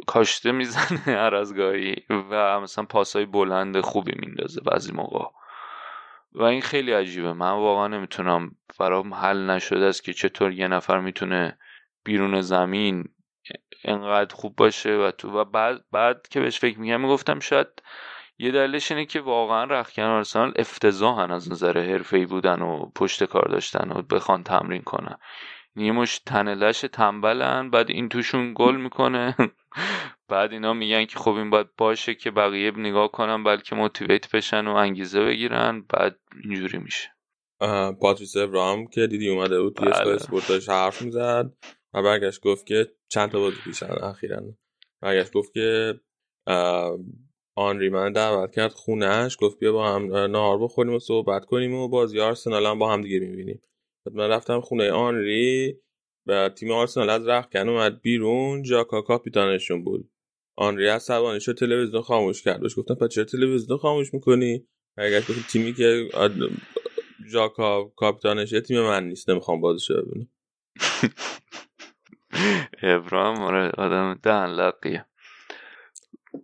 کاشته 0.07 0.53
می‌زنه 0.53 0.99
هر 1.25 1.35
از 1.35 1.55
گاهی 1.55 1.97
و 2.11 2.61
مثلا 2.61 2.85
پاسای 2.85 3.27
بلند 3.27 3.81
خوبی 3.81 4.13
میندازه 4.17 4.61
بعضی 4.61 4.93
موقع. 4.93 5.25
و 6.33 6.43
این 6.43 6.61
خیلی 6.61 6.93
عجیبه. 6.93 7.33
من 7.33 7.51
واقعا 7.51 7.89
نمی‌تونم 7.89 8.51
برام 8.79 9.15
حل 9.15 9.51
نشده 9.51 9.85
است 9.85 10.05
که 10.05 10.13
چطور 10.13 10.53
یه 10.53 10.69
نفر 10.69 11.01
می‌تونه 11.01 11.59
بیرون 12.05 12.41
زمین 12.41 13.05
انقدر 13.85 14.35
خوب 14.35 14.57
باشه 14.57 14.97
و 14.97 15.11
تو 15.11 15.31
و 15.31 15.45
بعد 15.45 15.85
بعد 15.93 16.29
که 16.31 16.41
بهش 16.41 16.59
فکر 16.59 16.79
میگم 16.79 17.01
می‌گفتم 17.01 17.41
شاید 17.41 17.69
یه 18.41 18.51
دلیلش 18.51 18.93
اینه 18.93 19.05
که 19.05 19.21
واقعا 19.21 19.65
رخکن 19.65 20.03
آرسنال 20.03 20.53
افتضاحن 20.57 21.31
از 21.31 21.53
نظر 21.53 21.79
حرفه‌ای 21.79 22.27
بودن 22.27 22.63
و 22.63 22.91
پشت 22.95 23.25
کار 23.25 23.49
داشتن 23.49 23.93
و 23.93 24.03
بخوان 24.03 24.43
تمرین 24.43 24.83
کنن. 24.83 25.19
یه 25.77 25.93
مش 25.93 26.19
تنلش 26.19 26.81
تنبلن 26.93 27.71
بعد 27.71 27.91
این 27.91 28.09
توشون 28.09 28.55
گل 28.57 28.77
می‌کنه. 28.77 29.37
بعد 30.31 30.53
اینا 30.53 30.75
میگن 30.75 31.05
که 31.05 31.19
خب 31.19 31.31
این 31.31 31.51
باید 31.51 31.67
باشه 31.77 32.15
که 32.15 32.31
بقیه 32.31 32.71
نگاه 32.71 33.11
کنن 33.13 33.45
بلکه 33.45 33.75
موتیویت 33.75 34.31
بشن 34.31 34.67
و 34.67 34.75
انگیزه 34.75 35.25
بگیرن. 35.25 35.81
بعد 35.81 36.21
اینجوری 36.45 36.79
میشه. 36.79 37.09
پاتریس 38.01 38.37
ابراهام 38.37 38.87
که 38.87 39.07
دیدی 39.07 39.29
اومده 39.29 39.61
بود 39.63 39.75
توی 39.75 39.91
بله. 39.91 40.09
اسپورت 40.09 40.69
حرف 40.69 41.03
می‌زد 41.03 41.53
و 41.95 42.03
برگشت 42.03 42.41
گفت 42.43 42.67
که 42.67 42.87
چند 43.09 43.31
تا 43.31 43.41
بازی 43.41 43.57
پیشن 43.65 43.87
اخیرا. 44.03 44.43
برگشت 45.01 45.33
گفت 45.33 45.53
که 45.53 46.01
آنری 47.59 47.89
من 47.89 48.13
دعوت 48.13 48.55
کرد 48.55 48.73
خونهش 48.73 49.37
گفت 49.41 49.59
بیا 49.59 49.73
با 49.73 49.95
هم 49.95 50.17
نهار 50.17 50.59
بخوریم 50.59 50.95
و 50.95 50.99
صحبت 50.99 51.45
کنیم 51.45 51.75
و 51.75 51.89
بازی 51.89 52.21
آرسنال 52.21 52.67
هم 52.67 52.79
با 52.79 52.93
هم 52.93 53.03
دیگه 53.03 53.21
می‌بینیم. 53.21 53.63
من 54.13 54.29
رفتم 54.29 54.61
خونه 54.61 54.91
آنری 54.91 55.79
و 56.27 56.49
تیم 56.49 56.73
آرسنال 56.73 57.11
از 57.11 57.29
رخکن 57.29 57.69
اومد 57.69 58.03
بیرون 58.03 58.63
جاکا 58.63 59.03
کاپیتانشون 59.03 59.85
بود. 59.85 60.11
آنری 60.57 60.89
از 60.89 61.03
سوانش 61.03 61.45
تلویزیون 61.45 62.03
خاموش 62.03 62.43
کرد. 62.43 62.61
بهش 62.61 62.79
گفتم 62.79 63.09
چرا 63.09 63.25
تلویزیون 63.25 63.79
خاموش 63.79 64.15
می‌کنی؟ 64.15 64.67
اگر 64.97 65.21
تیمی 65.51 65.75
که 65.75 66.09
جاکا 67.33 67.85
کاپیتانش 67.85 68.51
تیم 68.51 68.81
من 68.81 69.09
نیست 69.09 69.31
نمی‌خوام 69.31 69.61
بازیشو 69.61 70.03
ببینم. 70.03 70.29
ابراهیم 72.83 73.43
آره 73.43 73.71
آدم 73.79 74.21
دهن 74.23 74.47
لقیه. 74.51 75.08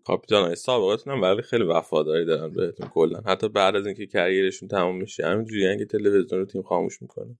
کاپیتان 0.04 0.44
های 0.46 0.54
سابقتون 0.54 1.12
هم 1.12 1.22
ولی 1.22 1.42
خیلی 1.42 1.64
وفاداری 1.64 2.24
دارن 2.24 2.52
بهتون 2.52 2.88
کلا. 2.88 3.20
حتی 3.26 3.48
بعد 3.48 3.76
از 3.76 3.86
اینکه 3.86 4.06
کریرشون 4.06 4.68
تموم 4.68 4.96
میشه 4.96 5.26
همینجوری 5.26 5.78
که 5.78 5.84
تلویزیون 5.84 6.40
رو 6.40 6.46
تیم 6.46 6.62
خاموش 6.62 7.02
می‌کنه. 7.02 7.38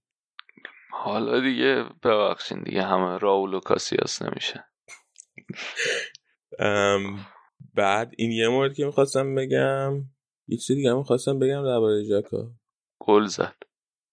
حالا 0.91 1.41
دیگه 1.41 1.85
ببخشین 2.03 2.63
دیگه 2.63 2.83
همه 2.83 3.19
راول 3.19 3.55
و 3.55 3.61
کاسیاس 3.61 4.23
نمیشه. 4.23 4.65
بعد 7.75 8.13
این 8.19 8.33
یه 8.33 8.49
مورد 8.49 8.75
که 8.75 8.87
می‌خواستم 8.87 9.35
بگم 9.35 9.97
یه 10.49 10.59
چیزی 10.59 10.75
دیگه 10.75 10.95
می‌خواستم 10.95 11.39
بگم 11.39 11.65
درباره 11.65 12.05
جاکا 12.09 12.51
گل 12.99 13.27
زد. 13.27 13.55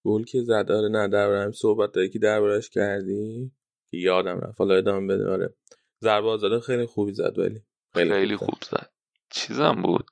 گل 0.03 0.23
که 0.23 0.41
زد 0.41 0.71
آره 0.71 0.89
نه 0.89 1.07
درباره 1.07 1.41
هم 1.41 1.51
صحبت 1.51 1.91
داری 1.91 2.09
که 2.09 2.19
دربارهش 2.19 2.69
کردی 2.69 3.51
یادم 3.91 4.39
رفت. 4.39 4.59
حالا 4.59 4.75
ادامه 4.75 5.13
بده 5.13 5.29
آره. 5.29 5.53
ضربه 6.01 6.59
خیلی 6.59 6.85
خوبی 6.85 7.13
زد 7.13 7.39
ولی. 7.39 7.61
خیلی, 7.93 8.11
خیلی 8.11 8.35
خوب 8.35 8.57
زد. 8.69 8.91
چیزم 9.29 9.81
بود. 9.81 10.09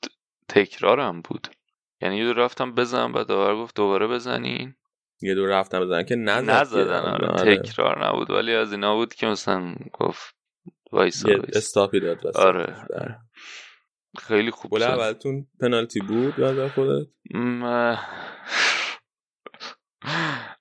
تکرارم 0.50 1.22
بود. 1.22 1.48
یعنی 2.02 2.18
یه 2.18 2.26
دور 2.26 2.36
رفتم 2.36 2.76
بزنم 2.76 3.12
بعد 3.12 3.28
داور 3.28 3.56
گفت 3.56 3.76
دوباره 3.76 4.08
بزنین. 4.08 4.76
یه 5.22 5.36
دور 5.36 5.50
رفتم 5.50 5.80
بزنن 5.80 6.04
که 6.04 6.16
نزد 6.16 6.50
نزدن 6.50 7.00
آره. 7.00 7.28
آره. 7.28 7.58
تکرار 7.58 8.08
نبود. 8.08 8.30
ولی 8.30 8.56
از 8.56 8.72
اینا 8.72 8.96
بود 8.96 9.14
که 9.14 9.28
مثلا 9.28 9.76
گفت 9.94 10.36
وایسا 10.92 11.30
استاپی 11.54 12.00
داد 12.00 12.28
آره. 12.28 12.76
آره. 12.94 13.20
خیلی 14.18 14.52
خوب 14.52 14.72
گل 14.72 14.84
اولتون 14.84 15.48
پنالتی 15.62 16.00
بود 16.00 16.42
نظر 16.42 16.70
خودت؟ 16.70 17.08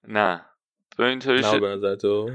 نه. 0.08 0.46
به 0.98 1.04
اینطوری 1.04 1.42
شد. 1.42 1.60
به 1.60 1.68
نظر 1.68 1.96
تو؟ 1.96 2.30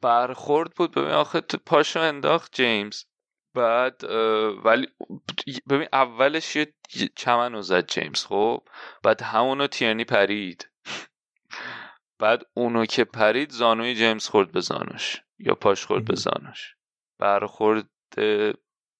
برخورد 0.00 0.74
بود. 0.74 0.94
ببین 0.94 1.10
آخه 1.10 1.40
پاشو 1.40 2.00
انداخت 2.00 2.54
جیمز. 2.54 3.04
بعد 3.58 4.04
ولی 4.64 4.88
ببین 5.70 5.88
اولش 5.92 6.56
یه 6.56 6.74
چمن 7.16 7.52
رو 7.52 7.62
زد 7.62 7.86
جیمز 7.86 8.24
خب؟ 8.24 8.62
بعد 9.02 9.22
همونو 9.22 9.66
تیرنی 9.66 10.04
پرید. 10.04 10.70
بعد 12.18 12.42
اونو 12.54 12.86
که 12.86 13.04
پرید 13.04 13.50
زانوی 13.50 13.94
جیمز 13.94 14.28
خورد 14.28 14.52
به 14.52 14.60
زانوش. 14.60 15.16
یا 15.38 15.54
پاش 15.54 15.86
خورد 15.86 16.04
به 16.04 16.14
زانوش. 16.16 16.74
برخورد 17.18 17.90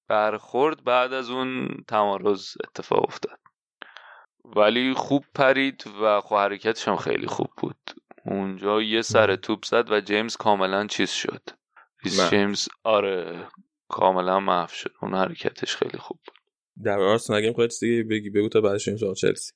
برخورد 0.08 0.84
بعد 0.84 1.12
از 1.12 1.30
اون 1.30 1.68
تمارز 1.88 2.54
اتفاق 2.64 3.04
افتاد. 3.08 3.38
ولی 4.44 4.94
خوب 4.94 5.24
پرید 5.34 5.84
و 6.02 6.20
خب 6.20 6.34
حرکتش 6.34 6.88
هم 6.88 6.96
خیلی 6.96 7.26
خوب 7.26 7.50
بود. 7.56 7.90
اونجا 8.24 8.82
یه 8.82 9.02
سر 9.02 9.36
توپ 9.36 9.64
زد 9.64 9.92
و 9.92 10.00
جیمز 10.00 10.36
کاملا 10.36 10.86
چیز 10.86 11.10
شد. 11.10 11.42
جیمز 12.30 12.68
آره. 12.84 13.48
کاملا 13.88 14.40
محو 14.40 14.68
شد. 14.68 14.92
اون 15.02 15.14
حرکتش 15.14 15.76
خیلی 15.76 15.98
خوب 15.98 16.18
بود. 16.26 16.34
در 16.84 16.98
آرسنال 17.00 17.38
اگه 17.38 17.48
می‌خواید 17.48 17.70
دیگه 17.80 18.02
بگی 18.02 18.30
بگو 18.30 18.48
تا 18.48 18.60
بعدش 18.60 18.88
این 18.88 19.14
چلسی. 19.14 19.52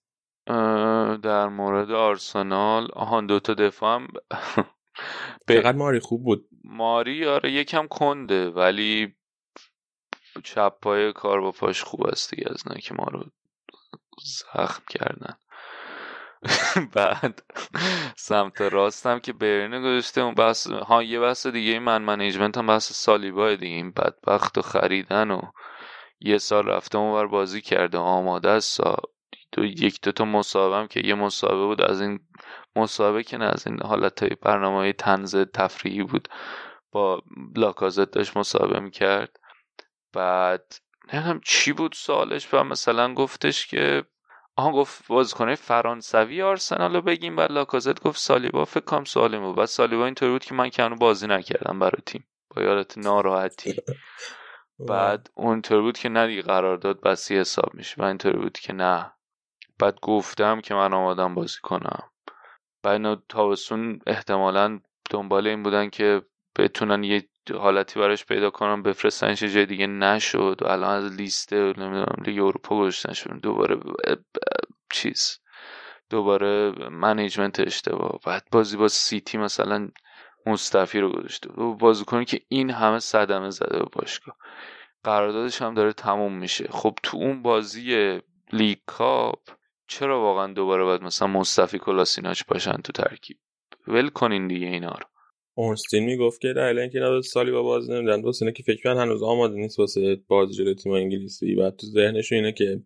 در 1.23 1.49
مورد 1.49 1.91
آرسنال 1.91 2.89
آهان 2.93 3.27
دوتا 3.27 3.55
دفاع 3.55 3.95
هم 3.95 4.09
چقدر 5.49 5.77
ماری 5.77 6.01
خوب 6.01 6.25
بود. 6.25 6.49
ماری 6.65 7.27
آره 7.27 7.53
یکم 7.53 7.87
کنده 7.87 8.51
ولی 8.51 9.15
چپ 10.45 10.81
پای 10.83 11.13
کار 11.13 11.41
با 11.41 11.53
پاش 11.53 11.83
خوب 11.83 12.07
است 12.07 12.31
دیگه 12.31 12.51
از 12.51 12.69
نه 12.69 12.81
که 12.81 12.95
ما 12.95 13.05
رو 13.05 13.25
زخم 14.25 14.83
کردن. 14.89 15.37
بعد 16.95 17.43
سمت 18.17 18.61
راستم 18.61 19.19
که 19.19 19.33
برینه 19.33 19.81
گذاشته 19.81 20.21
اون 20.21 20.35
بحث 20.35 20.67
ها 20.67 21.03
یه 21.03 21.21
بحث 21.21 21.47
دیگه 21.47 21.79
من 21.79 22.03
منیجمنت 22.03 22.59
هم 22.59 22.67
بحث 22.67 22.93
سالیبای 22.93 23.57
دیگه 23.57 23.77
این 23.77 23.91
بدبخت 23.91 24.59
و 24.59 24.63
خریدن 24.63 25.31
و 25.31 25.41
یه 26.21 26.39
سال 26.39 26.67
رفته 26.67 26.99
اونور 26.99 27.27
بازی 27.27 27.61
کرده 27.61 27.99
آماده 27.99 28.51
است 28.51 28.81
دو 29.53 29.65
یک 29.65 30.01
دو 30.03 30.13
تا 30.13 30.25
مصاحبه 30.25 30.89
که 30.89 31.01
یه 31.05 31.15
مصاحبه 31.15 31.67
بود 31.67 31.83
از 31.83 32.01
این 32.01 32.21
مصاحبه 32.77 33.23
که 33.23 33.37
نه 33.37 33.45
از 33.45 33.67
این 33.67 33.83
حالت 33.83 34.25
برنامه 34.25 34.77
های 34.77 34.93
تنز 34.93 35.37
تفریحی 35.37 36.03
بود 36.03 36.29
با 36.93 37.23
لاکازت 37.57 38.11
داشت 38.11 38.37
مصاحبه 38.37 38.81
می‌کرد. 38.81 39.37
بعد 40.13 40.75
نمی‌دونم 41.13 41.41
چی 41.45 41.73
بود 41.73 41.93
سوالش 41.93 42.55
و 42.55 42.65
مثلا 42.65 43.15
گفتش 43.15 43.67
که 43.67 44.05
آها 44.57 44.73
گفت 44.73 45.07
بازیکنه 45.09 45.55
فرانسوی 45.55 46.43
آرسنال 46.43 46.95
رو 46.95 47.03
بگیم 47.03 47.37
بعد 47.37 47.53
لاکازت 47.53 48.03
گفت 48.03 48.19
سالیبا 48.19 48.65
فکر 48.65 48.85
کنم 48.85 49.05
سوالی 49.05 49.39
بود 49.39 49.57
بعد 49.57 49.67
سالیبا 49.67 50.05
اینطوری 50.05 50.33
بود 50.33 50.45
که 50.45 50.55
من 50.55 50.71
کنو 50.71 50.97
بازی 50.97 51.27
نکردم 51.27 51.79
برای 51.79 52.03
تیم. 52.07 52.29
با 52.57 52.63
یادت 52.63 52.99
ناراحتی. 52.99 53.75
بعد 54.89 55.31
اونطور 55.35 55.83
بود 55.83 55.99
که 55.99 56.09
نه 56.09 56.27
دیگه 56.27 56.43
قرارداد 56.43 57.01
بسی 57.01 57.39
حساب 57.39 57.75
میشه 57.75 58.03
و 58.03 58.05
اینطوری 58.05 58.39
بود 58.39 58.59
که 58.59 58.73
نه. 58.73 59.13
بعد 59.79 60.01
گفتم 60.01 60.61
که 60.61 60.75
من 60.75 60.93
آمادم 60.93 61.35
بازی 61.35 61.59
کنم. 61.63 62.03
بعد 62.83 63.23
تابستون 63.29 64.01
احتمالا 64.07 64.81
دنبال 65.11 65.47
این 65.47 65.63
بودن 65.63 65.91
که 65.91 66.23
بتونن 66.59 67.05
یه 67.05 67.29
حالتی 67.51 68.01
براش 68.01 68.25
پیدا 68.25 68.51
کنم 68.51 68.83
بفرستنش 68.83 69.43
جای 69.43 69.67
دیگه 69.67 69.87
نشد 69.87 70.59
و 70.63 70.67
الان 70.67 70.91
از 70.91 71.13
لیست 71.13 71.53
نمی‌دونم 71.53 72.23
لیگ 72.27 72.39
اروپا 72.39 72.79
گذاشتن 72.79 73.39
دوباره 73.39 73.81
چیز. 74.93 75.39
دوباره 76.11 76.73
management 76.89 77.61
اشتباه. 77.61 78.19
بعد 78.27 78.47
بازی 78.53 78.77
با 78.77 78.89
سیتی 78.89 79.39
مثلا 79.39 79.89
مصطفی 80.47 81.01
رو 81.01 81.13
گذاشته. 81.13 81.53
و 81.53 81.75
بازیکنی 81.75 82.25
که 82.25 82.41
این 82.49 82.71
همه 82.71 82.99
صدمه 82.99 83.51
زده 83.51 83.79
به 83.79 83.87
باشگاه. 83.93 84.37
قراردادش 85.05 85.63
هم 85.63 85.75
داره 85.75 85.93
تموم 85.93 86.39
میشه. 86.39 86.69
خب 86.71 86.99
تو 87.03 87.17
اون 87.17 87.43
بازی 87.43 88.21
لیگ 88.53 88.79
کاپ 88.87 89.41
چرا 89.87 90.21
واقعا 90.21 90.53
دوباره 90.53 90.85
باید 90.85 91.03
مثلا 91.03 91.29
مصطفی 91.29 91.79
کلاسیناچ 91.79 92.43
باشن 92.49 92.73
تو 92.73 92.93
ترکیب؟ 92.93 93.39
ول 93.87 94.09
کنین 94.09 94.49
دیگه 94.49 94.67
اینا 94.67 94.91
رو. 94.91 95.12
اونستین 95.55 96.05
می‌گفت 96.05 96.41
که 96.41 96.53
در 96.53 96.79
اینکه 96.79 96.99
اینا 96.99 97.21
سالی 97.21 97.51
با 97.51 97.63
بازی 97.63 97.93
نمیدن. 97.93 98.23
واسه 98.23 98.53
که 98.53 98.63
فکر 98.63 98.89
هنوز 98.89 99.23
آماده 99.23 99.55
نیست 99.55 99.79
واسه 99.79 100.21
بازی 100.29 100.55
جلوی 100.55 100.75
تیم 100.75 100.93
انگلیسی. 100.93 101.55
بعد 101.55 101.77
تو 101.77 101.87
ذهنش 101.87 102.33
اینه 102.33 102.53
که 102.53 102.81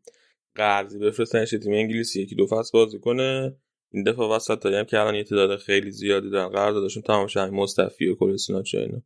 قرضی 0.55 0.99
بفرستنش 0.99 1.51
تیم 1.51 1.73
انگلیسی. 1.73 2.23
یکی 2.23 2.35
دو 2.35 2.47
فصل 2.47 2.71
بازی 2.73 2.99
کنه. 2.99 3.57
این 3.93 4.03
دفعه 4.05 4.27
وسط 4.27 4.67
هم 4.67 4.85
که 4.85 5.01
الان 5.01 5.15
یه 5.15 5.25
تعداد 5.25 5.59
خیلی 5.59 5.91
زیادی 5.91 6.31
دارن 6.31 6.49
قراردادشون 6.49 7.03
تمام 7.03 7.27
شد 7.27 7.41
مصطفی 7.41 8.07
و 8.07 8.15
کلاسیناچ 8.15 8.75
اینا. 8.75 9.03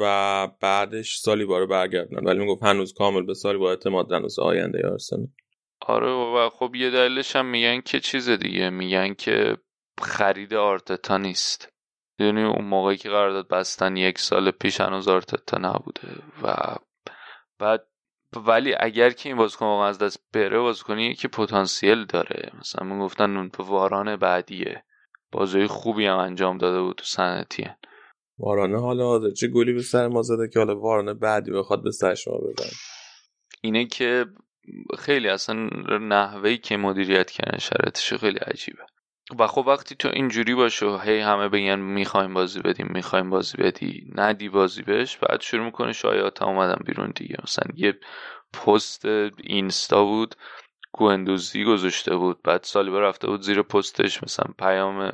و 0.00 0.48
بعدش 0.60 1.16
سالی 1.16 1.44
بارو 1.44 1.66
برگردن. 1.66 2.24
ولی 2.24 2.38
می‌گفت 2.38 2.62
هنوز 2.62 2.92
کامل 2.92 3.22
به 3.22 3.34
سالی 3.34 3.58
با 3.58 3.70
اعتماد 3.70 4.08
دارن 4.08 4.28
آینده 4.38 4.88
آرسنال. 4.88 5.28
آره 5.80 6.10
و 6.10 6.50
خب 6.50 6.74
یه 6.74 6.90
دلیلش 6.90 7.36
هم 7.36 7.46
میگن 7.46 7.80
که 7.80 8.00
چیز 8.00 8.30
دیگه. 8.30 8.70
میگن 8.70 9.14
که 9.14 9.56
خرید 10.02 10.54
آرتتا 10.54 11.18
نیست. 11.18 11.69
یعنی 12.24 12.42
اون 12.42 12.64
موقعی 12.64 12.96
که 12.96 13.08
قرارداد 13.10 13.48
بستن 13.48 13.96
یک 13.96 14.18
سال 14.18 14.50
پیش 14.50 14.80
هنوز 14.80 15.08
آرتتا 15.08 15.58
نبوده 15.58 16.22
و 16.42 16.76
بعد 17.58 17.86
ولی 18.46 18.74
اگر 18.80 19.10
که 19.10 19.28
این 19.28 19.38
بازیکن 19.38 19.66
واقعا 19.66 19.88
از 19.88 19.98
دست 19.98 20.20
بره 20.32 20.58
بازیکنی 20.58 21.14
که 21.14 21.28
پتانسیل 21.28 22.04
داره. 22.04 22.52
مثلا 22.60 22.86
من 22.86 22.98
گفتن 22.98 23.36
اون 23.36 23.50
به 23.58 23.64
واران 23.64 24.16
بعدیه. 24.16 24.84
بازی 25.32 25.66
خوبی 25.66 26.06
هم 26.06 26.18
انجام 26.18 26.58
داده 26.58 26.82
بود 26.82 26.96
تو 26.96 27.04
سنتیه 27.04 27.76
وارانه 28.38 28.80
حالا 28.80 29.30
چه 29.30 29.48
گلی 29.48 29.72
به 29.72 29.82
سر 29.82 30.08
ما 30.08 30.22
زده 30.22 30.48
که 30.48 30.58
حالا 30.58 30.80
وارانه 30.80 31.14
بعدی 31.14 31.50
بخواد 31.50 31.82
به 31.82 31.90
سر 31.90 32.14
شما 32.14 32.38
بزن 32.38 32.70
اینه 33.62 33.86
که 33.86 34.26
خیلی 34.98 35.28
اصلا 35.28 35.54
نحوهی 35.98 36.58
که 36.58 36.76
مدیریت 36.76 37.30
کردن 37.30 37.58
شرایطش 37.58 38.14
خیلی 38.14 38.38
عجیبه. 38.38 38.82
و 39.38 39.46
خب 39.46 39.66
وقتی 39.66 39.94
تو 39.94 40.08
اینجوری 40.08 40.54
باشه 40.54 40.98
هی 41.00 41.18
همه 41.20 41.48
بگن 41.48 41.78
می‌خوایم 41.78 42.34
بازی 42.34 42.60
بدیم 42.60 42.86
می‌خوایم 42.90 43.30
بازی 43.30 43.56
بدی 43.56 44.12
ندی 44.14 44.48
بازی 44.48 44.82
بهش 44.82 45.16
بعد 45.16 45.40
شروع 45.40 45.64
می‌کنه 45.64 45.92
شایعات 45.92 46.42
اومدن 46.42 46.82
بیرون 46.86 47.12
دیگه. 47.16 47.36
مثلا 47.42 47.66
یه 47.74 47.98
پست 48.52 49.04
اینستا 49.44 50.04
بود 50.04 50.34
گوندوزی 50.92 51.64
گذاشته 51.64 52.16
بود 52.16 52.42
بعد 52.42 52.62
سالی 52.62 52.90
رفته 52.90 53.26
بود 53.26 53.40
زیر 53.40 53.62
پستش 53.62 54.22
مثلا 54.22 54.54
پیام 54.58 55.10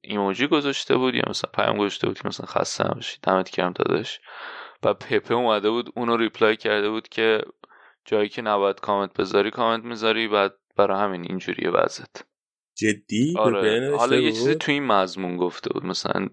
ایموجی 0.00 0.46
گذاشته 0.46 0.96
بود 0.96 1.14
یا 1.14 1.22
مثلا 1.28 1.50
پیام 1.54 1.78
گذاشته 1.78 2.06
بود 2.06 2.18
که 2.18 2.28
مثلا 2.28 2.46
خسته 2.46 2.84
نباشی 2.84 3.18
دمت 3.22 3.50
گرم 3.50 3.72
داداش 3.72 4.20
و 4.82 4.94
پپه 4.94 5.34
اومده 5.34 5.70
بود 5.70 5.92
اونو 5.96 6.16
reply 6.16 6.56
کرده 6.56 6.90
بود 6.90 7.08
که 7.08 7.42
جایی 8.04 8.28
که 8.28 8.42
نباید 8.42 8.80
کامنت 8.80 9.14
بذاری 9.14 9.50
کامنت 9.50 9.84
می‌ذاری 9.84 10.28
بعد 10.28 10.54
برای 10.76 11.00
همین 11.00 11.22
اینجوریه 11.22 11.70
وضعت 11.70 12.24
جدی 12.80 13.34
آره. 13.38 13.96
حالا 13.96 14.16
یه 14.16 14.32
چیزی 14.32 14.54
تو 14.54 14.72
این 14.72 14.86
مضمون 14.86 15.36
گفته 15.36 15.70
بود. 15.72 15.84
مثلا 15.84 16.28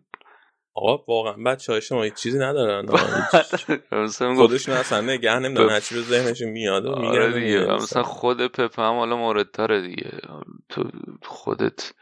آقا 0.76 1.04
واقعا 1.08 1.44
بچه 1.44 1.72
های 1.72 1.82
شما 1.82 2.10
چیزی 2.10 2.40
ندارن. 2.40 2.86
خودشون 4.36 4.76
اصلا 4.76 5.02
نگه 5.02 5.40
نمی‌دونن 5.40 5.70
هرچی 5.70 5.96
به 5.96 6.02
ذهنشون 6.02 6.50
میاد 6.50 6.86
و 6.86 6.92
آره 6.92 7.40
دیگه. 7.40 7.66
مثلا 7.66 8.04
خود 8.04 8.48
پپ 8.48 8.80
هم 8.80 8.94
حالا 8.94 9.18
مورد 9.18 9.52
داره 9.52 9.82
دیگه. 9.82 10.12
تو 10.70 10.90
خودت 11.24 11.94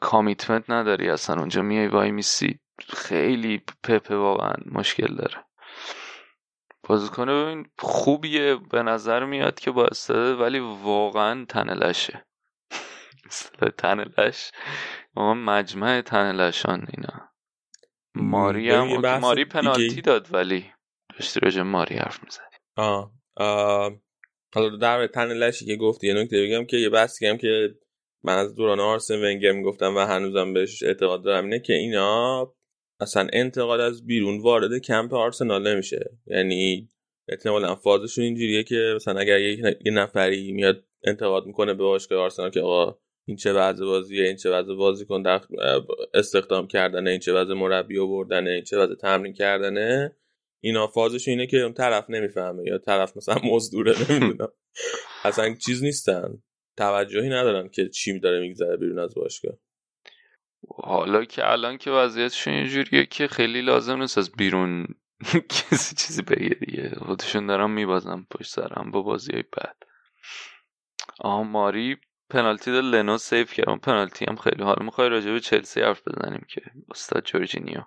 کامیتمنت 0.00 0.70
نداری 0.70 1.10
اصلا. 1.10 1.36
اونجا 1.36 1.62
میای 1.62 1.88
وای 1.88 2.10
میسی. 2.10 2.58
خیلی 2.88 3.62
پپ 3.82 4.10
واقعا 4.10 4.54
مشکل 4.66 5.14
داره. 5.14 5.44
بازیکن 6.88 7.26
ببین 7.26 7.66
خوبیه 7.78 8.56
به 8.70 8.82
نظر 8.82 9.24
میاد 9.24 9.60
که 9.60 9.70
با 9.70 9.84
استعداد 9.84 10.40
ولی 10.40 10.58
واقعا 10.82 11.44
تنلشه 11.48 12.26
تن 13.78 14.04
لش. 14.18 14.50
مجمع 15.16 16.00
تن 16.00 16.36
لشان 16.36 16.86
اینا. 16.96 17.28
ماری 18.14 18.70
هم 18.70 19.18
ماری 19.20 19.44
پنالتی 19.44 20.00
داد 20.00 20.28
ولی 20.32 20.64
داشتی 21.18 21.40
راجع 21.40 21.62
ماری 21.62 21.94
حرف 21.94 22.24
می‌زدی. 22.24 22.56
آه. 22.76 23.12
حالا 24.54 24.76
در 24.76 25.06
تن 25.06 25.28
لشی 25.28 25.66
که 25.66 25.76
گفتی 25.76 26.06
یه 26.06 26.14
نکته 26.14 26.42
بگم 26.42 26.64
که 26.64 26.76
یه 26.76 26.90
بحثی 26.90 27.26
هم 27.26 27.36
که 27.36 27.74
من 28.24 28.38
از 28.38 28.54
دوران 28.54 28.80
آرسن 28.80 29.14
ونگر 29.24 29.52
می‌گفتم 29.52 29.96
و 29.96 29.98
هنوزم 29.98 30.52
بهش 30.52 30.82
اعتقاد 30.82 31.24
دارم 31.24 31.44
اینه 31.44 31.58
که 31.58 31.72
اینا 31.72 32.54
اصلا 33.00 33.28
انتقاد 33.32 33.80
از 33.80 34.06
بیرون 34.06 34.40
وارد 34.42 34.78
کمپ 34.78 35.14
آرسنال 35.14 35.72
نمیشه. 35.72 36.10
یعنی 36.26 36.88
احتمالا 37.28 37.74
فازشون 37.74 38.24
اینجوریه 38.24 38.62
که 38.62 38.92
مثلا 38.96 39.20
اگر 39.20 39.40
یه 39.40 39.92
نفری 39.92 40.52
میاد 40.52 40.84
انتقاد 41.04 41.46
می‌کنه 41.46 41.74
به 41.74 41.84
باشگاه 41.84 42.22
آرسنال 42.22 42.50
که 42.50 42.60
آقا 42.60 42.98
این 43.26 43.36
چه 43.36 43.52
وضع 43.52 43.84
بازیه 43.84 44.26
این 44.26 44.36
چه 44.36 44.50
وضع 44.50 44.74
بازیکن 44.74 45.22
در 45.22 45.40
استخدام 46.14 46.66
کردنه 46.66 47.10
این 47.10 47.20
چه 47.20 47.32
وضع 47.32 47.54
مربی 47.54 47.98
آوردنه 47.98 48.50
این 48.50 48.64
چه 48.64 48.78
وضع 48.78 48.94
تمرین 48.94 49.32
کردنه. 49.32 50.16
اینا 50.60 50.86
فازش 50.86 51.28
اینه 51.28 51.46
که 51.46 51.56
اون 51.56 51.72
طرف 51.72 52.10
نمی‌فهمه 52.10 52.62
یا 52.66 52.78
طرف 52.78 53.16
مثلا 53.16 53.38
مزدوره 53.44 53.94
نمی‌دونم. 54.10 54.52
اصلا 55.24 55.54
چیز 55.54 55.82
نیستن. 55.82 56.42
توجهی 56.76 57.28
ندارن 57.28 57.68
که 57.68 57.88
چی 57.88 58.20
داره 58.20 58.40
میگذره 58.40 58.76
بیرون 58.76 58.98
از 58.98 59.14
باشگاه. 59.14 59.54
حالا 60.68 61.24
که 61.24 61.50
الان 61.50 61.78
که 61.78 61.90
وضعیتشون 61.90 62.54
اینجوریه 62.54 63.06
که 63.06 63.26
خیلی 63.26 63.62
لازم 63.62 64.00
نیست 64.00 64.18
از 64.18 64.32
بیرون 64.32 64.86
کسی 65.70 65.96
چیزی 65.96 66.22
بگه 66.22 66.54
دیگه. 66.54 66.90
خودشون 67.06 67.46
دارن 67.46 67.70
میبازن 67.70 68.26
پشت 68.30 68.50
سرم 68.50 68.90
با 68.90 69.02
بازی 69.02 69.32
های 69.32 69.42
بد 69.42 69.76
آها 71.20 71.42
ماری 71.42 71.96
پنالتی 72.30 72.72
داد 72.72 72.84
لنو 72.84 73.18
سیف 73.18 73.52
کرد. 73.52 73.68
اون 73.68 73.78
پنالتی 73.78 74.24
هم 74.28 74.36
خیلی 74.36 74.62
حالا 74.62 74.84
می‌خوای 74.84 75.08
راجع 75.08 75.32
به 75.32 75.40
چلسی 75.40 75.80
حرف 75.80 76.02
بزنیم 76.08 76.46
که. 76.48 76.60
استاد 76.90 77.24
جورجینیو. 77.24 77.80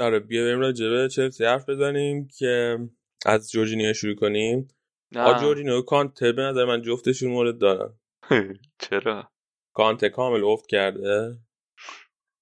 آره 0.00 0.18
بیا 0.18 0.44
بریم 0.44 0.60
راجع 0.60 0.88
به 0.88 1.08
چلسی 1.08 1.44
حرف 1.44 1.68
بزنیم 1.68 2.28
که 2.38 2.78
از 3.26 3.50
جورجینیو 3.50 3.92
شروع 3.92 4.14
کنیم. 4.14 4.68
آ 5.16 5.40
جورجینیو 5.40 5.82
کانته 5.82 6.32
به 6.32 6.42
نظر 6.42 6.64
من 6.64 6.82
جفتشون 6.82 7.30
مورد 7.30 7.58
دارن. 7.58 7.94
چرا؟ 8.78 9.30
کانته 9.72 10.08
کامل 10.08 10.44
افت 10.44 10.66
کرده. 10.66 11.38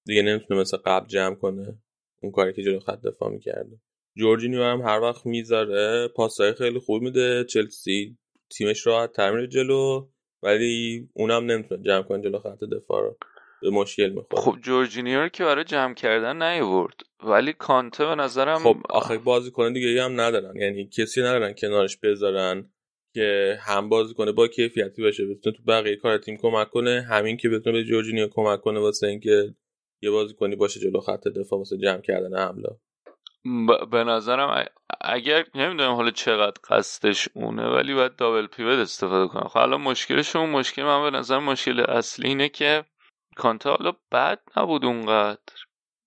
دیگه 0.05 0.21
نمی‌تونه 0.21 0.59
مثل 0.61 0.77
قبل 0.77 1.07
جمع 1.07 1.35
کنه. 1.35 1.77
اون 2.21 2.31
کاری 2.31 2.53
که 2.53 2.63
جلو 2.63 2.79
خط 2.79 3.01
دفاع 3.01 3.29
می‌کرده 3.29 3.81
جورجینیو 4.17 4.63
هم 4.63 4.81
هر 4.81 4.99
وقت 4.99 5.25
می‌ذاره 5.25 6.07
پاسای 6.07 6.53
خیلی 6.53 6.79
خوب 6.79 7.01
میده. 7.01 7.43
چلسی 7.43 8.17
تیمش 8.49 8.87
راحت 8.87 9.11
تر 9.11 9.45
جلو. 9.45 10.07
ولی 10.45 11.09
اونم 11.13 11.45
نمی‌تونه 11.45 11.83
جمع 11.83 12.01
کنه 12.01 12.23
جلو 12.23 12.39
خط 12.39 12.63
دفاع 12.63 13.01
رو. 13.01 13.17
به 13.61 13.69
مشکل 13.69 14.09
می‌خوره. 14.09 14.41
خب 14.41 14.55
جورجینیو 14.61 15.27
که 15.27 15.43
برای 15.43 15.63
جمع 15.63 15.93
کردن 15.93 16.41
نیورد 16.43 16.95
ولی 17.23 17.53
کانته 17.53 18.05
به 18.05 18.15
نظرم 18.15 18.57
خب 18.57 18.77
آخه 18.89 19.17
بازی 19.17 19.51
کنه 19.51 19.73
دیگه 19.73 20.03
هم 20.03 20.21
ندارن. 20.21 20.55
یعنی 20.55 20.89
کسی 20.89 21.21
ندارن 21.21 21.53
کنارش 21.53 21.97
بذارن 21.97 22.69
که 23.13 23.57
هم 23.61 23.89
بازی 23.89 24.13
کنه 24.13 24.31
با 24.31 24.47
کیفیتی 24.47 25.01
باشه. 25.01 25.25
بتونه 25.25 25.55
تو 25.55 25.63
بقیه 25.67 25.95
کار 25.95 26.17
تیم 26.17 26.37
کمک 26.37 26.69
کنه. 26.69 27.01
همین 27.01 27.37
که 27.37 27.49
بتونه 27.49 27.77
به 27.77 27.83
جورجینیو 27.83 28.27
کمک 28.27 28.61
کنه 28.61 28.79
واسه 28.79 29.07
اینکه 29.07 29.55
یه 30.01 30.11
بازی 30.11 30.33
کنی 30.33 30.55
باشه 30.55 30.79
جلو 30.79 30.99
خط 30.99 31.27
دفاع 31.27 31.59
واسه 31.59 31.77
جمع 31.77 32.01
کردن 32.01 32.37
حمله. 32.37 32.69
به 33.91 34.03
نظرم 34.03 34.65
اگر 35.01 35.45
نمی‌دونم 35.55 35.93
حالا 35.95 36.11
چقدر 36.11 36.61
قصدش 36.69 37.29
اونه 37.33 37.67
ولی 37.69 37.93
باید 37.93 38.15
دابل 38.15 38.47
پیوت 38.47 38.79
استفاده 38.79 39.27
کنه 39.27 39.49
خب 39.49 39.57
الان 39.57 39.81
مشکلش 39.81 40.35
اون 40.35 40.49
مشکل 40.49 40.83
من 40.83 41.11
به 41.11 41.17
نظر 41.17 41.39
مشکل 41.39 41.79
اصلی 41.79 42.27
اینه 42.27 42.49
که 42.49 42.85
کانتا 43.35 43.75
حالا 43.75 43.93
بد 44.11 44.41
نبود 44.57 44.85
اونقدر. 44.85 45.53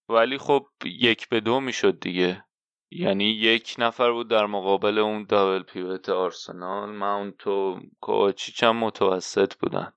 ولی 0.09 0.39
خب 0.39 0.67
یک 0.85 1.29
به 1.29 1.41
دو 1.41 1.61
می‌شد 1.61 2.01
دیگه. 2.01 2.45
یعنی 2.91 3.25
یک 3.25 3.75
نفر 3.79 4.13
بود 4.13 4.29
در 4.29 4.47
مقابل 4.47 4.99
اون 4.99 5.25
دابل 5.25 5.63
پیوت 5.63 6.09
آرسنال 6.09 6.91
ماونت 6.91 7.47
و 7.47 7.81
کوچیچ 8.01 8.63
هم 8.63 8.77
متوسط 8.77 9.55
بودن. 9.55 9.93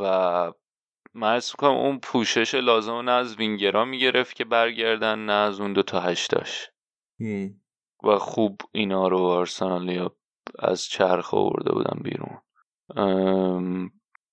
و 0.00 0.52
من 1.14 1.34
می‌کنم 1.34 1.70
اون 1.70 1.98
پوشش 1.98 2.54
لازم 2.54 2.94
نه 2.94 3.12
از 3.12 3.36
وینگرا 3.36 3.84
می‌گرفت 3.84 4.36
که 4.36 4.44
برگردن 4.44 5.18
نه 5.18 5.32
از 5.32 5.60
اون 5.60 5.72
دو 5.72 5.82
تا 5.82 6.00
هشتاش. 6.00 6.70
و 8.04 8.18
خوب 8.18 8.60
اینا 8.72 9.08
رو 9.08 9.18
آرسنالیا 9.18 10.16
از 10.58 10.84
چرخ 10.84 11.34
آورده 11.34 11.72
بودن 11.72 12.00
بیرون. 12.02 12.38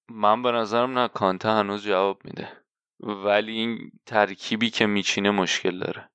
من 0.09 0.41
به 0.41 0.51
نظرم 0.51 0.99
نه 0.99 1.07
کانته 1.07 1.49
هنوز 1.49 1.83
جواب 1.83 2.21
میده. 2.25 2.49
ولی 2.99 3.51
این 3.51 3.91
ترکیبی 4.05 4.69
که 4.69 4.85
میچینه 4.85 5.31
مشکل 5.31 5.79
داره. 5.79 6.09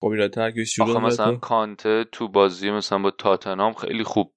خب 0.00 0.06
اینا 0.06 0.28
ترکیبش 0.28 0.80
آخه 0.80 0.98
مثلا 0.98 1.36
کانته 1.36 2.04
تو 2.04 2.28
بازی 2.28 2.70
مثلا 2.70 2.98
با 2.98 3.10
تاتنام 3.10 3.72
خیلی 3.72 4.04
خوب 4.04 4.34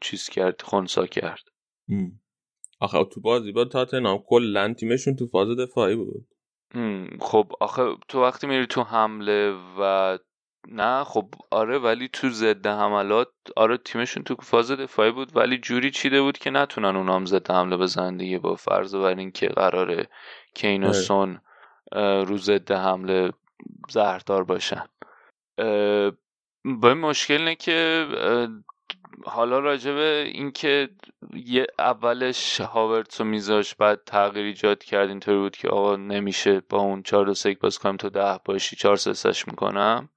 چیز 0.00 0.28
کرد 0.28 0.62
خونسا 0.62 1.06
کرد. 1.06 1.44
آخه 2.82 3.04
تو 3.04 3.20
بازی 3.20 3.52
با 3.52 3.64
تاتنام 3.64 4.18
کلا 4.26 4.74
تیمشون 4.74 5.16
تو 5.16 5.26
فاز 5.26 5.48
دفاعی 5.48 5.94
بود. 5.96 6.26
خب 7.20 7.52
آخه 7.60 7.96
تو 8.08 8.22
وقتی 8.22 8.46
میری 8.46 8.66
تو 8.66 8.82
حمله 8.82 9.54
و 9.78 10.18
نه 10.68 11.04
خب 11.04 11.28
آره 11.50 11.78
ولی 11.78 12.08
تو 12.08 12.28
ضد 12.28 12.66
حملات 12.66 13.28
آره 13.56 13.76
تیمشون 13.76 14.22
تو 14.22 14.34
فاز 14.42 14.70
دفاعی 14.70 15.10
بود 15.10 15.36
ولی 15.36 15.58
جوری 15.58 15.90
چیده 15.90 16.22
بود 16.22 16.38
که 16.38 16.50
نتونن 16.50 16.96
اونام 16.96 17.16
هم 17.16 17.26
ضد 17.26 17.50
حمله 17.50 17.76
بزنن 17.76 18.16
دیگه. 18.16 18.38
با 18.38 18.54
فرض 18.54 18.94
بر 18.94 19.18
این 19.18 19.30
که 19.30 19.48
قراره 19.48 20.08
کین 20.54 20.84
و. 20.84 20.92
سون 20.92 21.40
رو 22.26 22.38
ضد 22.38 22.72
حمله 22.72 23.32
زهردار 23.90 24.44
باشن. 24.44 24.84
با 26.64 26.94
مشکل 26.94 27.38
اینه 27.38 27.54
که 27.54 28.06
حالا 29.24 29.58
راجبه 29.58 30.30
اینکه 30.34 30.88
یه 31.34 31.66
اولش 31.78 32.60
هاورتس 32.60 33.20
رو 33.20 33.26
میذاش 33.26 33.74
بعد 33.74 34.00
تغییر 34.06 34.46
ایجاد 34.46 34.84
کرد 34.84 35.08
اینطوری 35.08 35.38
بود 35.38 35.56
که 35.56 35.68
آقا 35.68 35.96
نمیشه 35.96 36.60
با 36.68 36.78
اون 36.78 37.02
4 37.02 37.26
2 37.26 37.34
3 37.34 37.54
باز 37.54 37.78
کنم 37.78 37.96
تو 37.96 38.08
ده 38.08 38.38
باشی 38.44 38.76
4 38.76 38.96
3 38.96 39.32
می‌کنم. 39.46 40.08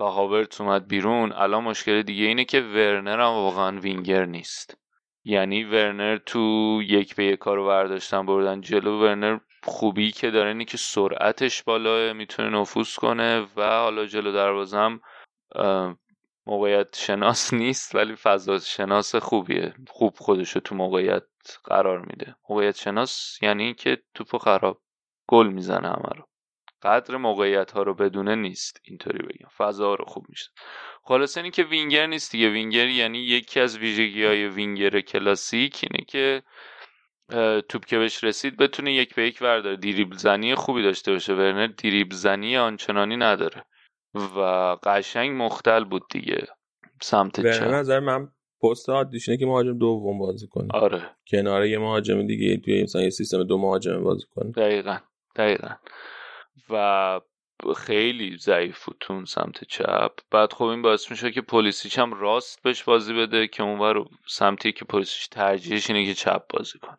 و 0.00 0.04
هاورتس 0.04 0.60
اومد 0.60 0.88
بیرون. 0.88 1.32
الان 1.32 1.64
مشکل 1.64 2.02
دیگه 2.02 2.24
اینه 2.24 2.44
که 2.44 2.60
ورنر 2.60 3.20
هم 3.20 3.32
واقعا 3.32 3.80
وینگر 3.80 4.24
نیست. 4.24 4.76
یعنی 5.24 5.64
ورنر 5.64 6.16
تو 6.16 6.38
یک 6.82 7.16
به 7.16 7.24
یک 7.24 7.38
کارو 7.38 7.66
برداشتن 7.66 8.26
بردن 8.26 8.60
جلو. 8.60 9.00
ورنر 9.00 9.38
خوبی 9.62 10.10
که 10.10 10.30
داره 10.30 10.48
اینه 10.48 10.64
که 10.64 10.76
سرعتش 10.76 11.62
بالاه 11.62 12.12
می‌تونه 12.12 12.60
نفوذ 12.60 12.94
کنه. 12.94 13.46
و 13.56 13.62
حالا 13.62 14.06
جلو 14.06 14.32
دروازم 14.32 15.00
موقعیت 16.46 16.96
شناس 16.96 17.52
نیست 17.62 17.94
ولی 17.94 18.16
فضا 18.16 18.58
شناس 18.58 19.16
خوبیه. 19.16 19.74
خوب 19.88 20.14
خودشو 20.18 20.60
تو 20.60 20.74
موقعیت 20.74 21.22
قرار 21.64 21.98
میده. 21.98 22.34
موقعیت 22.48 22.76
شناس 22.76 23.38
یعنی 23.42 23.74
که 23.74 24.02
توپو 24.14 24.38
خراب 24.38 24.82
گل 25.28 25.48
می‌زنه 25.48 25.88
همه 25.88 26.10
رو. 26.16 26.26
قدر 26.82 27.16
موقعیت 27.16 27.70
ها 27.70 27.82
رو 27.82 27.94
بدونه 27.94 28.34
نیست 28.34 28.80
اینطوری 28.84 29.18
بگم. 29.18 29.48
فضا 29.56 29.94
رو 29.94 30.04
خوب 30.04 30.26
میشه. 30.28 30.50
خلاص 31.02 31.36
اینی 31.36 31.50
که 31.50 31.62
وینگر 31.62 32.06
نیست 32.06 32.32
دیگه. 32.32 32.48
وینگر 32.48 32.88
یعنی 32.88 33.18
یکی 33.18 33.60
از 33.60 33.78
ویژگی 33.78 34.24
های 34.24 34.48
وینگر 34.48 35.00
کلاسیک 35.00 35.80
اینه 35.82 36.04
که 36.08 36.42
توپ 37.68 37.84
که 37.84 37.98
بهش 37.98 38.24
رسید 38.24 38.56
بتونه 38.56 38.92
یک 38.92 39.14
به 39.14 39.26
یک 39.26 39.38
ورداره. 39.40 39.76
دیریبل 39.76 40.16
زنی 40.16 40.54
خوبی 40.54 40.82
داشته 40.82 41.12
باشه 41.12 41.34
ورنر. 41.34 41.66
دیریبل 41.66 42.14
زنی 42.14 42.56
آنچنانی 42.56 43.16
نداره. 43.16 43.64
و 44.14 44.40
قشنگ 44.82 45.42
مختل 45.42 45.84
بود 45.84 46.02
دیگه. 46.10 46.46
سمت 47.02 47.40
چپ. 47.40 47.62
نظر 47.62 48.00
من 48.00 48.28
پست 48.62 48.90
عادیشونه 48.90 49.38
که 49.38 49.46
مهاجم 49.46 49.78
دوم 49.78 50.18
بازی 50.18 50.46
کنه 50.46 50.68
آره. 50.74 51.16
کنار 51.30 51.66
یه 51.66 51.78
مهاجم 51.78 52.26
دیگه 52.26 52.56
توی 52.56 52.82
مثلا 52.82 53.02
یه 53.02 53.10
سیستم 53.10 53.44
دو 53.44 53.58
مهاجم 53.58 54.04
بازی 54.04 54.26
کنه 54.34 54.50
دقیقا. 54.50 54.98
دقیقا. 55.36 55.68
و 56.70 57.20
خیلی 57.76 58.36
ضعیف 58.36 58.84
بود 58.84 58.96
تو 59.00 59.26
سمت 59.26 59.64
چپ. 59.64 60.12
بعد 60.30 60.52
خب 60.52 60.64
این 60.64 60.82
باعث 60.82 61.10
میشه 61.10 61.30
که 61.30 61.40
پلیسیچ 61.40 61.98
هم 61.98 62.14
راست 62.14 62.62
بهش 62.62 62.82
بازی 62.82 63.14
بده 63.14 63.46
که 63.46 63.62
اونور 63.62 64.04
سمتی 64.28 64.72
که 64.72 64.84
پلیسیچ 64.84 65.28
ترجیحش 65.28 65.90
اینه 65.90 66.06
که 66.06 66.14
چپ 66.14 66.42
بازی 66.48 66.78
کنه. 66.78 66.98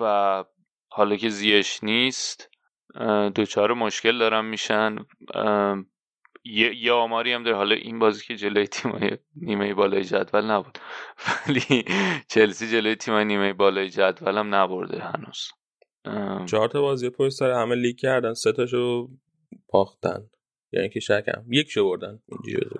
و 0.00 0.44
حالا 0.88 1.16
که 1.16 1.28
زیش 1.28 1.84
نیست 1.84 2.50
دوچار 3.34 3.74
مشکل 3.74 4.18
دارن 4.18 4.44
میشن. 4.44 4.96
یه, 6.44 6.92
آماری 6.92 7.32
هم 7.32 7.42
داره. 7.42 7.56
حالا 7.56 7.74
این 7.74 7.98
بازی 7.98 8.24
که 8.24 8.36
جلوی 8.36 8.66
تیمای 8.66 9.18
نیمه 9.36 9.74
بالای 9.74 10.04
جدول 10.04 10.44
نبود. 10.44 10.78
ولی 11.48 11.84
چلسی 12.28 12.70
جلوی 12.70 12.96
تیمای 12.96 13.24
نیمه 13.24 13.52
بالای 13.52 13.90
جدول 13.90 14.38
هم 14.38 14.54
نبرده 14.54 14.98
هنوز. 14.98 15.48
چهار 16.46 16.68
تا 16.68 16.80
بازی 16.80 17.10
پشت 17.10 17.34
سر 17.34 17.50
همه 17.50 17.74
لیگ 17.74 17.96
کردن. 17.96 18.34
سه 18.34 18.52
تاشو 18.52 19.08
باختن. 19.68 20.30
یعنی 20.72 20.88
که 20.88 21.00
شکم 21.00 21.44
یک 21.50 21.70
شو 21.70 21.84
بردن. 21.84 22.18
اینجوری 22.28 22.70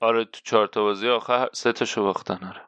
آره 0.00 0.24
تو 0.24 0.40
چهار 0.44 0.66
تا 0.66 0.82
بازی 0.82 1.08
آخر 1.08 1.48
سه 1.52 1.72
تاشو 1.72 2.02
باختن. 2.02 2.38
آره. 2.44 2.62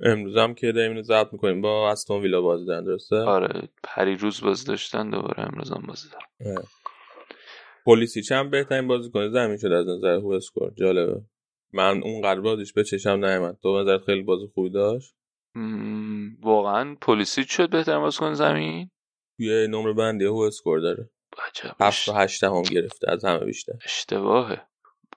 امروز 0.00 0.36
هم 0.36 0.54
که 0.54 0.72
داریم 0.72 0.90
اینو 0.90 1.02
ضبط 1.02 1.32
می‌کنیم. 1.32 1.60
با 1.60 1.90
استون 1.90 2.22
ویلا 2.22 2.40
بازی 2.40 2.66
دارن 2.66 2.84
درسته؟ 2.84 3.16
آره 3.16 3.68
پریروز 3.82 4.40
بازی 4.40 4.66
داشتن. 4.66 5.10
دوباره 5.10 5.40
امروز 5.40 5.72
هم 5.72 5.82
بازی 5.86 6.08
دارن. 6.08 6.56
پلیسی 7.86 8.22
چند 8.22 8.50
بهترین 8.50 8.88
بازی 8.88 9.10
کنه 9.10 9.28
زمین 9.28 9.56
شده 9.56 9.76
از 9.76 9.88
نظر 9.88 10.20
خوب 10.20 10.30
اسکور؟ 10.30 10.72
جالبه. 10.74 11.20
من 11.72 12.02
اون 12.02 12.20
قرار 12.20 12.40
بازیش 12.40 12.72
به 12.72 12.84
چشم 12.84 13.24
نیامد 13.24 13.58
تو 13.62 13.80
نظر 13.80 13.98
خیلی 13.98 14.22
بازی 14.22 14.46
خوبی 14.54 14.70
داشت؟ 14.70 15.14
واقعا 16.40 16.96
پلیسی 17.00 17.44
شد 17.44 17.70
بهترین 17.70 18.00
بازی 18.00 18.18
کنه 18.18 18.34
زمین؟ 18.34 18.90
یه 19.38 19.66
نمره 19.66 19.92
بندی 19.92 20.24
هو 20.24 20.38
اسکور 20.38 20.80
داره. 20.80 21.10
هفت 21.80 22.08
و 22.08 22.12
هشت 22.12 22.44
هم 22.44 22.62
گرفته 22.62 23.10
از 23.10 23.24
همه 23.24 23.44
بیشتر. 23.44 23.72
اشتباهه. 23.84 24.62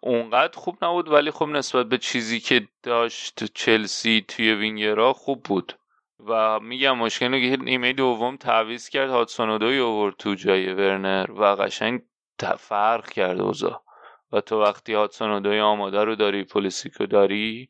اونقدر 0.01 0.57
خوب 0.57 0.86
نبود 0.86 1.07
ولی 1.11 1.32
خب 1.32 1.45
نسبت 1.45 1.86
به 1.86 1.97
چیزی 1.97 2.39
که 2.39 2.67
داشت 2.84 3.43
چلسی 3.53 4.26
توی 4.28 4.53
وینگرها 4.53 5.13
خوب 5.13 5.43
بود. 5.43 5.74
و 6.28 6.59
میگم 6.59 6.97
مشکل 6.97 7.49
که 7.49 7.63
نیمه 7.63 7.93
دوم 7.93 8.38
تعویض 8.38 8.89
کرد 8.89 9.09
هاتسونودوی 9.09 9.78
اوورد 9.78 10.15
تو 10.17 10.36
جای 10.36 10.74
ورنر. 10.74 11.32
و 11.32 11.43
قشنگ 11.43 12.01
فرق 12.45 13.09
کرد 13.09 13.41
اوزا 13.41 13.81
و 14.31 14.41
تو 14.41 14.61
وقتی 14.61 14.93
هاتسونودوی 14.93 15.59
آماده 15.59 16.03
رو 16.03 16.15
داری 16.15 16.43
پولیسیکو 16.43 17.05
داری 17.05 17.69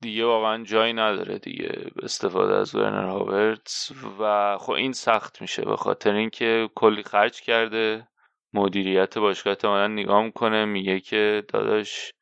دیگه 0.00 0.24
واقعا 0.24 0.64
جایی 0.64 0.92
نداره 0.92 1.38
دیگه 1.38 1.90
استفاده 2.02 2.54
از 2.54 2.74
ورنر 2.74 3.06
هاورتس 3.06 3.92
و 4.20 4.56
خب 4.58 4.72
این 4.72 4.92
سخت 4.92 5.40
میشه 5.40 5.64
به 5.64 5.76
خاطر 5.76 6.14
اینکه 6.14 6.70
کلی 6.74 7.02
خرج 7.02 7.40
کرده 7.40 8.08
مدیریت 8.52 9.18
باشگاه 9.18 9.50
احتمالا 9.50 9.86
نگاه 9.86 10.22
می‌کنه 10.22 10.64
میگه 10.64 11.00
که 11.00 11.44
داداش 11.48 12.12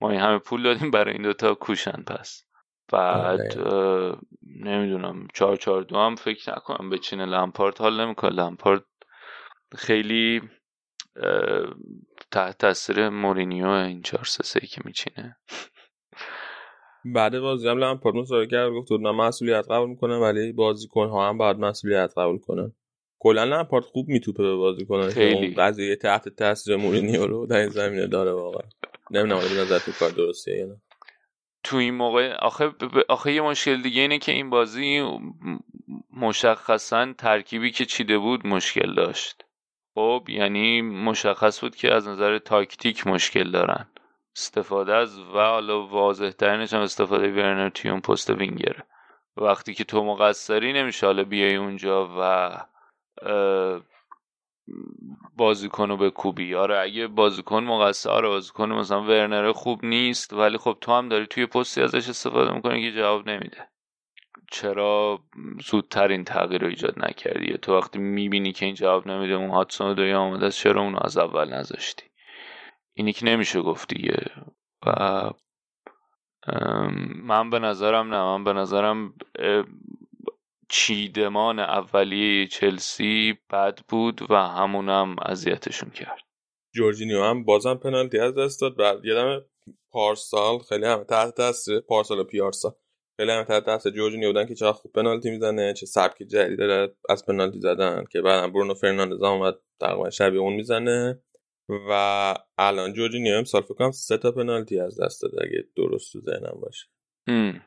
ما 0.00 0.10
این 0.10 0.20
همه 0.20 0.38
پول 0.38 0.62
دادیم 0.62 0.90
برای 0.90 1.12
این 1.12 1.22
دوتا 1.22 1.54
کوشن 1.54 2.02
پس. 2.06 2.44
بعد 2.92 3.58
آره. 3.58 4.16
نمی‌دونم 4.42 5.28
چهار 5.34 5.56
چهار 5.56 5.82
دو 5.82 5.98
هم 5.98 6.14
فکر 6.14 6.52
نکنم 6.52 6.90
بچینه 6.90 7.26
لمپارت 7.26 7.80
حال 7.80 8.00
نمی‌کنه. 8.00 8.30
لمپارت 8.30 8.84
خیلی 9.76 10.42
تحت 12.30 12.58
تاثیر 12.58 13.08
مورینیو 13.08 13.68
این 13.68 14.02
چهار 14.02 14.24
سه 14.24 14.60
که 14.60 14.80
میچینه. 14.84 15.36
بعد 17.04 17.40
بازی 17.40 17.68
هم 17.68 17.78
لامپارد 17.78 18.16
مصاحبه 18.16 18.46
کرد 18.46 18.70
گفت 18.70 18.92
من 18.92 19.10
مسئولیت 19.10 19.70
قبول 19.70 19.88
می‌کنم 19.88 20.20
ولی 20.20 20.52
بازیکن 20.52 21.08
ها 21.08 21.28
هم 21.28 21.38
باید 21.38 21.56
مسئولیت 21.56 22.12
قبول 22.16 22.38
کنن. 22.38 22.72
کلا 23.18 23.44
لامپارد 23.44 23.84
خوب 23.84 24.08
میتوپه 24.08 24.42
به 24.42 24.56
بازیکن 24.56 25.08
خیلی. 25.08 25.54
قضیه 25.54 25.96
تحت 25.96 26.28
تاثیر 26.28 26.76
مورینیو 26.76 27.26
رو 27.26 27.46
در 27.46 27.56
این 27.56 27.68
زمینه 27.68 28.06
داره 28.06 28.32
واقعا. 28.32 28.68
نمی‌دونم 29.10 29.40
به 29.40 29.60
نظر 29.60 29.78
تو 29.78 29.92
کار 29.92 30.10
درستیه 30.10 30.56
یا 30.56 30.66
نه. 30.66 30.80
تو 31.62 31.76
این 31.76 31.94
موقع 31.94 32.34
آخه 32.34 32.72
آخه 33.08 33.32
یه 33.32 33.40
مشکل 33.40 33.82
دیگه 33.82 34.02
اینه 34.02 34.18
که 34.18 34.32
این 34.32 34.50
بازی 34.50 35.18
مشخصا 36.12 37.12
ترکیبی 37.18 37.70
که 37.70 37.84
چیده 37.84 38.18
بود 38.18 38.46
مشکل 38.46 38.94
داشت. 38.94 39.43
خب 39.94 40.24
یعنی 40.28 40.82
مشخص 40.82 41.60
بود 41.60 41.76
که 41.76 41.94
از 41.94 42.08
نظر 42.08 42.38
تاکتیک 42.38 43.06
مشکل 43.06 43.50
دارن. 43.50 43.86
استفاده 44.36 44.94
از 44.94 45.18
و 45.18 45.32
حالا 45.32 45.86
واضح 45.86 46.30
ترینش 46.30 46.72
هم 46.74 46.80
استفاده 46.80 47.32
ورنر 47.32 47.68
توی 47.68 47.90
اون 47.90 48.00
پست 48.00 48.30
وینگره 48.30 48.84
وقتی 49.36 49.74
که 49.74 49.84
تو 49.84 50.04
مقصری 50.04 50.72
نمیشه 50.72 51.06
حالا 51.06 51.24
بیای 51.24 51.56
اونجا 51.56 52.08
و 52.18 52.50
بازیکن 55.36 55.88
رو 55.88 55.96
به 55.96 56.10
کوبی 56.10 56.54
آره 56.54 56.78
اگه 56.78 57.06
بازیکن 57.06 57.64
مقصر 57.64 58.10
آره 58.10 58.28
بازیکن 58.28 58.72
مثلا 58.72 59.02
ورنر 59.02 59.52
خوب 59.52 59.84
نیست 59.84 60.32
ولی 60.32 60.58
خب 60.58 60.78
تو 60.80 60.92
هم 60.92 61.08
داری 61.08 61.26
توی 61.26 61.46
پستی 61.46 61.82
ازش 61.82 62.08
استفاده 62.08 62.54
می‌کنی 62.54 62.82
که 62.82 62.96
جواب 62.96 63.28
نمیده. 63.28 63.68
چرا 64.50 65.20
زودتر 65.66 66.08
این 66.08 66.24
تغییر 66.24 66.60
رو 66.60 66.68
ایجاد 66.68 66.94
نکردی؟ 66.96 67.58
تو 67.58 67.76
وقتی 67.76 67.98
می‌بینی 67.98 68.52
که 68.52 68.66
این 68.66 68.74
جواب 68.74 69.08
نمیده 69.08 69.32
اون 69.32 69.50
هاتسون 69.50 69.90
و 69.90 69.94
دوی 69.94 70.12
آماده 70.12 70.46
است 70.46 70.58
چرا 70.58 70.82
اونو 70.82 70.98
از 71.02 71.18
اول 71.18 71.54
نذاشتی؟ 71.54 72.04
اینی 72.94 73.12
که 73.12 73.26
نمیشه 73.26 73.60
گفت 73.62 73.94
دیگه. 73.94 74.30
و 74.86 75.30
من 77.22 77.50
به 77.50 77.58
نظرم 77.58 78.14
نه. 78.14 78.22
من 78.22 78.44
به 78.44 78.52
نظرم 78.52 79.14
چیدمان 80.68 81.58
اولیه 81.58 82.46
چلسی 82.46 83.38
بد 83.50 83.78
بود 83.88 84.30
و 84.30 84.34
همونم 84.34 85.16
اذیتشون 85.22 85.90
کرد. 85.90 86.22
جورجینیو 86.74 87.24
هم 87.24 87.44
بازم 87.44 87.74
پنالتی 87.74 88.18
از 88.18 88.34
دست 88.34 88.60
داد. 88.60 88.76
بعد 88.76 89.04
یادم 89.04 89.44
پارسال 89.90 90.58
خیلی 90.58 90.86
هم 90.86 91.04
تحت 91.04 91.34
تاثیر 91.34 91.80
پارسال 91.80 92.18
و 92.18 92.24
پیارسال. 92.24 92.72
خیلی 93.16 93.30
هم 93.30 93.44
تحت 93.44 93.64
تاثیر 93.64 93.92
جورجینیو 93.92 94.28
بودن 94.28 94.46
که 94.46 94.54
چقدر 94.54 94.72
خوب 94.72 94.92
پنالتی 94.92 95.30
می‌زنه 95.30 95.72
چه 95.72 95.86
سبک 95.86 96.22
جدید 96.22 96.58
داره 96.58 96.94
از 97.08 97.26
پنالتی 97.26 97.60
زدن 97.60 98.04
که 98.10 98.22
بعدم 98.22 98.52
برونو 98.52 98.74
فرناندز 98.74 99.22
هم 99.22 99.28
اومد 99.28 99.54
تقریبا 99.80 100.10
شبیه 100.10 100.40
اون 100.40 100.52
می‌زنه. 100.52 101.20
و 101.68 102.34
الان 102.58 102.92
جورجینیو 102.92 103.36
امسال 103.36 103.62
فکر 103.62 103.74
کنم 103.74 103.90
سه 103.90 104.16
تا 104.16 104.32
پنالتی 104.32 104.80
از 104.80 105.00
دست 105.00 105.22
داده 105.22 105.38
اگه 105.42 105.64
درست 105.76 106.12
تو 106.12 106.20
ذهنم 106.20 106.58
باشه. 106.62 106.86
هم. 107.28 107.60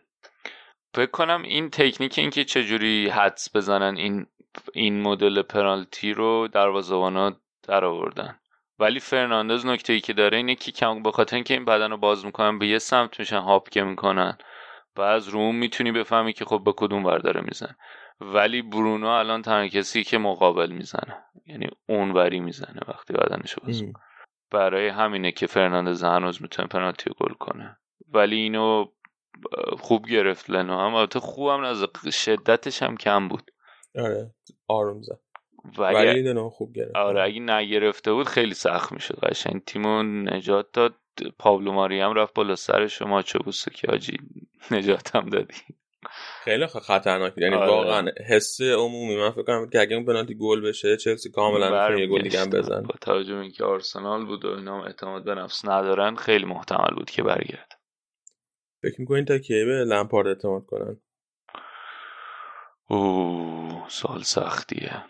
فکر 0.96 1.12
کنم 1.12 1.44
این 1.44 1.70
تکنیک 1.70 2.20
این 2.20 2.30
که 2.30 2.44
چجوری 2.44 3.10
حدس 3.10 3.56
بزنن 3.56 3.98
این 3.98 4.26
این 4.74 5.02
مدل 5.02 5.42
پنالتی 5.42 6.14
رو 6.14 6.48
دروازه‌بانا 6.48 7.42
در 7.68 7.86
آوردن. 7.86 8.40
ولی 8.80 9.00
فرناندز 9.00 9.66
نکته 9.66 9.94
ای 9.94 10.00
که 10.00 10.14
داره 10.14 10.38
اینه 10.38 10.56
که 10.56 10.72
کم 10.72 11.04
به 11.04 11.12
خاطر 11.12 11.36
اینکه 11.36 11.54
این 11.54 11.66
بدن 11.66 11.92
رو 11.92 11.98
باز 11.98 12.26
می‌کنن 12.26 12.60
به 12.60 12.68
یه 12.68 12.80
سمت 12.80 13.20
میشن 13.20 13.40
hop 13.40 13.62
که 13.62 13.84
می‌کنن. 13.84 14.38
و 14.98 15.02
از 15.02 15.28
روم 15.28 15.56
می‌تونی 15.56 15.92
بفهمی 15.92 16.34
که 16.34 16.46
خب 16.46 16.62
به 16.66 16.74
کدوم 16.78 17.06
ور 17.06 17.18
داره 17.18 17.42
میزن 17.42 17.76
ولی 18.20 18.62
برونو 18.62 19.08
الان 19.08 19.42
تنها 19.42 19.68
کسی 19.68 20.04
که 20.04 20.18
مقابل 20.18 20.72
می‌زنه. 20.72 21.24
یعنی 21.46 21.68
اون 21.90 22.12
وری 22.12 22.40
می‌زنه 22.40 22.80
وقتی 22.88 23.14
بدنش 23.14 23.56
باز. 23.56 23.84
برای 24.52 24.88
همینه 24.88 25.32
که 25.32 25.48
فرناندز 25.48 26.04
هنوز 26.04 26.42
می‌تونه 26.42 26.68
پنالتی 26.68 27.12
گل 27.20 27.34
کنه. 27.34 27.78
ولی 28.14 28.36
اینو 28.36 28.86
خوب 29.80 30.08
گرفت 30.08 30.50
لنو. 30.50 30.80
هم 30.80 30.94
البته 30.96 31.20
خوبم 31.20 31.64
از 31.64 31.86
شدتش 32.12 32.84
هم 32.84 32.98
کم 32.98 33.28
بود. 33.28 33.52
آره. 33.96 34.32
آروم 34.68 35.02
زد. 35.02 35.20
ولی 35.78 36.24
دنو 36.24 36.50
خوب 36.50 36.74
گرفت. 36.74 36.96
آره 36.96 37.24
اگه 37.24 37.40
نگرفته 37.40 38.14
بود 38.14 38.28
خیلی 38.28 38.54
سخت 38.54 38.92
می‌شد. 38.92 39.20
قشنگ 39.24 39.66
تیمو 39.66 40.04
نجات 40.04 40.72
داد. 40.74 40.94
پابلو 41.40 41.72
ماری 41.72 42.00
هم 42.00 42.14
رفت 42.14 42.34
بالا 42.34 42.56
سرش 42.56 43.02
و 43.02 43.06
ماچو 43.06 43.40
بوسه 43.40 43.72
که 43.72 43.88
آجی. 43.92 44.18
نجات 44.72 45.16
هم 45.16 45.30
دادی. 45.30 45.54
خیلی 46.44 46.68
خطرناک 46.68 47.34
یعنی 47.38 47.56
آره. 47.56 47.68
واقعا 47.68 48.12
حس 48.28 48.62
عمومی. 48.62 49.16
من 49.16 49.32
فکر 49.32 49.44
کنم 49.44 49.70
که 49.70 49.80
اگه 49.80 49.96
اون 49.96 50.06
پنالتی 50.06 50.36
گل 50.36 50.62
بشه 50.62 50.98
چلسی 50.98 51.32
کاملا 51.32 52.00
یه 52.00 52.08
گل 52.08 52.22
دیگه 52.22 52.40
هم. 52.40 52.50
بزن. 52.50 52.82
با 52.82 52.96
توجه 53.02 53.36
به 53.36 53.42
اینکه 53.42 53.64
آرسنال 53.64 54.26
بود 54.26 54.46
و 54.46 54.56
اینا 54.56 54.86
اعتماد 54.86 55.24
به 55.24 55.36
نفس 55.36 55.66
ندارن 55.66 56.16
خیلی 56.16 56.46
محتمل 56.46 56.96
بود 56.96 57.10
که 57.10 57.24
برگرد 57.24 57.80
فکر 58.82 59.02
می‌کنین 59.02 59.26
تا 59.26 59.38
کی 59.38 59.66
به 59.66 59.72
لمپارد 59.72 60.28
اعتماد 60.28 60.66
کنن؟ 60.66 61.02
اوه 62.90 63.86
سال 63.90 64.22
سختیه. 64.22 65.04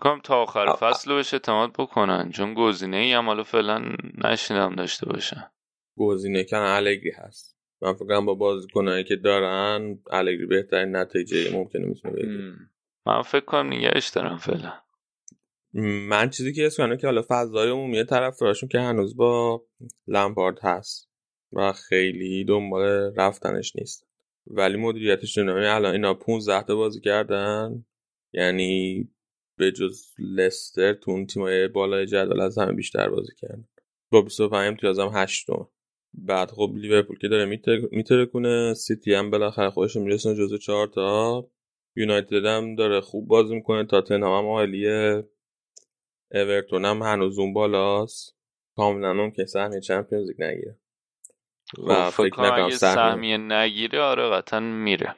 کنم 0.00 0.20
تا 0.24 0.42
آخر 0.42 0.72
فصل 0.72 1.14
بهش 1.14 1.34
اعتماد 1.34 1.72
بکنن. 1.72 2.30
چون 2.30 2.54
گزینه 2.54 2.96
ای 2.96 3.12
هم 3.12 3.26
حالا 3.26 3.42
فعلا 3.42 3.96
نشیدم 4.24 4.74
داشته 4.74 5.06
باشن. 5.06 5.50
گزینه 5.98 6.44
کن 6.44 6.56
الگری 6.56 7.10
هست. 7.10 7.56
من 7.82 7.94
فکر 7.94 8.04
کنم 8.04 8.26
با 8.26 8.34
بازیکنایی 8.34 9.04
که 9.04 9.16
دارن 9.16 9.98
الگری 10.10 10.46
بهترین 10.46 10.96
نتیجه 10.96 11.52
ممکنه 11.52 11.86
می‌تونه 11.86 12.14
بگیره. 12.14 12.54
من 13.06 13.22
فکر 13.22 13.44
کنم 13.44 13.66
نگهش 13.66 14.08
دارم 14.08 14.36
فعلا. 14.36 14.72
من 16.08 16.30
چیزی 16.30 16.52
که 16.52 16.62
حس 16.62 16.76
کنم 16.76 16.96
که 16.96 17.06
حالا 17.06 17.22
فضای 17.28 17.70
عمومی 17.70 18.04
طرفدارشون 18.04 18.68
که 18.68 18.80
هنوز 18.80 19.16
با 19.16 19.62
لمپارد 20.06 20.58
هست 20.62 21.10
و 21.52 21.72
خیلی 21.72 22.44
دنبال 22.44 23.12
رفتنش 23.16 23.76
نیست. 23.76 24.06
ولی 24.46 24.76
مدیریتش 24.76 25.38
نمی‌دونم 25.38 25.74
الان 25.74 25.92
اینا 25.92 26.14
15 26.14 26.62
تا 26.62 26.76
بازی 26.76 27.00
کردن. 27.00 27.84
یعنی 28.32 29.08
به 29.56 29.72
جز 29.72 30.02
لستر 30.18 30.92
تو 30.92 31.10
اون 31.10 31.26
تیمای 31.26 31.68
بالای 31.68 32.06
جدول 32.06 32.40
از 32.40 32.58
همه 32.58 32.72
بیشتر 32.72 33.08
بازی 33.08 33.32
کردن 33.40 33.68
با 34.10 34.22
25 34.22 34.68
امتیاز 34.68 34.98
هم 34.98 35.10
8 35.14 35.46
بعد 36.14 36.50
خب 36.50 36.72
لیورپول 36.76 37.18
که 37.18 37.28
داره 37.28 37.44
میتر- 37.44 37.88
میترکونه 37.92 38.74
سیتی 38.74 39.14
هم 39.14 39.30
بالاخره 39.30 39.70
خودش 39.70 39.96
میرسونه 39.96 40.34
جزو 40.38 40.58
چهار 40.58 40.86
تا. 40.86 41.48
یونایتد 41.96 42.44
هم 42.44 42.74
داره 42.74 43.00
خوب 43.00 43.28
بازی 43.28 43.54
می‌کنه. 43.54 43.84
تاتنهام 43.84 44.44
هم 44.44 44.50
عالیه. 44.50 45.28
اورتون 46.30 46.84
هم 46.84 47.02
هنوز 47.02 47.38
اون 47.38 47.52
بالاست. 47.52 48.36
کاملا 48.76 49.10
اون 49.10 49.30
که 49.30 49.44
سهمیه 49.46 49.80
چمپیونز 49.80 50.28
لیگ 50.28 50.42
نگیره. 50.42 50.78
و 51.78 51.94
خب، 51.94 52.10
فکر 52.10 52.10
فکر 52.10 52.28
کنم 52.28 52.46
نکنم 52.46 52.70
سهمیه 52.70 53.36
نگیره 53.36 54.00
آره 54.00 54.30
قطعا 54.30 54.60
میره. 54.60 55.14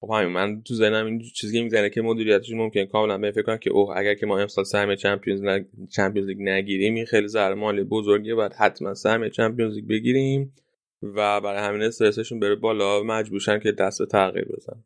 خب 0.00 0.10
همین 0.10 0.32
من 0.32 0.62
تو 0.62 0.74
ذهنم 0.74 1.06
این 1.06 1.20
چیزی 1.34 1.62
می‌زنه 1.62 1.90
که 1.90 2.02
مدیریتش 2.02 2.50
ممکن 2.50 2.84
کاملا 2.84 3.18
به 3.18 3.30
فکر 3.30 3.42
کنم 3.42 3.56
که 3.56 3.70
اوه 3.70 3.96
اگر 3.96 4.14
که 4.14 4.26
ما 4.26 4.38
امسال 4.38 4.64
سهمیه 4.64 4.96
چمپیونز 4.96 5.42
نگ... 5.42 5.64
چمپیونز 5.90 6.28
لیگ 6.28 6.40
نگیریم 6.40 6.94
این 6.94 7.06
خیلی 7.06 7.28
ضرر 7.28 7.54
مالی 7.54 7.82
بزرگیه. 7.82 8.34
باید 8.34 8.52
حتما 8.52 8.94
سهمیه 8.94 9.30
چمپیونز 9.30 9.74
لیگ 9.74 9.88
بگیریم 9.88 10.54
و 11.02 11.40
برای 11.40 11.60
همین 11.60 11.82
استرسشون 11.82 12.40
بره 12.40 12.54
بالا 12.54 13.02
مجبورشن 13.02 13.58
که 13.58 13.72
دست 13.72 13.98
به 13.98 14.06
تغییر 14.06 14.44
بزن 14.44 14.84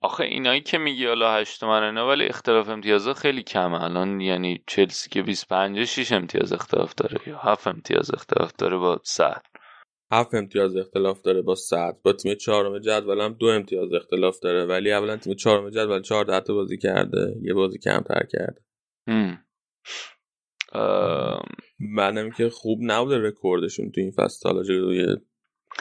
آخه 0.00 0.24
اینایی 0.24 0.60
که 0.60 0.78
میگی 0.78 1.06
حالا 1.06 1.34
هشت 1.34 1.64
نه 1.64 2.02
ولی 2.02 2.26
اختلاف 2.26 2.68
امتیازا 2.68 3.14
خیلی 3.14 3.42
کمه. 3.42 3.82
الان 3.82 4.20
یعنی 4.20 4.62
چلسی 4.66 5.10
که 5.10 5.22
25 5.22 5.84
6 5.84 6.12
امتیاز 6.12 6.52
اختلاف 6.52 6.94
داره 6.94 7.18
یا 7.26 7.38
7 7.38 7.66
امتیاز 7.66 8.14
اختلاف 8.14 8.52
داره 8.58 8.76
با 8.76 9.00
صد 9.02 9.42
هفت 10.12 10.34
امتیاز 10.34 10.76
اختلاف 10.76 11.22
داره 11.22 11.42
با 11.42 11.54
صد. 11.54 11.96
با 12.04 12.12
تیم 12.12 12.34
چهارم 12.34 12.78
جدول 12.78 13.20
هم 13.20 13.32
دو 13.32 13.46
امتیاز 13.46 13.92
اختلاف 13.92 14.38
داره. 14.38 14.64
ولی 14.64 14.92
اولا 14.92 15.16
تیم 15.16 15.34
چهارم 15.34 15.70
جدول 15.70 16.02
14 16.02 16.40
تا 16.40 16.54
بازی 16.54 16.78
کرده. 16.78 17.34
یه 17.42 17.54
بازی 17.54 17.78
کمتر 17.78 18.26
کرده. 18.32 18.62
بعدم 21.96 22.30
که 22.30 22.50
خوب 22.50 22.78
نبوده 22.82 23.18
رکوردشون 23.18 23.90
تو 23.90 24.00
این 24.00 24.10
فصل. 24.10 24.48
حالا 24.48 24.62
جلوی 24.62 25.16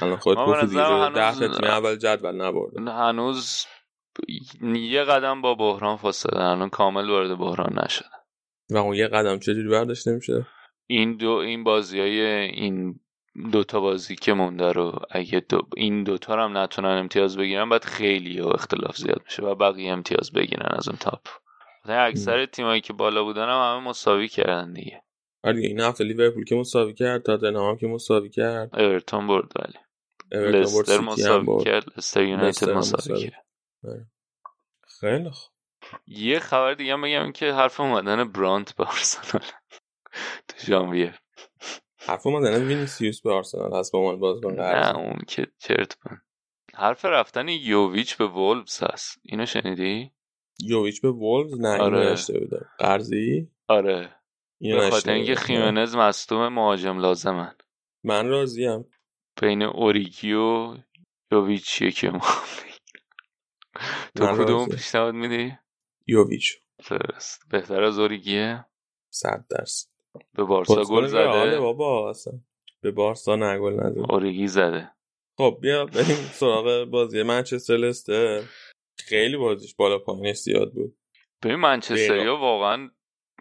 الان 0.02 0.18
خودت 0.18 0.38
ما 0.38 0.46
به 0.46 0.52
گفتی 0.52 0.68
دیگه 0.68 1.10
ده 1.16 1.32
تیم 1.32 1.64
اول 1.64 1.96
جدول 1.96 2.36
نبرده. 2.36 2.92
هنوز 2.92 3.66
یه 4.74 5.04
قدم 5.04 5.42
با 5.42 5.56
بحران 5.56 5.98
فاصله. 5.98 6.42
الان 6.42 6.70
کامل 6.70 7.10
وارد 7.10 7.38
بحران 7.38 7.80
نشده. 7.86 8.10
و 8.72 8.78
اون 8.78 8.96
یه 8.96 9.08
قدم 9.08 9.40
چجوری 9.40 9.70
برداشته 9.70 10.12
میشه 10.12 10.48
این 10.90 11.18
دو 11.18 11.32
این 11.32 11.64
بازی 11.64 12.00
های 12.00 12.22
این 12.22 13.00
دوتا 13.52 13.80
بازی 13.80 14.16
که 14.16 14.34
مونده 14.34 14.72
رو 14.72 15.00
اگه 15.10 15.40
دو 15.40 15.62
این 15.78 16.04
دوتا 16.04 16.36
رو 16.36 16.44
هم 16.44 16.58
نتونن 16.58 16.98
امتیاز 16.98 17.38
بگیرن 17.38 17.70
بعد 17.70 17.84
خیلی 17.84 18.42
و 18.42 18.48
اختلاف 18.48 18.98
زیاد 18.98 19.22
میشه 19.26 19.44
و 19.44 19.56
بقیه 19.56 19.92
امتیاز 19.92 20.32
بگیرن 20.32 20.76
از 20.78 20.88
اون 20.88 20.98
تاپ. 20.98 21.28
اکثر 21.86 22.46
تیمایی 22.46 22.82
که 22.82 22.94
بالا 22.94 23.24
بودن 23.24 23.50
هم 23.50 23.78
همه 23.78 23.90
مساوی 23.90 24.28
کردن 24.28 24.74
دیگه. 24.74 25.04
آره 25.44 25.60
این 25.60 25.80
هفته 25.80 26.04
لیورپول 26.04 26.46
که 26.46 26.56
مساوی 26.56 26.94
کرد 26.94 27.22
تاتنهام 27.24 27.70
هم 27.70 27.78
که 27.78 27.88
مساوی 27.88 28.30
کرد. 28.30 28.80
اورتون 28.80 29.28
برد 29.28 29.52
ولی. 29.56 29.80
لستر 30.32 31.00
مساوی. 31.00 31.64
کرد 31.64 31.84
لستر 31.98 32.24
یونایتد 32.24 32.70
مساوی 32.70 33.14
مساوی. 33.14 33.30
کرد. 33.30 33.46
خیلی 35.00 35.30
خوب. 35.30 35.52
یه 36.08 36.40
خبر 36.40 36.74
دیگه 36.74 36.94
هم 36.94 37.02
بگم 37.02 37.32
که 37.32 37.54
حرف 37.54 37.80
اومدن 37.80 38.32
برانت 38.32 38.76
به 38.76 38.84
آرسنال. 38.84 39.44
تو 40.48 40.58
ژانویه. 40.66 41.14
حرف 42.06 42.28
اومدن 42.28 42.68
وینیسیوس 42.68 43.22
به 43.22 43.34
آرسنال 43.34 43.74
هست 43.74 43.92
به 43.92 43.98
عنوان 43.98 44.20
بازیکن 44.20 44.54
نه 44.54 44.98
اون 44.98 45.20
که 45.28 45.48
چرت 45.58 45.94
کن 45.94 46.22
حرف 46.74 47.06
رفتن 47.06 47.48
یوویچ 47.48 48.18
به 48.18 48.28
وولفز 48.28 48.84
هست. 48.84 49.20
اینو 49.24 49.46
شنیدی؟ 49.46 50.12
یوویچ 50.60 51.02
به 51.02 51.12
وولوز 51.12 51.60
نه 51.60 51.78
آره. 51.82 51.98
اینو 51.98 52.12
نشنیده 52.12 52.40
بودم. 52.40 52.70
قرضی؟ 52.80 53.52
آره. 53.68 54.16
به 54.60 54.90
خاطر 54.90 55.12
اینکه. 55.12 55.36
خیمنز 55.36 55.96
مصدوم 55.96 56.48
مهاجم 56.48 57.00
لازمن 57.00 57.56
من 58.04 58.28
راضیم. 58.28 58.86
بین 59.42 59.64
اوریگی 59.64 60.34
و 60.34 60.78
یوویچ 61.32 61.82
یکی 61.82 62.10
ما. 62.10 62.20
تو 64.16 64.24
من 64.24 64.38
کدوم. 64.38 64.68
پیشنهاد 64.70 65.14
میدی؟ 65.14 65.58
یوویچ. 66.08 66.58
درست. 66.90 67.50
بهتر 67.50 67.84
از 67.84 68.00
اوریگیه؟ 68.00 68.66
صد 69.10 69.46
درصد. 69.50 69.91
به 70.34 70.44
بارسا 70.44 70.84
گل 70.84 71.08
زده. 71.08 71.60
بابا 71.60 72.10
اصلا. 72.10 72.34
به 72.82 72.92
بارسا 72.92 73.36
نه 73.36 73.60
گل 73.60 73.74
نزد 73.74 74.12
اوریگی 74.12 74.48
زده. 74.48 74.92
خب 75.38 75.58
بیا 75.62 75.86
بریم 75.86 76.16
سراغ 76.32 76.86
بازی. 76.86 77.24
منچستر 77.24 77.78
لستر. 77.78 78.42
خیلی 78.98 79.38
بازیش 79.38 79.76
بالا 79.76 80.00
پایینش 80.00 80.38
زیاد 80.38 80.74
بود. 80.74 80.98
ببین 81.44 81.56
منچستریا 81.56 82.38
واقعا 82.38 82.90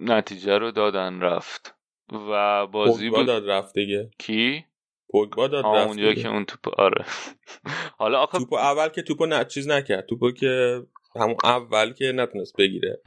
نتیجه 0.01 0.59
رو 0.59 0.71
دادن 0.71 1.21
رفت. 1.21 1.75
و 2.13 2.67
بازی 2.67 3.11
بود 3.11 3.27
داد 3.27 3.51
رفت 3.51 3.75
دیگه. 3.75 4.11
کی؟ 4.19 4.65
پوگبا 5.11 5.49
داد 5.49 5.65
رفت 5.65 5.89
اونجا 5.89 6.09
دیگه. 6.09 6.23
که 6.23 6.29
اون 6.29 6.45
توپ 6.45 6.81
آره. 6.81 7.05
حالا 7.99 8.19
آخه 8.21 8.39
توپو 8.39 8.57
اول 8.57 8.89
که 8.89 9.03
توپو 9.03 9.27
نه 9.27 9.45
چیز 9.45 9.69
نکرد. 9.69 10.07
توپو 10.07 10.31
که 10.31 10.83
همون 11.17 11.37
اول 11.45 11.93
که 11.93 12.13
نتونست 12.13 12.57
بگیره. 12.57 13.01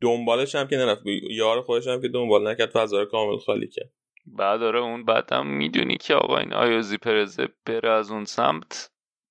دنبالش 0.00 0.54
هم 0.54 0.68
که 0.68 0.76
نرفت. 0.76 1.02
یار 1.30 1.60
خودش 1.62 1.86
هم 1.86 2.00
که 2.02 2.08
دنبال 2.08 2.48
نکرد 2.48 2.70
فضا 2.70 3.04
کامل 3.04 3.38
خالی 3.38 3.68
کرد. 3.68 3.90
بعد 4.26 4.60
داره 4.60 4.78
اون 4.78 5.04
بعدم 5.04 5.46
می‌دونی 5.46 5.96
که 5.96 6.14
آقا 6.14 6.38
این 6.38 6.52
آیوزی 6.52 6.98
پرزه 6.98 7.48
بره 7.66 7.90
از 7.90 8.10
اون 8.10 8.24
سمت 8.24 8.90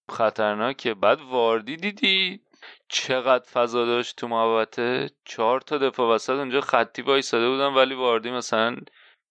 خطرناکه. 0.09 0.93
بعد 0.93 1.22
واردی 1.22 1.76
دیدی 1.76 2.41
چقدر 2.89 3.45
فضا 3.53 3.86
داشت 3.86 4.15
تو 4.15 4.28
محوطه؟ 4.28 5.09
چهار 5.26 5.61
تا 5.61 5.78
دفاع 5.78 6.15
وسط 6.15 6.34
اونجا 6.34 6.61
خطی 6.61 7.01
وایساده 7.01 7.49
بودن 7.49 7.74
ولی 7.74 7.95
واردی 7.95 8.32
مثلا 8.32 8.78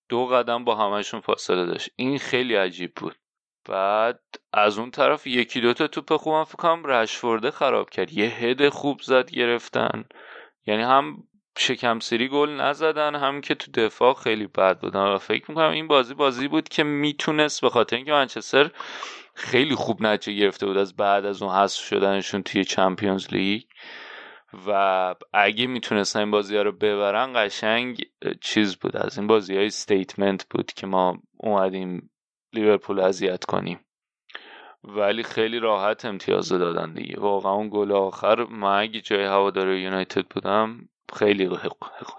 دو 0.09 0.26
قدم 0.26 0.64
با 0.64 0.74
همشون 0.74 1.20
فاصله 1.20 1.66
داشت. 1.66 1.91
این 1.97 2.18
خیلی 2.18 2.55
عجیب 2.55 2.93
بود. 2.97 3.16
بعد 3.68 4.20
از 4.53 4.78
اون 4.78 4.91
طرف 4.91 5.26
یکی 5.26 5.61
دوتا 5.61 5.86
توپ 5.86 6.16
خوبم 6.16 6.45
فکر 6.45 6.57
کنم 6.57 6.84
رشفورده 6.84 7.51
خراب 7.51 7.91
کرد. 7.91 8.12
یه 8.12 8.26
هد 8.26 8.68
خوب 8.68 9.01
زد 9.03 9.30
گرفتن. 9.30 10.05
یعنی 10.66 10.82
هم 10.82 11.28
شکم 11.59 11.98
سری 11.98 12.28
گل 12.28 12.50
نزدن 12.50 13.14
هم 13.14 13.40
که 13.40 13.54
تو 13.54 13.70
دفاع 13.70 14.14
خیلی 14.14 14.46
بد 14.46 14.80
بودن. 14.80 15.00
و 15.00 15.18
فکر 15.18 15.44
می‌کنم 15.48 15.70
این 15.70 15.88
بازی 15.88 16.14
بازی 16.14 16.48
بود 16.48 16.68
که 16.68 16.82
می‌تونست 16.82 17.61
به 17.61 17.70
خاطر 17.70 17.96
اینکه 17.96 18.12
منچستر 18.12 18.70
خیلی 19.34 19.74
خوب 19.74 20.02
نتیجه 20.02 20.40
گرفته 20.40 20.66
بود 20.66 20.76
از 20.76 20.96
بعد 20.96 21.26
از 21.26 21.42
اون 21.42 21.54
حذف 21.54 21.80
شدنشون 21.80 22.42
توی 22.42 22.64
چمپیونز 22.64 23.32
لیگ. 23.32 23.62
و 24.66 25.14
اگه 25.32 25.66
می‌تونستن 25.66 26.20
این 26.20 26.30
بازی 26.30 26.56
ها 26.56 26.62
رو 26.62 26.72
ببرن 26.72 27.32
قشنگ 27.34 28.06
چیز 28.40 28.76
بود. 28.76 28.96
از 28.96 29.18
این 29.18 29.26
بازی 29.26 29.56
های 29.56 29.70
statement 29.70 30.47
بود 30.50 30.72
که 30.72 30.86
ما 30.86 31.18
اومدیم 31.36 32.11
لیورپول 32.52 33.00
اذیت 33.00 33.44
کنیم. 33.44 33.80
ولی 34.84 35.22
خیلی 35.22 35.59
راحت 35.59 36.04
امتیاز 36.04 36.48
دادن 36.48 36.92
دیگه. 36.92 37.20
واقعا 37.20 37.52
اون 37.52 37.68
گل 37.72 37.92
آخر 37.92 38.44
من 38.44 38.78
اگه 38.80 39.00
جای 39.00 39.24
هوادار 39.24 39.72
یونایتد 39.72 40.26
بودم 40.26 40.88
خیلی 41.16 41.50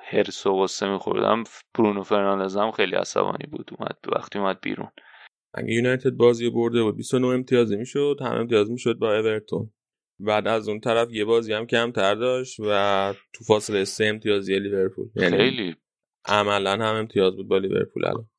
حرص 0.04 0.46
و 0.46 0.62
غصه 0.62 0.90
میخوردم. 0.90 1.44
برونو 1.76 2.04
فرناندز 2.04 2.58
هم 2.58 2.72
خیلی 2.72 2.96
عصبانی 2.96 3.48
بود. 3.52 3.72
اومد 3.78 3.98
وقتی 4.16 4.40
اومد 4.40 4.62
بیرون. 4.62 4.92
اگه 5.54 5.74
یونایتد 5.74 6.10
بازی 6.10 6.50
برده 6.50 6.84
بود. 6.84 6.96
29 6.96 7.28
امتیازی 7.28 7.76
می‌شد. 7.76 8.18
هم 8.22 8.32
امتیاز 8.32 8.72
می‌شد 8.72 9.00
با 9.00 9.18
اورتون. 9.18 9.72
بعد 10.20 10.48
از 10.48 10.70
اون 10.70 10.80
طرف 10.80 11.12
یه 11.12 11.26
بازی 11.26 11.54
هم 11.54 11.66
کمتر 11.66 12.16
داشت 12.16 12.60
و 12.60 13.14
تو 13.34 13.44
فاصله 13.44 13.86
سه 13.86 14.06
امتیازی 14.06 14.60
لیورپول. 14.60 15.10
یعنی 15.16 15.38
خیلی. 15.38 15.76
عملا 16.26 16.72
هم 16.72 16.96
امتیاز 16.96 17.36
بود 17.36 17.48
با 17.48 17.58
لیورپول 17.58 18.06
الان. 18.06 18.30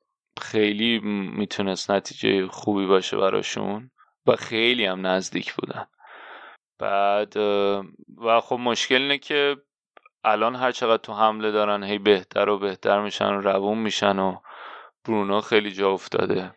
خیلی 0.40 0.98
می‌تونست 1.36 1.90
نتیجه 1.90 2.46
خوبی 2.46 2.86
باشه 2.86 3.16
براشون 3.16 3.90
و 4.26 4.36
خیلی 4.36 4.84
هم 4.84 5.07
نزدیک 5.07 5.55
بودن. 5.55 5.86
بعد 6.78 7.36
و 7.36 8.40
خب 8.42 8.57
مشکل 8.57 9.03
اینه 9.03 9.18
که 9.18 9.57
الان 10.25 10.57
هر 10.57 10.73
چقدر 10.73 11.03
تو 11.03 11.12
حمله 11.12 11.51
دارن 11.51 11.83
هی 11.83 11.99
بهتر 11.99 12.49
و 12.49 12.59
بهتر 12.59 13.01
میشن 13.03 13.35
و 13.35 13.41
روون 13.41 13.79
میشن 13.79 14.18
و 14.18 14.37
برونو 15.05 15.41
خیلی 15.41 15.73
جا 15.73 15.91
افتاده. 15.91 16.55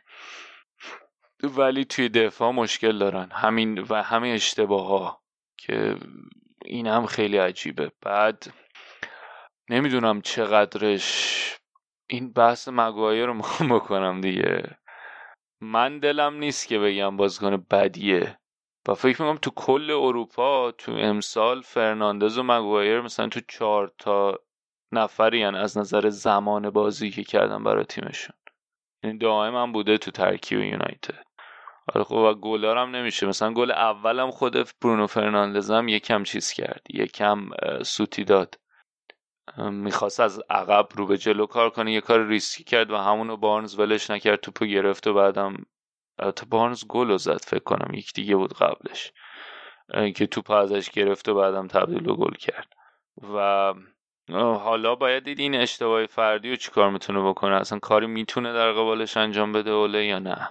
ولی 1.43 1.85
توی 1.85 2.09
دفاع 2.09 2.51
مشکل 2.51 2.97
دارن. 2.97 3.31
همین 3.31 3.85
و 3.89 4.03
همین 4.03 4.33
اشتباه 4.33 4.87
ها 4.87 5.21
که 5.57 5.95
این 6.65 6.87
هم 6.87 7.05
خیلی 7.05 7.37
عجیبه. 7.37 7.91
بعد 8.01 8.53
نمی‌دونم 9.69 10.21
چقدرش 10.21 11.39
این 12.09 12.33
بحث 12.33 12.69
مگوایر 12.71 13.25
رو 13.25 13.33
می‌خوام 13.33 13.69
بکنم 13.69 14.21
دیگه. 14.21 14.77
من 15.61 15.99
دلم 15.99 16.33
نیست 16.33 16.67
که 16.67 16.79
بگم 16.79 17.17
بازیکن 17.17 17.65
بدیه. 17.71 18.39
و 18.87 18.93
فکر 18.93 19.21
می‌کنم 19.21 19.37
تو 19.37 19.51
کل 19.55 19.91
اروپا 19.91 20.71
تو 20.71 20.91
امسال 20.91 21.61
فرناندز 21.61 22.37
و 22.37 22.43
مگوایر 22.43 23.01
مثلا 23.01 23.27
تو 23.27 23.39
چهار 23.47 23.91
تا 23.97 24.39
نفری 24.91 25.39
یعنی 25.39 25.57
از 25.57 25.77
نظر 25.77 26.09
زمان 26.09 26.69
بازی 26.69 27.09
که 27.09 27.23
کردن 27.23 27.63
برای 27.63 27.83
تیمشون. 27.83 28.35
این 29.03 29.17
دائم 29.17 29.55
هم 29.55 29.71
بوده 29.71 29.97
تو 29.97 30.11
ترکیب 30.11 30.59
یونایتد. 30.59 31.23
آره 31.95 32.03
خب 32.03 32.15
و 32.15 32.33
گلارم 32.33 32.95
نمیشه. 32.95 33.27
مثلا 33.27 33.53
گل 33.53 33.71
اولم 33.71 34.31
خود 34.31 34.69
برونو 34.81 35.07
فرناندز 35.07 35.71
هم 35.71 35.87
یکم 35.87 36.23
چیز 36.23 36.51
کرد. 36.51 36.81
یکم 36.89 37.49
سوتی 37.83 38.23
داد. 38.23 38.59
می‌خواست 39.57 40.19
از 40.19 40.41
عقب 40.49 40.87
رو 40.95 41.07
به 41.07 41.17
جلو 41.17 41.45
کار 41.45 41.69
کنه. 41.69 41.93
یه 41.93 42.01
کار 42.01 42.27
ریسکی 42.27 42.63
کرد 42.63 42.91
و 42.91 42.97
همونو 42.97 43.37
بارنز 43.37 43.79
ولش 43.79 44.09
نکرد 44.09 44.39
توپو 44.39 44.65
گرفت 44.65 45.07
و 45.07 45.13
بعدم 45.13 45.65
البته 46.19 46.45
بارنز 46.45 46.83
گل 46.87 47.07
رو 47.07 47.17
زد 47.17 47.41
فکر 47.41 47.63
کنم 47.63 47.93
یک 47.93 48.13
دیگه 48.13 48.35
بود 48.35 48.53
قبلش. 48.53 49.11
که 50.15 50.27
توپ 50.27 50.51
ازش 50.51 50.89
گرفت 50.89 51.29
و 51.29 51.33
بعدم 51.33 51.67
تبدیل 51.67 52.09
و 52.09 52.15
گل 52.15 52.33
کرد. 52.33 52.73
و 53.35 53.73
حالا 54.57 54.95
باید 54.95 55.23
دید 55.23 55.39
این 55.39 55.55
اشتباه 55.55 56.05
فردی 56.05 56.49
رو 56.49 56.55
چیکار 56.55 56.89
می‌تونه 56.89 57.29
بکنه؟ 57.29 57.55
اصلا 57.55 57.79
کاری 57.79 58.07
می‌تونه 58.07 58.53
در 58.53 58.71
قبالش 58.71 59.17
انجام 59.17 59.51
بده 59.51 59.69
اوله 59.69 60.05
یا 60.05 60.19
نه؟ 60.19 60.49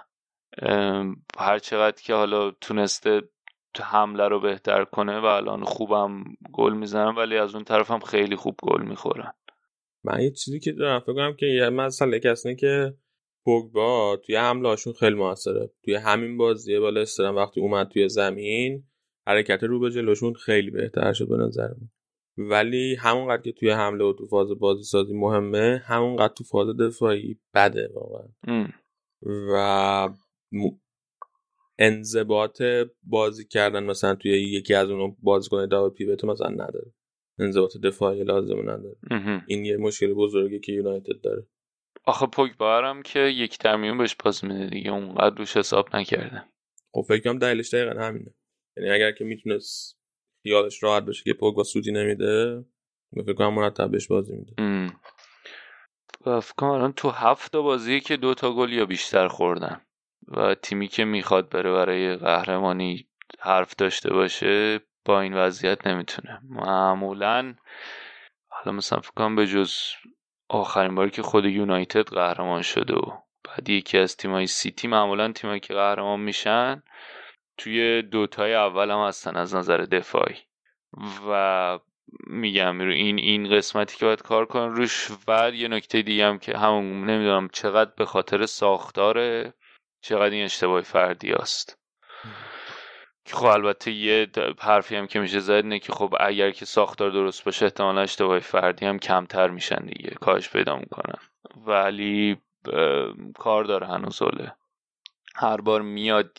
هر 1.37 1.59
چقدر 1.59 2.01
که 2.01 2.13
حالا 2.13 2.51
تونسته 2.51 3.21
حمله 3.81 4.27
رو 4.27 4.39
بهتر 4.39 4.85
کنه 4.85 5.19
و 5.19 5.25
الان 5.25 5.63
خوبم 5.63 6.23
گل 6.53 6.73
می‌زنن 6.73 7.15
ولی 7.15 7.37
از 7.37 7.55
اون 7.55 7.63
طرف 7.63 7.91
هم 7.91 7.99
خیلی 7.99 8.35
خوب 8.35 8.55
گل 8.63 8.81
می‌خورن. 8.81 9.33
من 10.03 10.21
یه 10.21 10.31
چیزی 10.31 10.59
که 10.59 10.71
دارم 10.71 10.99
فکر 10.99 11.13
کنم 11.13 11.35
که 11.35 11.69
مسئله 11.73 12.19
کسنه 12.19 12.55
که 12.55 12.93
پوگبا 13.45 14.21
توی 14.25 14.35
حمله 14.35 14.69
هاشون 14.69 14.93
خیلی 14.93 15.15
موثره. 15.15 15.69
توی 15.83 15.95
همین 15.95 16.37
بازی 16.37 16.79
با 16.79 16.89
لستر 16.89 17.31
وقتی 17.31 17.61
اومد 17.61 17.87
توی 17.87 18.09
زمین 18.09 18.83
حرکت 19.27 19.63
رو 19.63 19.79
به 19.79 19.91
جلوشون 19.91 20.33
خیلی 20.33 20.71
بهتر 20.71 21.13
شد 21.13 21.27
به 21.27 21.37
نظر 21.37 21.67
من. 21.67 21.89
ولی 22.37 22.95
همونقدر 22.95 23.41
که 23.41 23.51
توی 23.51 23.69
حمله 23.69 24.03
و 24.03 24.13
تو 24.13 24.25
فاز 24.25 24.51
بازی 24.59 24.83
سازی 24.83 25.13
مهمه 25.13 25.83
همونقدر 25.85 26.33
تو 26.33 26.43
فاز 26.43 26.77
دفاعی 26.77 27.39
بده 27.53 27.89
واقعا. 27.93 28.27
و 29.53 30.09
انضباط 31.79 32.61
بازی 33.03 33.45
کردن 33.45 33.83
مثلا 33.83 34.15
توی 34.15 34.31
یکی 34.31 34.73
از 34.73 34.89
اون 34.89 35.15
بازیکن 35.19 35.65
داور 35.65 35.89
پیوت 35.89 36.25
مثلا 36.25 36.49
نداره. 36.49 36.93
انضباط 37.39 37.77
دفاعی 37.77 38.23
لازم 38.23 38.69
نداره. 38.69 38.97
این 39.47 39.65
یه 39.65 39.77
مشکل 39.77 40.13
بزرگی 40.13 40.59
که 40.59 40.71
یونایتد 40.71 41.21
داره. 41.23 41.47
آخه 42.05 42.25
پوگبا 42.25 42.81
هم 42.81 43.01
که 43.01 43.19
یک 43.19 43.59
درمیون 43.59 43.97
بهش 43.97 44.15
پاس 44.15 44.43
میده 44.43 44.67
دیگه. 44.67 44.91
اونقدر 44.91 45.35
روش 45.35 45.57
حساب 45.57 45.95
نکرده. 45.95 46.43
خب 46.91 47.05
فکر 47.07 47.23
کنم 47.23 47.39
دلیلش 47.39 47.73
دقیقا 47.73 48.01
همینه. 48.01 48.33
یعنی 48.77 48.89
اگر 48.89 49.11
که 49.11 49.23
می‌تونست 49.23 49.99
خیالش 50.43 50.83
راحت 50.83 51.03
بشه 51.03 51.23
که 51.23 51.33
پوگبا 51.33 51.63
سوتی 51.63 51.91
نمیده 51.91 52.65
فکر 53.15 53.33
کنم 53.33 53.53
مرتب 53.53 53.91
بهش 53.91 54.07
بازی 54.07 54.35
میده. 54.35 54.53
فکر 56.41 56.65
الان 56.65 56.93
تو 56.93 57.09
هفت 57.09 57.55
بازی 57.55 57.99
که 57.99 58.17
دو 58.17 58.33
تا 58.33 58.53
گل 58.55 58.73
یا 58.73 58.85
بیشتر 58.85 59.27
خوردن. 59.27 59.81
و 60.27 60.55
تیمی 60.55 60.87
که 60.87 61.05
می‌خواد 61.05 61.49
بره 61.49 61.71
برای 61.71 62.15
قهرمانی 62.15 63.07
حرف 63.39 63.75
داشته 63.75 64.13
باشه 64.13 64.79
با 65.05 65.21
این 65.21 65.33
وضعیت 65.33 65.87
نمی‌تونه. 65.87 66.39
معمولا 66.43 67.55
حالا 68.49 68.77
مثلا 68.77 68.99
فکر 68.99 69.11
کنم 69.11 69.35
به 69.35 69.47
جز 69.47 69.73
آخرین 70.53 70.95
باری 70.95 71.09
که 71.11 71.21
خود 71.21 71.45
یونایتد 71.45 72.07
قهرمان 72.07 72.61
شده 72.61 72.93
و 72.93 73.11
بعد 73.43 73.69
یکی 73.69 73.97
از 73.97 74.17
تیمای 74.17 74.47
سیتی 74.47 74.87
معمولا 74.87 75.31
تیمایی 75.31 75.59
که 75.59 75.73
قهرمان 75.73 76.19
میشن 76.19 76.83
توی 77.57 78.01
دوتای 78.01 78.53
اول 78.53 78.91
هم 78.91 79.07
هستن 79.07 79.37
از 79.37 79.55
نظر 79.55 79.77
دفاعی. 79.77 80.35
و 81.29 81.79
میگم 82.27 82.79
رو 82.79 82.91
این 82.91 83.19
این 83.19 83.49
قسمتی 83.49 83.97
که 83.97 84.05
باید 84.05 84.21
کار 84.21 84.45
کن 84.45 84.59
روش. 84.59 85.11
و 85.27 85.51
یه 85.53 85.67
نکته 85.67 86.01
دیگه 86.01 86.25
هم 86.25 86.39
که 86.39 86.57
همون 86.57 87.09
نمی‌دونم 87.09 87.47
چقدر 87.53 87.91
به 87.97 88.05
خاطر 88.05 88.45
ساختار 88.45 89.17
چقدر 90.01 90.33
این 90.33 90.43
اشتباه 90.45 90.81
فردی 90.81 91.33
است 91.33 91.82
خب 93.25 93.45
البته 93.45 93.91
یه 93.91 94.27
حرفی 94.59 94.95
هم 94.95 95.07
که 95.07 95.19
میشه 95.19 95.39
زد 95.39 95.51
اینه 95.51 95.79
که 95.79 95.93
خب 95.93 96.15
اگر 96.19 96.51
که 96.51 96.65
ساختار 96.65 97.09
درست 97.11 97.43
باشه 97.43 97.65
احتمالا 97.65 98.01
اشتباه 98.01 98.39
فردی 98.39 98.85
هم 98.85 98.99
کمتر 98.99 99.49
میشن 99.49 99.85
دیگه. 99.85 100.09
کاهش 100.09 100.49
پیدا 100.49 100.75
می‌کنن. 100.75 101.19
ولی 101.65 102.37
کار 103.39 103.63
داره 103.63 103.87
هنوز 103.87 104.21
اوله. 104.21 104.55
هر 105.35 105.61
بار 105.61 105.81
میاد 105.81 106.37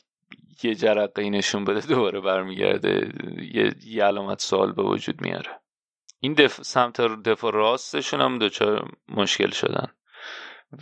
یه 0.63 0.75
جرقه 0.75 1.31
نشون 1.31 1.65
بده 1.65 1.87
دوباره 1.87 2.21
برمیگرده. 2.21 3.13
یه, 3.53 3.75
یه 3.85 4.05
علامت 4.05 4.41
سوال 4.41 4.73
به 4.73 4.83
وجود 4.83 5.21
میاره. 5.21 5.61
این 6.21 6.33
دف... 6.33 6.63
سمت 6.63 7.01
دفاع 7.01 7.53
راستشون 7.53 8.21
هم 8.21 8.39
دوچار 8.39 8.91
مشکل 9.09 9.51
شدن. 9.51 9.87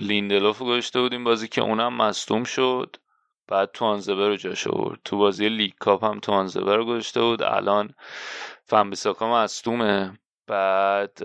لیندلوف 0.00 0.62
گذاشته 0.62 1.00
بودیم 1.00 1.24
بازی 1.24 1.48
که 1.48 1.61
اونم 1.61 1.96
مصدوم 1.96 2.44
شد. 2.44 2.96
بعد 3.49 3.70
توانزبه 3.72 4.28
رو 4.28 4.36
جاش 4.36 4.66
آورد. 4.66 5.01
تو 5.05 5.18
بازی 5.18 5.49
لیگ 5.49 5.72
کاپ 5.78 6.05
هم 6.05 6.20
توانزبه 6.20 6.76
رو 6.76 6.84
گذاشته 6.84 7.20
بود. 7.20 7.43
الان 7.43 7.95
فنبیساکا 8.64 9.32
مصدومه. 9.32 10.18
بعد 10.47 11.18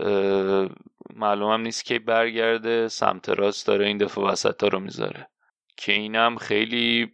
معلوم 1.16 1.52
هم 1.54 1.62
نیست 1.62 1.86
که 1.86 2.00
برگرده. 2.00 2.88
سمت 2.88 3.30
راست 3.30 3.68
داره 3.68 3.86
این 3.86 3.98
دفعه 3.98 4.24
وسط 4.24 4.64
ها 4.64 4.70
رو 4.70 4.80
می‌ذاره. 4.80 5.28
که 5.78 5.92
اینم 5.92 6.38
خیلی 6.38 7.12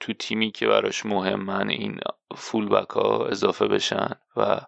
تو 0.00 0.12
تیمی 0.12 0.50
که 0.50 0.66
براش 0.66 1.06
مهمن 1.06 1.68
این 1.68 2.00
فول 2.36 2.68
بک 2.68 2.90
ها 2.90 3.26
اضافه 3.26 3.66
بشن 3.66 4.10
و 4.36 4.60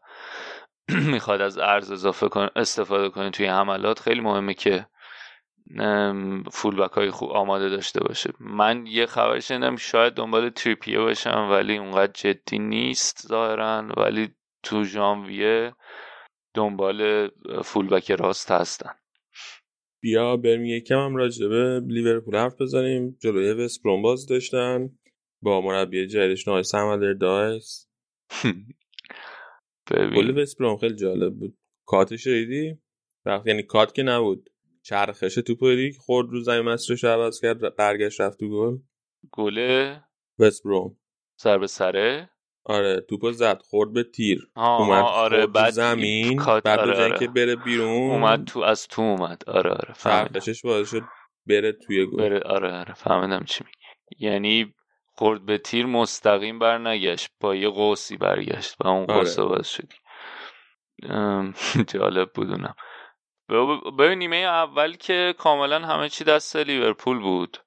می‌خواد 1.13 1.41
از 1.41 1.59
ارز 1.59 1.91
اضافه 1.91 2.29
کن 2.29 2.49
استفاده 2.57 3.09
کنه 3.09 3.31
توی 3.31 3.47
حملات. 3.47 3.99
خیلی 4.01 4.21
مهمه 4.21 4.55
که 4.55 4.87
فول 6.53 6.77
بک 6.77 6.91
های 6.91 7.11
خوب 7.11 7.31
آماده 7.31 7.69
داشته 7.69 8.01
باشه. 8.01 8.31
من 8.41 8.87
یه 8.87 9.07
خبر 9.07 9.41
شنیدم 9.41 9.77
شاید 9.77 10.15
دنبال 10.15 10.51
تریپیه 10.51 10.99
باشم 10.99 11.49
ولی 11.51 11.77
اونقدر 11.77 12.13
جدی 12.13 12.59
نیست 12.59 13.27
ظاهرا. 13.29 13.89
ولی 13.97 14.35
تو 14.63 14.85
ژانویه 14.85 15.75
دنبال 16.55 17.29
فول 17.65 17.89
بک 17.89 18.11
راست 18.11 18.51
هستن. 18.51 18.91
بیا 20.03 20.37
بریم 20.37 20.65
یکم 20.65 20.99
هم 20.99 21.17
راجع 21.17 21.49
به 21.49 21.83
لیورپول 21.87 22.37
حرف 22.37 22.61
بزنیم. 22.61 23.17
جلوی 23.21 23.53
وست 23.53 23.83
باز 24.03 24.27
داشتن. 24.27 24.91
با 25.43 25.61
مربی 25.61 26.07
جدیدش 26.07 26.49
نای 26.49 26.63
سمدر 26.63 27.13
دایس 27.13 27.89
گل 29.91 30.39
وست 30.39 30.57
خیلی 30.81 30.97
جالب 30.97 31.35
بود. 31.35 31.59
کاتش 31.87 32.29
وقتی 33.27 33.51
یعنی 33.51 33.63
کات 33.63 33.95
که 33.95 34.03
نبود. 34.03 34.51
چرخش 34.89 35.35
توپ 35.35 35.59
که 35.61 35.99
خورد 35.99 36.29
رو 36.31 36.41
زمین 36.41 36.61
مسیرش 36.61 37.05
عوض 37.05 37.41
کرد 37.41 37.77
برگشت 37.77 38.21
رفت 38.21 38.39
تو 38.39 38.49
گل؟ 38.49 38.79
گله 39.33 40.03
وست 40.39 40.65
بروم 40.65 40.97
سر 41.37 41.59
به 41.59 41.67
سره؟ 41.67 42.31
آره 42.65 43.01
توپو 43.01 43.33
زد 43.33 43.63
خورد 43.63 43.93
به 43.93 44.03
تیر. 44.03 44.49
اومد 44.57 45.05
آره 45.05 45.47
بعد 45.47 45.71
زمین 45.71 46.37
کات 46.37 46.63
بعد 46.63 46.79
آره, 46.79 46.93
آره. 46.93 47.05
آره. 47.05 47.19
که 47.19 47.29
بره 47.29 47.57
بیرون 47.57 48.11
اومد 48.11 48.45
تو 48.45 48.61
از 48.61 48.89
تو 48.89 49.03
اومد. 49.03 49.43
آره 49.47 49.71
آره 49.71 49.95
فهمیدم. 49.95 50.41
چرخشش 50.41 50.63
باعث 50.63 50.91
شد 50.91 51.03
بره 51.47 51.73
توی 51.73 52.07
گل. 52.07 52.17
بره 52.17 52.41
آره 52.41 52.73
آره 52.73 52.95
فهمیدم 52.95 53.45
چی 53.45 53.65
میگی. 53.65 54.25
یعنی 54.27 54.75
خورد 55.15 55.47
به 55.47 55.59
تیر 55.59 55.87
مستقیم 55.87 56.59
برنگشت 56.59 57.31
با 57.41 57.55
یه 57.55 57.69
قوسی 57.69 58.17
برگشت 58.17 58.77
و 58.81 58.89
اون 58.89 59.07
قوس 59.07 59.39
آره. 59.39 59.49
باز 59.49 59.69
شدی 59.71 59.97
جالب 61.93 62.33
بودونم 62.35 62.75
ببین 63.99 64.19
نیمه 64.19 64.37
اول 64.37 64.97
که 64.97 65.35
کاملا 65.39 65.87
همه 65.87 66.09
چی 66.09 66.25
دست 66.25 66.57
لیورپول 66.57 67.19
بود 67.19 67.59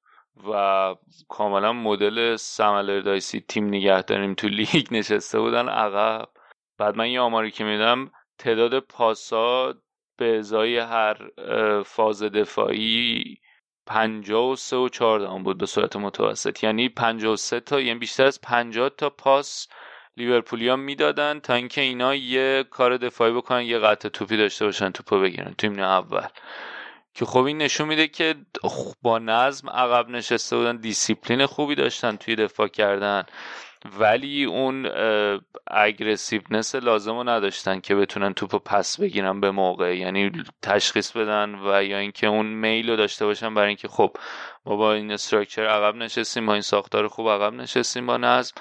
و 0.54 0.96
کاملا 1.28 1.74
مدل 1.74 2.36
سملر 2.36 3.00
دایسی 3.00 3.40
تیم 3.40 3.68
نگه 3.68 4.02
داریم 4.02 4.34
تو 4.34 4.48
لیگ 4.48 4.88
نشسته 4.98 5.40
بودن 5.40 5.70
عقب. 5.70 6.30
بعد 6.78 6.96
من 6.96 7.10
یه 7.10 7.20
آماری 7.20 7.52
که 7.52 7.64
میدم 7.64 8.12
تعداد 8.38 8.80
پاسا 8.80 9.74
به 10.18 10.38
ازای 10.38 10.78
هر 10.78 11.18
فاز 11.84 12.24
دفاعی 12.24 13.38
53 13.86 14.76
و 14.78 14.90
14 14.90 15.44
بود 15.44 15.58
به 15.58 15.66
صورت 15.66 15.96
متوسط. 15.96 16.64
یعنی 16.64 16.90
53 16.90 17.60
تا 17.60 17.80
یعنی 17.80 18.00
بیشتر 18.00 18.26
از 18.26 18.42
50 18.42 18.90
تا 18.90 19.10
پاس 19.10 19.68
لیورپولیا 20.18 20.76
می‌دادن 20.76 21.40
تا 21.40 21.54
اینکه 21.54 21.82
اینا 21.82 22.16
یه 22.16 22.66
کار 22.70 22.98
دفاعی 22.98 23.34
بکنن 23.34 23.62
یه 23.62 23.80
قطع 23.80 24.10
توپی 24.10 24.38
داشته 24.38 24.66
باشن 24.66 24.90
توپو 24.90 25.20
بگیرن 25.20 25.54
تو 25.58 25.68
نیمه 25.68 25.82
اول. 25.82 26.28
که 27.14 27.26
خب 27.26 27.44
این 27.44 27.58
نشون 27.58 27.88
میده 27.88 28.08
که 28.08 28.36
با 29.02 29.20
نظم 29.20 29.70
عقب 29.70 30.10
نشسته 30.10 30.58
بودن 30.58 30.78
دیسیپلین 30.78 31.46
خوبی 31.46 31.76
داشتن 31.76 32.16
توی 32.16 32.36
دفاع 32.36 32.68
کردن. 32.68 33.24
ولی 34.00 34.46
اون 34.46 34.90
اگریسیونس 35.68 36.76
لازم 36.76 37.12
رو 37.12 37.30
نداشتن 37.30 37.80
که 37.80 37.96
بتونن 37.96 38.34
توپو 38.34 38.60
پس 38.60 39.00
بگیرن 39.00 39.40
به 39.42 39.52
موقع. 39.52 39.98
یعنی 39.98 40.32
تشخیص 40.62 41.12
بدن 41.12 41.56
و 41.56 41.84
یا 41.84 41.98
اینکه 41.98 42.28
اون 42.28 42.46
میل 42.46 42.90
رو 42.90 42.96
داشته 42.96 43.26
باشن 43.26 43.54
برای 43.54 43.68
اینکه 43.68 43.88
خب 43.88 44.18
ما 44.66 44.76
با 44.76 44.94
این 44.94 45.12
استراکچر 45.12 45.66
عقب 45.66 45.96
نشستیم 45.96 46.46
با 46.46 46.54
این 46.54 46.62
ساختار 46.62 47.08
خوب 47.08 47.30
عقب 47.30 47.54
نشستیم 47.54 48.06
با 48.06 48.18
نظم. 48.18 48.56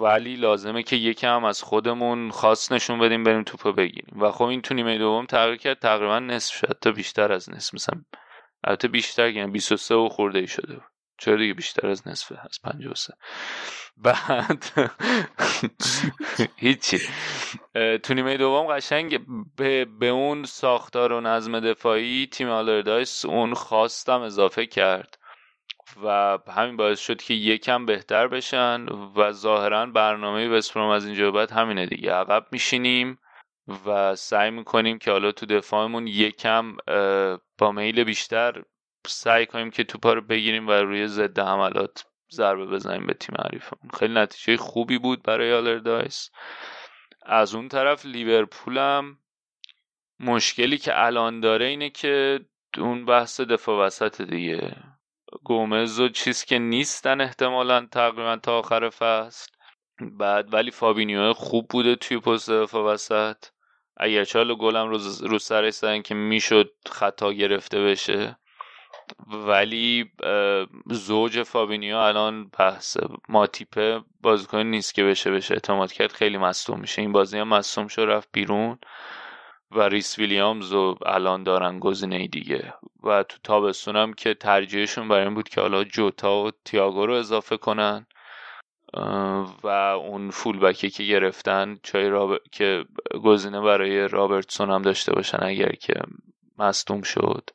ولی 0.00 0.36
لازمه 0.36 0.82
که 0.82 0.96
یکم 0.96 1.44
از 1.44 1.62
خودمون 1.62 2.30
خاص 2.30 2.72
نشون 2.72 2.98
بدیم 2.98 3.24
بریم 3.24 3.42
توپو 3.42 3.72
بگیریم. 3.72 4.22
و 4.22 4.30
خب 4.30 4.44
این 4.44 4.62
تو 4.62 4.74
نیمه 4.74 4.98
دوم 4.98 5.26
تغییر 5.26 5.56
کرد 5.56 5.78
تقریبا 5.78 6.18
نصف 6.18 6.54
شد. 6.54 6.78
تا 6.80 6.92
بیشتر 6.92 7.32
از 7.32 7.50
نصف. 7.50 7.74
مثلا 7.74 8.02
البته 8.64 8.88
بیشتر 8.88 9.28
یعنی 9.30 9.50
23 9.50 9.94
و 9.94 10.08
خورده 10.08 10.38
ای 10.38 10.46
شده. 10.46 10.80
چرا 11.18 11.36
دیگه 11.36 11.54
بیشتر 11.54 11.88
از 11.88 12.08
نصفه 12.08 12.40
از 12.44 12.58
53 12.64 13.14
بعد 13.96 14.64
هیچی. 16.56 16.98
تو 18.02 18.14
نیمه 18.14 18.36
دوم 18.36 18.66
قشنگ 18.66 19.20
به, 19.56 19.84
به 19.84 20.06
اون 20.06 20.44
ساختار 20.44 21.12
و 21.12 21.20
نظم 21.20 21.60
دفاعی 21.60 22.26
تیم 22.26 22.48
آلردایس 22.48 23.24
اون 23.24 23.54
خواستم 23.54 24.20
اضافه 24.20 24.66
کرد. 24.66 25.18
و 26.04 26.38
همین 26.48 26.76
باعث 26.76 27.00
شد 27.00 27.22
که 27.22 27.34
یکم 27.34 27.86
بهتر 27.86 28.28
بشن 28.28 28.86
و 29.16 29.32
ظاهرا 29.32 29.86
برنامه 29.86 30.48
وستبروم 30.48 30.88
از 30.88 31.06
اینجا 31.06 31.30
بعد 31.30 31.50
همینه 31.50 31.86
دیگه. 31.86 32.12
عقب 32.12 32.46
میشینیم 32.52 33.18
و 33.86 34.14
سعی 34.14 34.50
می‌کنیم 34.50 34.98
که 34.98 35.10
حالا 35.10 35.32
تو 35.32 35.46
دفاعمون 35.46 36.06
یکم 36.06 36.76
با 37.58 37.72
میل 37.72 38.04
بیشتر 38.04 38.62
سعی 39.06 39.46
کنیم 39.46 39.70
که 39.70 39.84
توپا 39.84 40.12
رو 40.12 40.20
بگیریم 40.20 40.68
و 40.68 40.72
روی 40.72 41.06
ضد 41.06 41.38
حملات 41.38 42.04
ضربه 42.32 42.66
بزنیم 42.66 43.06
به 43.06 43.14
تیم 43.14 43.36
حریفمون. 43.44 43.90
خیلی 43.98 44.14
نتیجه 44.14 44.56
خوبی 44.56 44.98
بود 44.98 45.22
برای 45.22 45.52
آلردایس. 45.52 46.30
از 47.26 47.54
اون 47.54 47.68
طرف 47.68 48.06
لیورپول 48.06 48.78
هم 48.78 49.18
مشکلی 50.20 50.78
که 50.78 51.04
الان 51.04 51.40
داره 51.40 51.64
اینه 51.64 51.90
که 51.90 52.40
اون 52.78 53.04
بحث 53.04 53.40
دفاع 53.40 53.86
وسط 53.86 54.22
دیگه. 54.22 54.76
گومز 55.44 56.00
و 56.00 56.08
چیز 56.08 56.44
که 56.44 56.58
نیستن 56.58 57.20
احتمالا 57.20 57.86
تقریبا 57.86 58.36
تا 58.36 58.58
آخر 58.58 58.90
فصل. 58.90 59.52
بعد 60.00 60.54
ولی 60.54 60.70
فابینیو 60.70 61.32
خوب 61.32 61.68
بوده 61.70 61.96
توی 61.96 62.18
پست 62.18 62.50
دفاع 62.50 62.92
وسط. 62.92 63.36
اگر 63.96 64.24
چال 64.24 64.54
گلم 64.54 64.88
رو, 64.88 64.98
رو 65.20 65.38
سرش 65.38 65.74
زدن 65.74 66.02
که 66.02 66.14
می‌شد 66.14 66.70
خطا 66.90 67.32
گرفته 67.32 67.84
بشه. 67.84 68.36
ولی 69.26 70.10
زوج 70.90 71.42
فابینیو 71.42 71.96
الان 71.96 72.48
بحث 72.58 72.96
ماتیپه 73.28 74.00
بازیکن 74.20 74.58
نیست 74.58 74.94
که 74.94 75.04
بشه 75.04 75.30
بشه 75.30 75.54
اعتماد 75.54 75.92
کرد. 75.92 76.12
خیلی 76.12 76.38
مصدوم 76.38 76.80
میشه. 76.80 77.02
این 77.02 77.12
بازی 77.12 77.38
هم 77.38 77.48
مصدوم 77.48 77.88
شد 77.88 78.02
رفت 78.02 78.28
بیرون. 78.32 78.78
و 79.74 79.80
ریس 79.80 80.18
ویلیامز 80.18 80.72
رو 80.72 80.98
الان 81.06 81.42
دارن 81.42 81.78
گزینه 81.78 82.26
دیگه. 82.26 82.74
و 83.02 83.22
تو 83.22 83.38
تابستون 83.44 83.96
هم 83.96 84.12
که 84.12 84.34
ترجیحشون 84.34 85.08
برای 85.08 85.24
این 85.24 85.34
بود 85.34 85.48
که 85.48 85.60
حالا 85.60 85.84
جوتا 85.84 86.44
و 86.44 86.50
تیاگو 86.64 87.06
رو 87.06 87.14
اضافه 87.14 87.56
کنن. 87.56 88.06
و 89.62 89.66
اون 89.68 90.30
فول 90.30 90.58
بکی 90.58 90.90
که 90.90 91.04
گرفتن 91.04 91.76
چای 91.82 92.08
راب... 92.08 92.38
که 92.52 92.84
گزینه 93.24 93.60
برای 93.60 94.08
رابرتسون 94.08 94.70
هم 94.70 94.82
داشته 94.82 95.12
باشن 95.12 95.38
اگر 95.42 95.72
که 95.72 95.94
مصدوم 96.58 97.02
شد. 97.02 97.50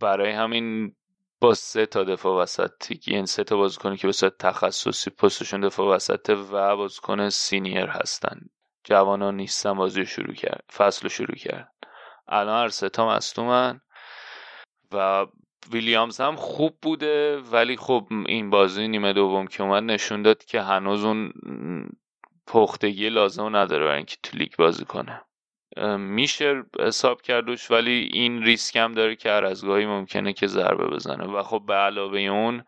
برای 0.00 0.32
همین 0.32 0.94
با 1.40 1.54
سه 1.54 1.86
تا 1.86 2.04
دفاع 2.04 2.42
وسط 2.42 2.92
این 3.06 3.26
سه 3.26 3.44
تا 3.44 3.56
بازیکن 3.56 3.96
که 3.96 4.06
به 4.06 4.12
صورت 4.12 4.38
تخصصی 4.38 5.10
پستشون 5.10 5.60
دفاع 5.60 5.94
وسطه 5.96 6.34
و 6.34 6.76
بازیکن 6.76 7.28
سینیر 7.28 7.86
هستن. 7.86 8.40
جوانان 8.88 9.36
نیستن 9.36 9.72
بازی 9.72 10.06
شروع 10.06 10.34
کرد 10.34 10.64
فصل 10.72 11.02
رو 11.02 11.08
شروع 11.08 11.36
کرد. 11.36 11.72
الان 12.28 12.62
هر 12.62 12.68
سه 12.68 12.88
تا 12.88 13.08
مصدومن 13.08 13.80
و 14.92 15.26
ویلیامز 15.72 16.20
هم 16.20 16.36
خوب 16.36 16.78
بوده 16.82 17.38
ولی 17.38 17.76
خب 17.76 18.06
این 18.26 18.50
بازی 18.50 18.88
نیمه 18.88 19.12
دوم 19.12 19.46
که 19.46 19.62
اومد 19.62 19.82
نشون 19.82 20.22
داد 20.22 20.44
که 20.44 20.60
هنوز 20.60 21.04
اون 21.04 21.32
پختگی 22.46 23.08
لازم 23.08 23.56
نداره 23.56 23.84
برای 23.84 23.96
اینکه 23.96 24.16
تو 24.22 24.36
لیگ 24.36 24.52
بازی 24.58 24.84
کنه. 24.84 25.22
میشه 25.98 26.62
حساب 26.80 27.22
کردوش 27.22 27.70
ولی 27.70 28.10
این 28.12 28.42
ریسک 28.42 28.76
هم 28.76 28.92
داره 28.92 29.16
که 29.16 29.30
هر 29.30 29.44
از 29.44 29.64
گاهی 29.64 29.86
ممکنه 29.86 30.32
که 30.32 30.46
ضربه 30.46 30.86
بزنه. 30.86 31.24
و 31.24 31.42
خب 31.42 31.62
به 31.66 31.74
علاوه 31.74 32.18
اون 32.20 32.64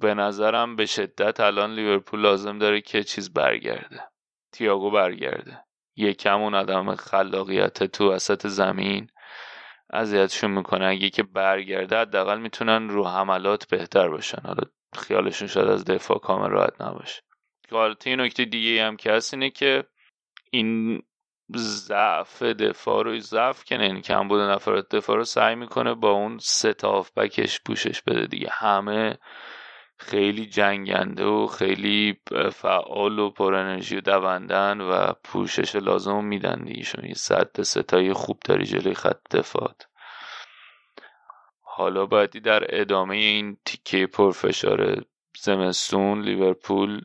به 0.00 0.14
نظرم 0.14 0.76
به 0.76 0.86
شدت 0.86 1.40
الان 1.40 1.74
لیورپول 1.74 2.20
لازم 2.20 2.58
داره 2.58 2.80
که 2.80 3.04
چیز 3.04 3.32
برگرده. 3.32 4.13
تییاگو 4.54 4.90
برگرده. 4.90 5.64
یکم 5.96 6.40
اون 6.40 6.54
آدم 6.54 6.94
خلاقیت 6.94 7.84
تو 7.84 8.12
وسط 8.12 8.46
زمین 8.46 9.10
اذیتشون 9.90 10.50
می‌کنه. 10.50 10.86
اگه 10.86 11.10
که 11.10 11.22
برگرده 11.22 11.96
حداقل 11.96 12.38
می‌تونن 12.38 12.88
رو 12.88 13.04
حملات 13.06 13.68
بهتر 13.68 14.08
باشن. 14.08 14.42
حالا 14.44 14.62
خیالشون 14.96 15.48
شاید 15.48 15.68
از 15.68 15.84
دفاع 15.84 16.18
کامل 16.18 16.50
راحت 16.50 16.80
نباشه. 16.80 17.22
حالت 17.70 18.08
نکته 18.08 18.44
دیگه 18.44 18.84
هم 18.84 18.96
که 18.96 19.12
هست 19.12 19.34
اینه 19.34 19.50
که 19.50 19.84
این 20.50 21.02
ضعف 21.56 22.42
دفاع 22.42 23.04
رو 23.04 23.20
ضعف 23.20 23.64
کنه 23.64 23.86
یعنی 23.86 24.00
کم 24.00 24.28
بوده 24.28 24.42
نفرات 24.42 24.88
دفاع 24.96 25.16
رو 25.16 25.24
سعی 25.24 25.54
می‌کنه 25.54 25.94
با 25.94 26.10
اون 26.10 26.38
سه 26.38 26.74
بکش 27.16 27.60
پوشش 27.66 28.02
بده 28.02 28.26
دیگه. 28.26 28.48
همه 28.52 29.18
خیلی 29.96 30.46
جنگنده 30.46 31.24
و 31.24 31.46
خیلی 31.46 32.20
فعال 32.52 33.18
و 33.18 33.30
پر 33.30 33.54
انرژی 33.54 33.96
و 33.96 34.00
دوندن 34.00 34.80
و 34.80 35.12
پوشش 35.24 35.76
لازم 35.76 36.24
میدن 36.24 36.64
دیگه. 36.64 37.08
یه 37.08 37.14
صد 37.14 37.62
ستایی 37.62 38.12
خوب 38.12 38.38
داری 38.44 38.64
جلوی 38.64 38.94
خط 38.94 39.36
دفاعت 39.36 39.86
حالا 41.60 42.06
باید 42.06 42.30
در 42.30 42.80
ادامه 42.80 43.16
این 43.16 43.56
تیکه 43.64 44.06
پرفشار 44.06 45.04
زمستون 45.40 46.22
لیورپول 46.22 47.00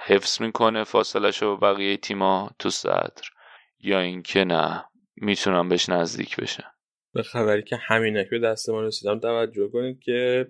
حفظ 0.00 0.40
می‌کنه 0.40 0.84
فاصلش 0.84 1.42
رو 1.42 1.56
بقیه 1.56 1.96
تیما 1.96 2.50
تو 2.58 2.70
صدر. 2.70 3.22
یا 3.80 4.00
اینکه 4.00 4.44
نه 4.44 4.84
می‌تونم 5.16 5.68
بهش 5.68 5.88
نزدیک 5.88 6.36
بشن. 6.36 6.70
به 7.14 7.22
خبری 7.22 7.62
که 7.62 7.76
همینک 7.76 8.30
به 8.30 8.38
دست 8.38 8.70
ما 8.70 8.82
رسیدم 8.82 9.20
توجه 9.20 9.68
کنید 9.68 10.00
که 10.00 10.46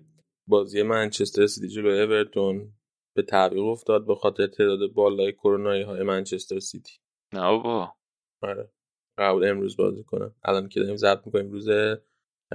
بازی 0.46 0.82
منچستر 0.82 1.46
سیتی 1.46 1.68
جلو 1.68 1.88
اورتون 1.88 2.72
به 3.16 3.22
تعویق 3.22 3.64
افتاد 3.64 4.06
به 4.06 4.14
خاطر 4.14 4.46
تعداد 4.46 4.92
بالای 4.92 5.32
کرونایی 5.32 5.82
های 5.82 6.02
منچستر 6.02 6.58
سیتی. 6.58 6.92
نه 7.32 7.40
بابا. 7.40 7.94
آره. 8.42 8.70
قرار 9.16 9.44
امروز 9.44 9.76
بازی 9.76 10.04
کنم. 10.04 10.34
الان 10.42 10.68
که 10.68 10.80
داریم 10.80 10.96
ضبط 10.96 11.26
می‌کنیم 11.26 11.50
روز 11.50 11.68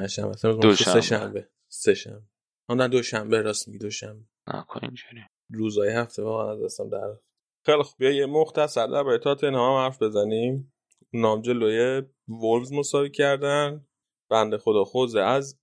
شنبه. 0.10 0.38
سه 0.76 1.02
شنبه 1.02 1.50
سه 1.68 1.94
شنبه 1.94 2.26
آن 2.70 2.88
دوشنبه. 2.90 3.42
راست 3.42 3.68
میگی 3.68 3.80
دوشنبه. 3.80 4.26
نکن 4.48 4.80
اینجوری؟ 4.84 5.22
روزای 5.50 5.90
هفته 5.90 6.24
واقعا 6.24 6.52
از 6.52 6.64
دستم 6.64 6.90
در 6.90 7.18
خیلی 7.66 7.84
خوب. 7.84 7.96
بیا 7.98 8.12
یه 8.12 8.26
مختصر 8.26 8.88
در 8.88 9.18
تاتنهام 9.18 9.78
حرف 9.78 10.02
بزنیم. 10.02 10.74
تاتنهام 11.14 11.42
جلوی 11.42 12.04
وولوز 12.28 12.74
مساوی 12.74 13.12
کردن. 13.12 13.88
بنده 14.30 14.58
خدا 14.58 14.84
خوزه 14.84 15.20
از 15.20 15.60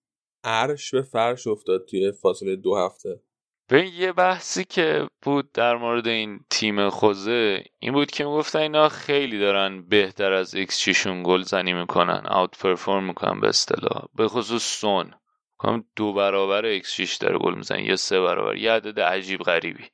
عرش 0.47 0.95
به 0.95 1.03
فرش 1.03 1.47
افتاد 1.47 1.85
توی 1.85 2.13
فاصله 2.13 2.57
دو 2.57 2.77
هفته. 2.77 3.21
به 3.69 3.87
یه 3.87 4.13
بحثی 4.13 4.65
که 4.65 5.09
بود 5.23 5.53
در 5.53 5.77
مورد 5.77 6.09
این 6.09 6.41
تیم 6.51 6.89
خوزه 6.89 7.65
این 7.79 7.93
بود 7.93 8.11
که 8.11 8.25
می‌گفتن 8.25 8.59
اینا 8.59 8.89
خیلی 8.89 9.39
دارن 9.39 9.83
بهتر 9.89 10.33
از 10.33 10.55
ایکس 10.55 10.79
چیشون 10.79 11.23
گل 11.23 11.43
زنی 11.43 11.73
می‌کنن 11.73 12.23
outperform 12.29 13.05
می‌کنن 13.05 13.41
به 13.41 13.49
اصطلاح. 13.49 14.05
به 14.15 14.29
خصوص 14.29 14.81
سون. 14.81 15.11
کنم 15.59 15.85
دو 15.97 16.13
برابر 16.13 16.65
ایکس 16.65 16.93
6 16.93 17.17
داره 17.17 17.39
گل 17.39 17.55
می‌زنه 17.55 17.85
یا 17.85 17.97
سه 17.97 18.21
برابر 18.21 18.57
یه 18.57 18.73
عدد 18.73 19.01
عجیب 19.01 19.41
غریبی. 19.41 19.85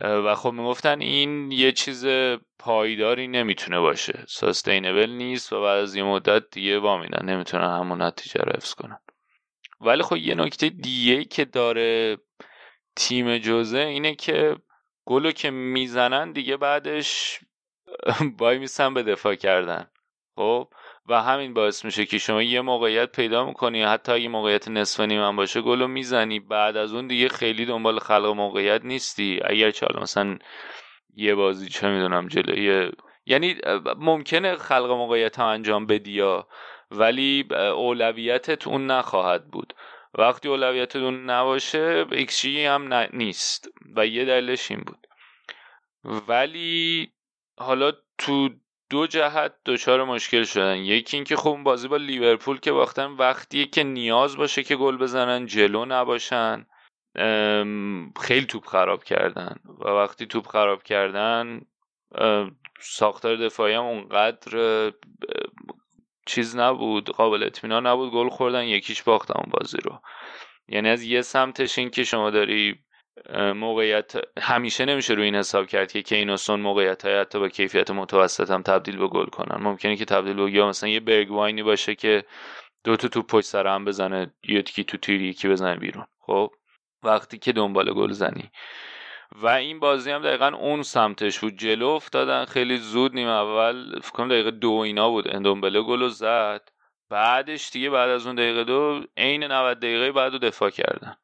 و 0.00 0.34
خب 0.34 0.50
می‌گفتن 0.50 1.00
این 1.00 1.52
یه 1.52 1.72
چیز 1.72 2.06
پایداری 2.58 3.28
نمی‌تونه 3.28 3.80
باشه. 3.80 4.24
sustainable 4.28 5.10
نیست 5.10 5.52
و 5.52 5.62
بعد 5.62 5.78
از 5.78 5.94
یه 5.94 6.02
مدت 6.02 6.50
دیگه 6.50 6.78
وامیدن 6.78 7.24
نمی‌تونن 7.24 7.78
همون 7.78 8.02
نتیجه 8.02 8.40
رو 8.40 8.52
حفظ 8.52 8.74
کنن. 8.74 8.98
ولی 9.82 10.02
خب 10.02 10.16
یه 10.16 10.34
نکته 10.34 10.68
دیگه 10.68 11.24
که 11.24 11.44
داره 11.44 12.18
تیم 12.96 13.38
خوزه 13.38 13.78
اینه 13.78 14.14
که 14.14 14.56
گلو 15.04 15.30
که 15.30 15.50
می‌زنن 15.50 16.32
دیگه 16.32 16.56
بعدش 16.56 17.40
وایمیسن 18.38 18.94
به 18.94 19.02
دفاع 19.02 19.34
کردن. 19.34 19.90
خب؟ 20.36 20.68
و 21.08 21.22
همین 21.22 21.54
باعث 21.54 21.84
میشه 21.84 22.06
که 22.06 22.18
شما 22.18 22.42
یه 22.42 22.60
موقعیت 22.60 23.12
پیدا 23.12 23.46
می‌کنی 23.46 23.82
حتی 23.82 24.12
اگه 24.12 24.28
موقعیت 24.28 24.68
نصف 24.68 25.00
نیمه 25.00 25.32
باشه 25.32 25.60
گلو 25.60 25.88
می‌زنی 25.88 26.40
بعد 26.40 26.76
از 26.76 26.94
اون 26.94 27.06
دیگه 27.06 27.28
خیلی 27.28 27.66
دنبال 27.66 27.98
خلق 27.98 28.26
موقعیت 28.26 28.84
نیستی. 28.84 29.40
اگر 29.44 29.70
چه 29.70 29.86
مثلا 30.00 30.38
یه 31.16 31.34
بازی 31.34 31.68
چه 31.68 31.88
می‌دونم 31.88 32.28
جلوی 32.28 32.90
یعنی 33.26 33.56
ممکنه 33.98 34.56
خلق 34.56 34.90
موقعیت 34.90 35.38
هم 35.38 35.46
انجام 35.46 35.86
بدی 35.86 36.12
یا 36.12 36.48
ولی 36.92 37.46
اولویتت 37.52 38.66
اون 38.66 38.86
نخواهد 38.86 39.50
بود. 39.50 39.74
وقتی 40.18 40.48
اولویتت 40.48 40.96
اون 40.96 41.30
نباشه 41.30 42.06
ایکسجی 42.12 42.64
هم 42.64 42.94
نیست. 43.12 43.68
و 43.96 44.06
یه 44.06 44.24
دلیلش 44.24 44.70
این 44.70 44.80
بود. 44.80 45.06
ولی 46.28 47.12
حالا 47.58 47.92
تو 48.18 48.48
دو 48.90 49.06
جهت 49.06 49.54
دچار 49.66 50.04
مشکل 50.04 50.42
شدن. 50.42 50.76
یکی 50.76 51.16
اینکه 51.16 51.36
خب 51.36 51.58
بازی 51.62 51.88
با 51.88 51.96
لیورپول 51.96 52.60
که 52.60 52.72
باختن 52.72 53.06
وقتی 53.06 53.66
که 53.66 53.82
نیاز 53.82 54.36
باشه 54.36 54.62
که 54.62 54.76
گل 54.76 54.96
بزنن 54.96 55.46
جلو 55.46 55.84
نباشن. 55.84 56.66
خیلی 58.20 58.46
توپ 58.48 58.66
خراب 58.66 59.04
کردن. 59.04 59.56
و 59.80 59.88
وقتی 59.88 60.26
توپ 60.26 60.46
خراب 60.46 60.82
کردن 60.82 61.60
ساختار 62.80 63.36
دفاعی 63.36 63.74
هم 63.74 63.84
اونقدر 63.84 64.92
چیز 66.26 66.56
نبود 66.56 67.10
قابل 67.10 67.42
اطمینان 67.42 67.86
نبود 67.86 68.12
گل 68.12 68.28
خوردن 68.28 68.64
یکیش 68.64 69.02
باختن 69.02 69.34
اون 69.36 69.50
بازی 69.50 69.78
رو. 69.78 70.00
یعنی 70.68 70.88
از 70.88 71.02
یه 71.02 71.22
سمتش 71.22 71.78
این 71.78 71.90
که 71.90 72.04
شما 72.04 72.30
داری 72.30 72.78
موقعیت 73.54 74.12
همیشه 74.40 74.84
نمیشه 74.84 75.14
روی 75.14 75.24
این 75.24 75.34
حساب 75.34 75.66
کرد 75.66 75.92
که 75.92 76.02
کینوسون 76.02 76.60
موقعیت 76.60 77.04
های 77.04 77.20
حتی 77.20 77.38
با 77.38 77.48
کیفیت 77.48 77.90
متوسط 77.90 78.50
هم 78.50 78.62
تبدیل 78.62 78.96
به 78.96 79.08
گل 79.08 79.26
کنن. 79.26 79.62
ممکنه 79.62 79.96
که 79.96 80.04
تبدیل 80.04 80.34
به 80.34 80.50
یا 80.52 80.68
مثلا 80.68 80.88
یه 80.88 81.00
برگواینی 81.00 81.62
باشه 81.62 81.94
که 81.94 82.24
دو 82.84 82.96
تا 82.96 83.08
تو 83.08 83.22
پشت 83.22 83.46
سر 83.46 83.66
هم 83.66 83.84
بزنه 83.84 84.34
یکی 84.48 84.84
تو 84.84 84.96
تیری 84.96 85.28
یکی 85.28 85.48
بزنه 85.48 85.76
بیرون. 85.76 86.06
خب 86.20 86.50
وقتی 87.02 87.38
که 87.38 87.52
دنبال 87.52 87.94
گل 87.94 88.12
زنی. 88.12 88.50
و 89.36 89.46
این 89.46 89.80
بازی 89.80 90.10
هم 90.10 90.22
دقیقا 90.22 90.48
اون 90.48 90.82
سمتش 90.82 91.38
بود. 91.38 91.58
جلو 91.58 91.88
افتادن. 91.88 92.44
خیلی 92.44 92.76
زود 92.76 93.14
نیم 93.14 93.28
اول 93.28 94.00
فکر 94.00 94.12
کنم 94.12 94.28
دقیقه 94.28 94.50
دو 94.50 94.72
اینا 94.72 95.10
بود. 95.10 95.34
اندومبله 95.34 95.82
گل 95.82 96.08
زد. 96.08 96.68
بعدش 97.10 97.70
دیگه 97.70 97.90
بعد 97.90 98.10
از 98.10 98.26
اون 98.26 98.34
دقیقه 98.34 98.64
دو 98.64 99.04
عین 99.16 99.44
90 99.44 99.78
دقیقه 99.78 100.12
بعد 100.12 100.32
دفاع 100.32 100.70
کردن. 100.70 101.16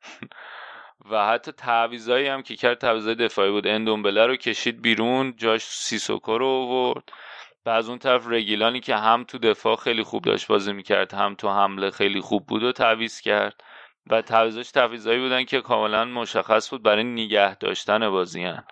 و 1.11 1.26
حتی 1.26 1.52
تعویضایی 1.52 2.26
هم 2.26 2.42
که 2.42 2.56
کرد 2.56 2.78
تعویضای 2.78 3.14
دفاعی 3.14 3.50
بود. 3.50 3.66
اندومبله 3.66 4.26
رو 4.26 4.36
کشید 4.36 4.82
بیرون. 4.82 5.34
جاش 5.36 5.62
سیسوکو 5.62 6.38
رو 6.38 6.46
آورد. 6.46 7.12
و 7.66 7.70
از 7.70 7.88
اون 7.88 7.98
طرف 7.98 8.26
رگیلانی 8.28 8.80
که 8.80 8.96
هم 8.96 9.24
تو 9.24 9.38
دفاع 9.38 9.76
خیلی 9.76 10.02
خوب 10.02 10.24
داشت 10.24 10.46
بازی 10.46 10.72
می‌کرد 10.72 11.14
هم 11.14 11.34
تو 11.34 11.48
حمله 11.48 11.90
خیلی 11.90 12.20
خوب 12.20 12.46
بود 12.46 12.62
و 12.62 12.72
تعویض 12.72 13.20
کرد. 13.20 13.62
و 14.11 14.22
تعویضاش 14.22 14.70
تعویضایی 14.70 15.20
بودن 15.20 15.44
که 15.44 15.61
کاملا 15.61 16.04
مشخص 16.04 16.70
بود 16.70 16.82
برای 16.82 17.04
نگه 17.04 17.54
داشتن 17.54 18.11
بازیان 18.11 18.64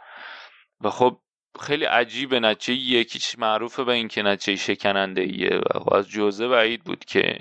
و 0.80 0.90
خب 0.90 1.18
خیلی 1.60 1.84
عجیب 1.84 2.34
نچه 2.34 2.72
یکیش 2.72 3.38
معروفه 3.38 3.84
به 3.84 3.92
اینکه 3.92 4.22
نچه 4.22 4.56
شکننده 4.56 5.20
ایه 5.20 5.56
و 5.56 5.78
خب 5.78 5.94
از 5.94 6.08
جوزه 6.08 6.48
بعید 6.48 6.84
بود 6.84 7.04
که 7.04 7.38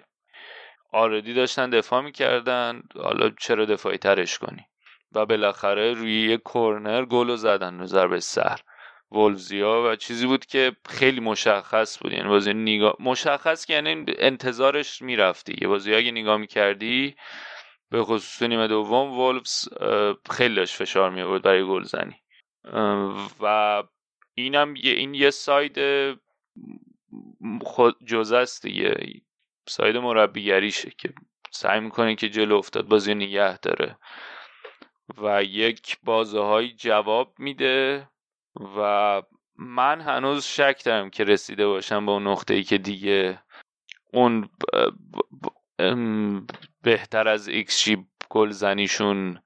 آردی 0.91 1.33
داشتن 1.33 1.69
دفاع 1.69 2.01
می‌کردن 2.01 2.81
حالا 3.03 3.29
چرا 3.39 3.65
دفاعی 3.65 3.97
ترش 3.97 4.39
کنی؟ 4.39 4.65
و 5.11 5.25
بالاخره 5.25 5.93
روی 5.93 6.29
یه 6.29 6.37
کرنر 6.53 7.05
گل 7.05 7.35
زدن 7.35 7.85
ضربه 7.85 8.19
سر. 8.19 8.59
ولزیا 9.11 9.83
و 9.87 9.95
چیزی 9.95 10.27
بود 10.27 10.45
که 10.45 10.75
خیلی 10.89 11.19
مشخص 11.19 11.99
بود. 11.99 12.11
یعنی 12.11 12.29
بازی 12.29 12.53
نگاه 12.53 12.95
مشخص 12.99 13.65
که 13.65 13.73
یعنی 13.73 14.05
انتظارش 14.07 15.01
می‌رفتی. 15.01 15.55
یه 15.61 15.67
بازی 15.67 15.95
اگه 15.95 16.11
نگاه 16.11 16.37
می‌کردی 16.37 17.15
به 17.89 18.03
خصوص 18.03 18.41
نیمه 18.41 18.67
دوم 18.67 19.19
ولفز 19.19 19.69
خیلی 20.29 20.55
داشت 20.55 20.75
فشار 20.75 21.09
می 21.09 21.21
آورد 21.21 21.41
برای 21.41 21.67
گلزنی. 21.67 22.15
و 23.41 23.83
اینم 24.33 24.75
یه 24.75 24.93
این 24.93 25.13
یه 25.13 25.29
ساید 25.29 25.77
خود 27.61 27.97
خوزه 28.05 28.37
است 28.37 28.65
دیگه. 28.65 29.21
استایل 29.67 29.97
مربیگریشه 29.97 30.91
که 30.97 31.13
سعی 31.51 31.79
می‌کنه 31.79 32.15
که 32.15 32.29
جلو 32.29 32.55
افتاد 32.55 32.87
بازی 32.87 33.15
نگه 33.15 33.57
داره. 33.57 33.97
و 35.17 35.43
یک 35.43 35.97
بازه 36.03 36.39
های 36.39 36.71
جواب 36.71 37.33
میده 37.39 38.09
و 38.77 39.21
من 39.55 40.01
هنوز 40.01 40.45
شک 40.45 40.81
دارم 40.85 41.09
که 41.09 41.23
رسیده 41.23 41.67
باشم 41.67 42.05
به 42.05 42.11
اون 42.11 42.27
نقطه 42.27 42.53
ای 42.53 42.63
که 42.63 42.77
دیگه 42.77 43.43
اون 44.13 44.49
بهتر 46.83 47.27
از 47.27 47.47
ایکس 47.47 47.83
جی 47.83 47.97
گل 48.29 48.49
زنیشون 48.49 49.39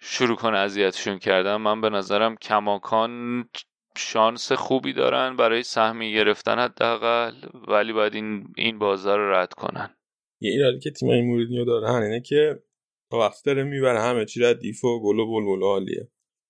شروع 0.00 0.36
کنه 0.36 0.58
اذیتشون 0.58 1.18
کردن. 1.18 1.56
من 1.56 1.80
به 1.80 1.90
نظرم 1.90 2.36
کماکان 2.36 3.44
شانس 3.96 4.52
خوبی 4.52 4.92
دارن 4.92 5.36
برای 5.36 5.62
سهمی 5.62 6.14
گرفتن 6.14 6.58
حداقل 6.58 7.34
ولی 7.68 7.92
باید 7.92 8.14
این 8.14 8.52
این 8.56 8.78
بازار 8.78 9.18
رو 9.18 9.32
رد 9.32 9.52
کنن. 9.52 9.96
یه 10.40 10.50
ایرادی 10.50 10.78
که 10.78 10.90
تیم 10.90 11.08
این 11.08 11.64
دارن 11.64 12.02
اینه 12.02 12.20
که 12.20 12.62
وقتی 13.12 13.42
داره 13.46 13.62
می‌بره 13.64 14.00
همه 14.00 14.24
چی 14.24 14.40
ردیف 14.40 14.84
و 14.84 15.02
گل 15.02 15.18
و 15.18 15.26
بلبل 15.26 16.04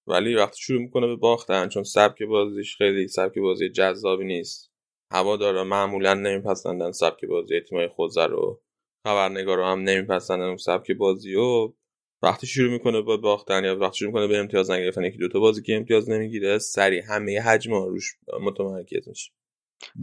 ولی 0.07 0.35
وقتی 0.35 0.63
شروع 0.63 0.81
می‌کنه 0.81 1.07
به 1.07 1.17
باختن 1.17 1.69
چون 1.69 1.83
سبک 1.83 2.23
بازیش 2.23 2.77
خیلی 2.77 3.09
سبک 3.09 3.39
بازی 3.39 3.69
جذابی 3.69 4.25
نیست. 4.25 4.73
هوادارا 5.13 5.65
معمولا 5.65 6.15
نمیپسندن 6.15 6.93
سبک 6.93 7.25
بازی 7.25 7.61
تیمای 7.61 7.89
خوزه 7.89 8.27
رو. 8.27 8.64
خبرنگارا 9.07 9.73
هم 9.73 9.81
نمیپسندن 9.81 10.45
اون 10.45 10.57
سبک 10.57 10.91
بازی 10.91 11.35
و 11.35 11.73
وقتی 12.23 12.47
شروع 12.47 12.73
می‌کنه 12.73 13.01
با 13.01 13.17
باختن 13.17 13.65
یا 13.65 13.79
وقتی 13.79 13.99
شروع 13.99 14.11
می‌کنه 14.11 14.27
به 14.27 14.39
امتیاز 14.39 14.71
نگرفتن 14.71 15.05
یکی 15.05 15.19
دوتا 15.19 15.41
بازی 15.41 15.63
که 15.63 15.77
امتیاز 15.77 16.11
نمی‌گیره 16.11 16.59
سریع 16.59 17.03
همه 17.09 17.41
حجم 17.41 17.73
روش 17.73 18.17
متمرکز 18.41 19.09
میشه. 19.09 19.33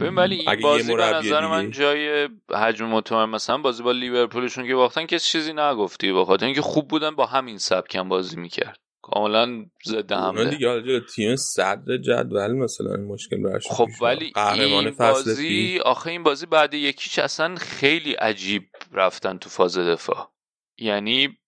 ببین 0.00 0.14
ولی 0.14 0.34
این 0.34 0.60
بازی 0.62 0.96
به 0.96 1.02
نظر 1.02 1.46
من 1.46 1.70
جای 1.70 2.28
حجم 2.50 2.86
مطمئن 2.86 3.28
مثلا 3.28 3.58
بازی 3.58 3.82
با 3.82 3.92
لیورپولشون 3.92 4.66
که 4.66 4.74
باختن 4.74 5.06
کسی 5.06 5.28
چیزی 5.28 5.52
نگفتی 5.52 6.12
بخاطر 6.12 6.46
اینکه 6.46 6.62
خوب 6.62 6.88
بودن 6.88 7.10
با 7.10 7.26
همین 7.26 7.58
سبکم 7.58 8.08
بازی 8.08 8.40
می‌کرد. 8.40 8.80
کاملا 9.02 9.66
ضد 9.86 10.12
حمله. 10.12 10.50
دیگه 10.50 10.68
حالا 10.68 11.00
تیم 11.00 11.36
صدر 11.36 11.96
جدول 11.96 12.52
مثلا 12.52 12.94
این 12.94 13.04
مشکل 13.04 13.42
براش 13.42 13.66
خب 13.66 13.88
ولی 14.02 14.32
این 14.36 14.90
بازی 14.90 15.78
آخه 15.84 16.10
این 16.10 16.22
بازی 16.22 16.46
بعد 16.46 16.74
یکیش 16.74 17.18
اصلا 17.18 17.56
خیلی 17.56 18.12
عجیب 18.12 18.68
رفتن 18.92 19.38
تو 19.38 19.50
فاز 19.50 19.78
دفاع. 19.78 20.32
یعنی 20.78 21.38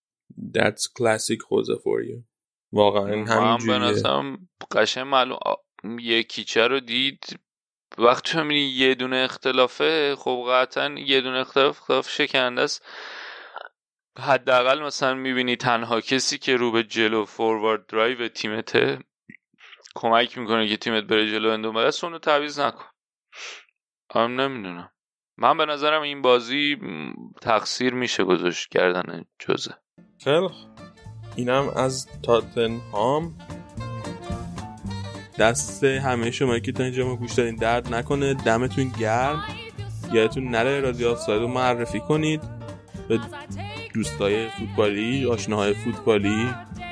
That's 0.57 0.83
classic 0.99 1.37
خوزه 1.47 1.73
for 1.73 2.09
you 2.09 2.23
واقعا 2.71 3.03
همینجوریه. 3.03 3.47
من 3.47 3.57
به 3.67 3.77
نظرم 3.77 4.49
قشنگ 4.71 5.07
معلوم 5.07 5.37
یکیچه 5.99 6.67
رو 6.67 6.79
دید. 6.79 7.39
وقتی 7.97 8.37
می‌بینی 8.37 8.59
یه 8.59 8.95
دونه 8.95 9.17
اختلافه 9.17 10.15
خب 10.15 10.45
قطعا 10.49 10.95
یه 10.99 11.21
دونه 11.21 11.37
اختلاف 11.37 11.81
اختلاف 11.81 12.09
شکنده 12.09 12.61
است. 12.61 12.85
حداقل 14.19 14.83
مثلا 14.83 15.13
می‌بینی 15.13 15.55
تنها 15.55 16.01
کسی 16.01 16.37
که 16.37 16.55
رو 16.55 16.71
به 16.71 16.83
جلو 16.83 17.25
فوروارد 17.25 17.85
درایو 17.85 18.27
تیمته 18.27 18.99
کمک 19.95 20.37
می‌کنه 20.37 20.67
که 20.67 20.77
تیمت 20.77 21.03
بره 21.03 21.31
جلو 21.31 21.49
اندومه 21.49 21.79
است 21.79 22.03
اونو 22.03 22.19
تعویز 22.19 22.59
نکن. 22.59 22.85
هم 24.15 24.41
نمی‌دونم. 24.41 24.91
من 25.37 25.57
به 25.57 25.65
نظرم 25.65 26.01
این 26.01 26.21
بازی 26.21 26.77
تقصیر 27.41 27.93
میشه 27.93 28.23
گذاشت 28.23 28.69
کردن 28.69 29.25
جزه 29.39 29.73
خیلی 30.23 30.49
اینم 31.35 31.69
از 31.75 32.07
تاتنهام. 32.23 33.37
دست 35.39 35.83
همه 35.83 36.31
شما 36.31 36.59
که 36.59 36.71
تا 36.71 36.83
اینجا 36.83 37.05
ما 37.05 37.15
گوش 37.15 37.33
دارین 37.33 37.55
درد 37.55 37.93
نکنه. 37.93 38.33
دمتون 38.33 38.91
گرم. 38.99 39.43
یادتون 40.11 40.43
نره 40.43 40.79
رادیو 40.79 41.09
آفساید 41.09 41.41
رو 41.41 41.47
معرفی 41.47 41.99
کنید. 41.99 42.41
به 43.09 43.19
دوستای 43.95 44.49
فوتبالی 44.49 45.25
آشناهای 45.25 45.73
فوتبالی 45.73 46.49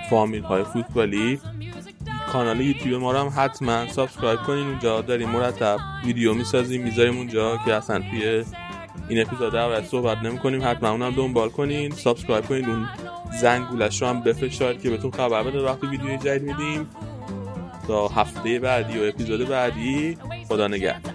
فامیل 0.10 0.44
های 0.44 0.64
فوتبالی. 0.64 1.40
کانال 2.32 2.62
یوتیوب 2.62 3.02
ما 3.02 3.12
رو 3.12 3.18
هم 3.18 3.34
حتما 3.38 3.88
subscribe 3.88 4.40
کنین 4.40 4.68
اونجا. 4.68 5.02
داریم 5.02 5.30
مرتب 5.30 5.78
ویدیو 6.06 6.34
می‌سازیم 6.34 6.84
می‌ذاریم 6.84 7.18
اونجا 7.18 7.58
که 7.66 7.74
اصلا 7.74 8.00
توی 8.00 8.44
این 9.10 9.22
اپیزود 9.22 9.54
در 9.54 9.82
صحبت 9.82 10.18
نمی 10.18 10.38
کنیم 10.38 10.62
حتما 10.64 10.90
اونم 10.90 11.12
دنبال 11.12 11.50
کنین. 11.50 11.92
سابسکرایب 11.92 12.46
کنین. 12.46 12.66
اون 12.66 12.90
زنگولش 13.42 14.02
رو 14.02 14.08
هم 14.08 14.22
بفشارید 14.22 14.82
که 14.82 14.90
بهتون 14.90 15.12
خبر 15.12 15.44
بده 15.44 15.60
وقتی 15.60 15.88
ویدیو 15.88 16.18
جدید 16.18 16.44
میدیم. 16.44 16.90
تا 17.88 18.08
هفته 18.08 18.60
بعدی 18.60 19.00
و 19.00 19.04
اپیزود 19.04 19.50
بعدی. 19.50 20.18
خدا 20.48 20.68
نگهدار. 20.68 21.14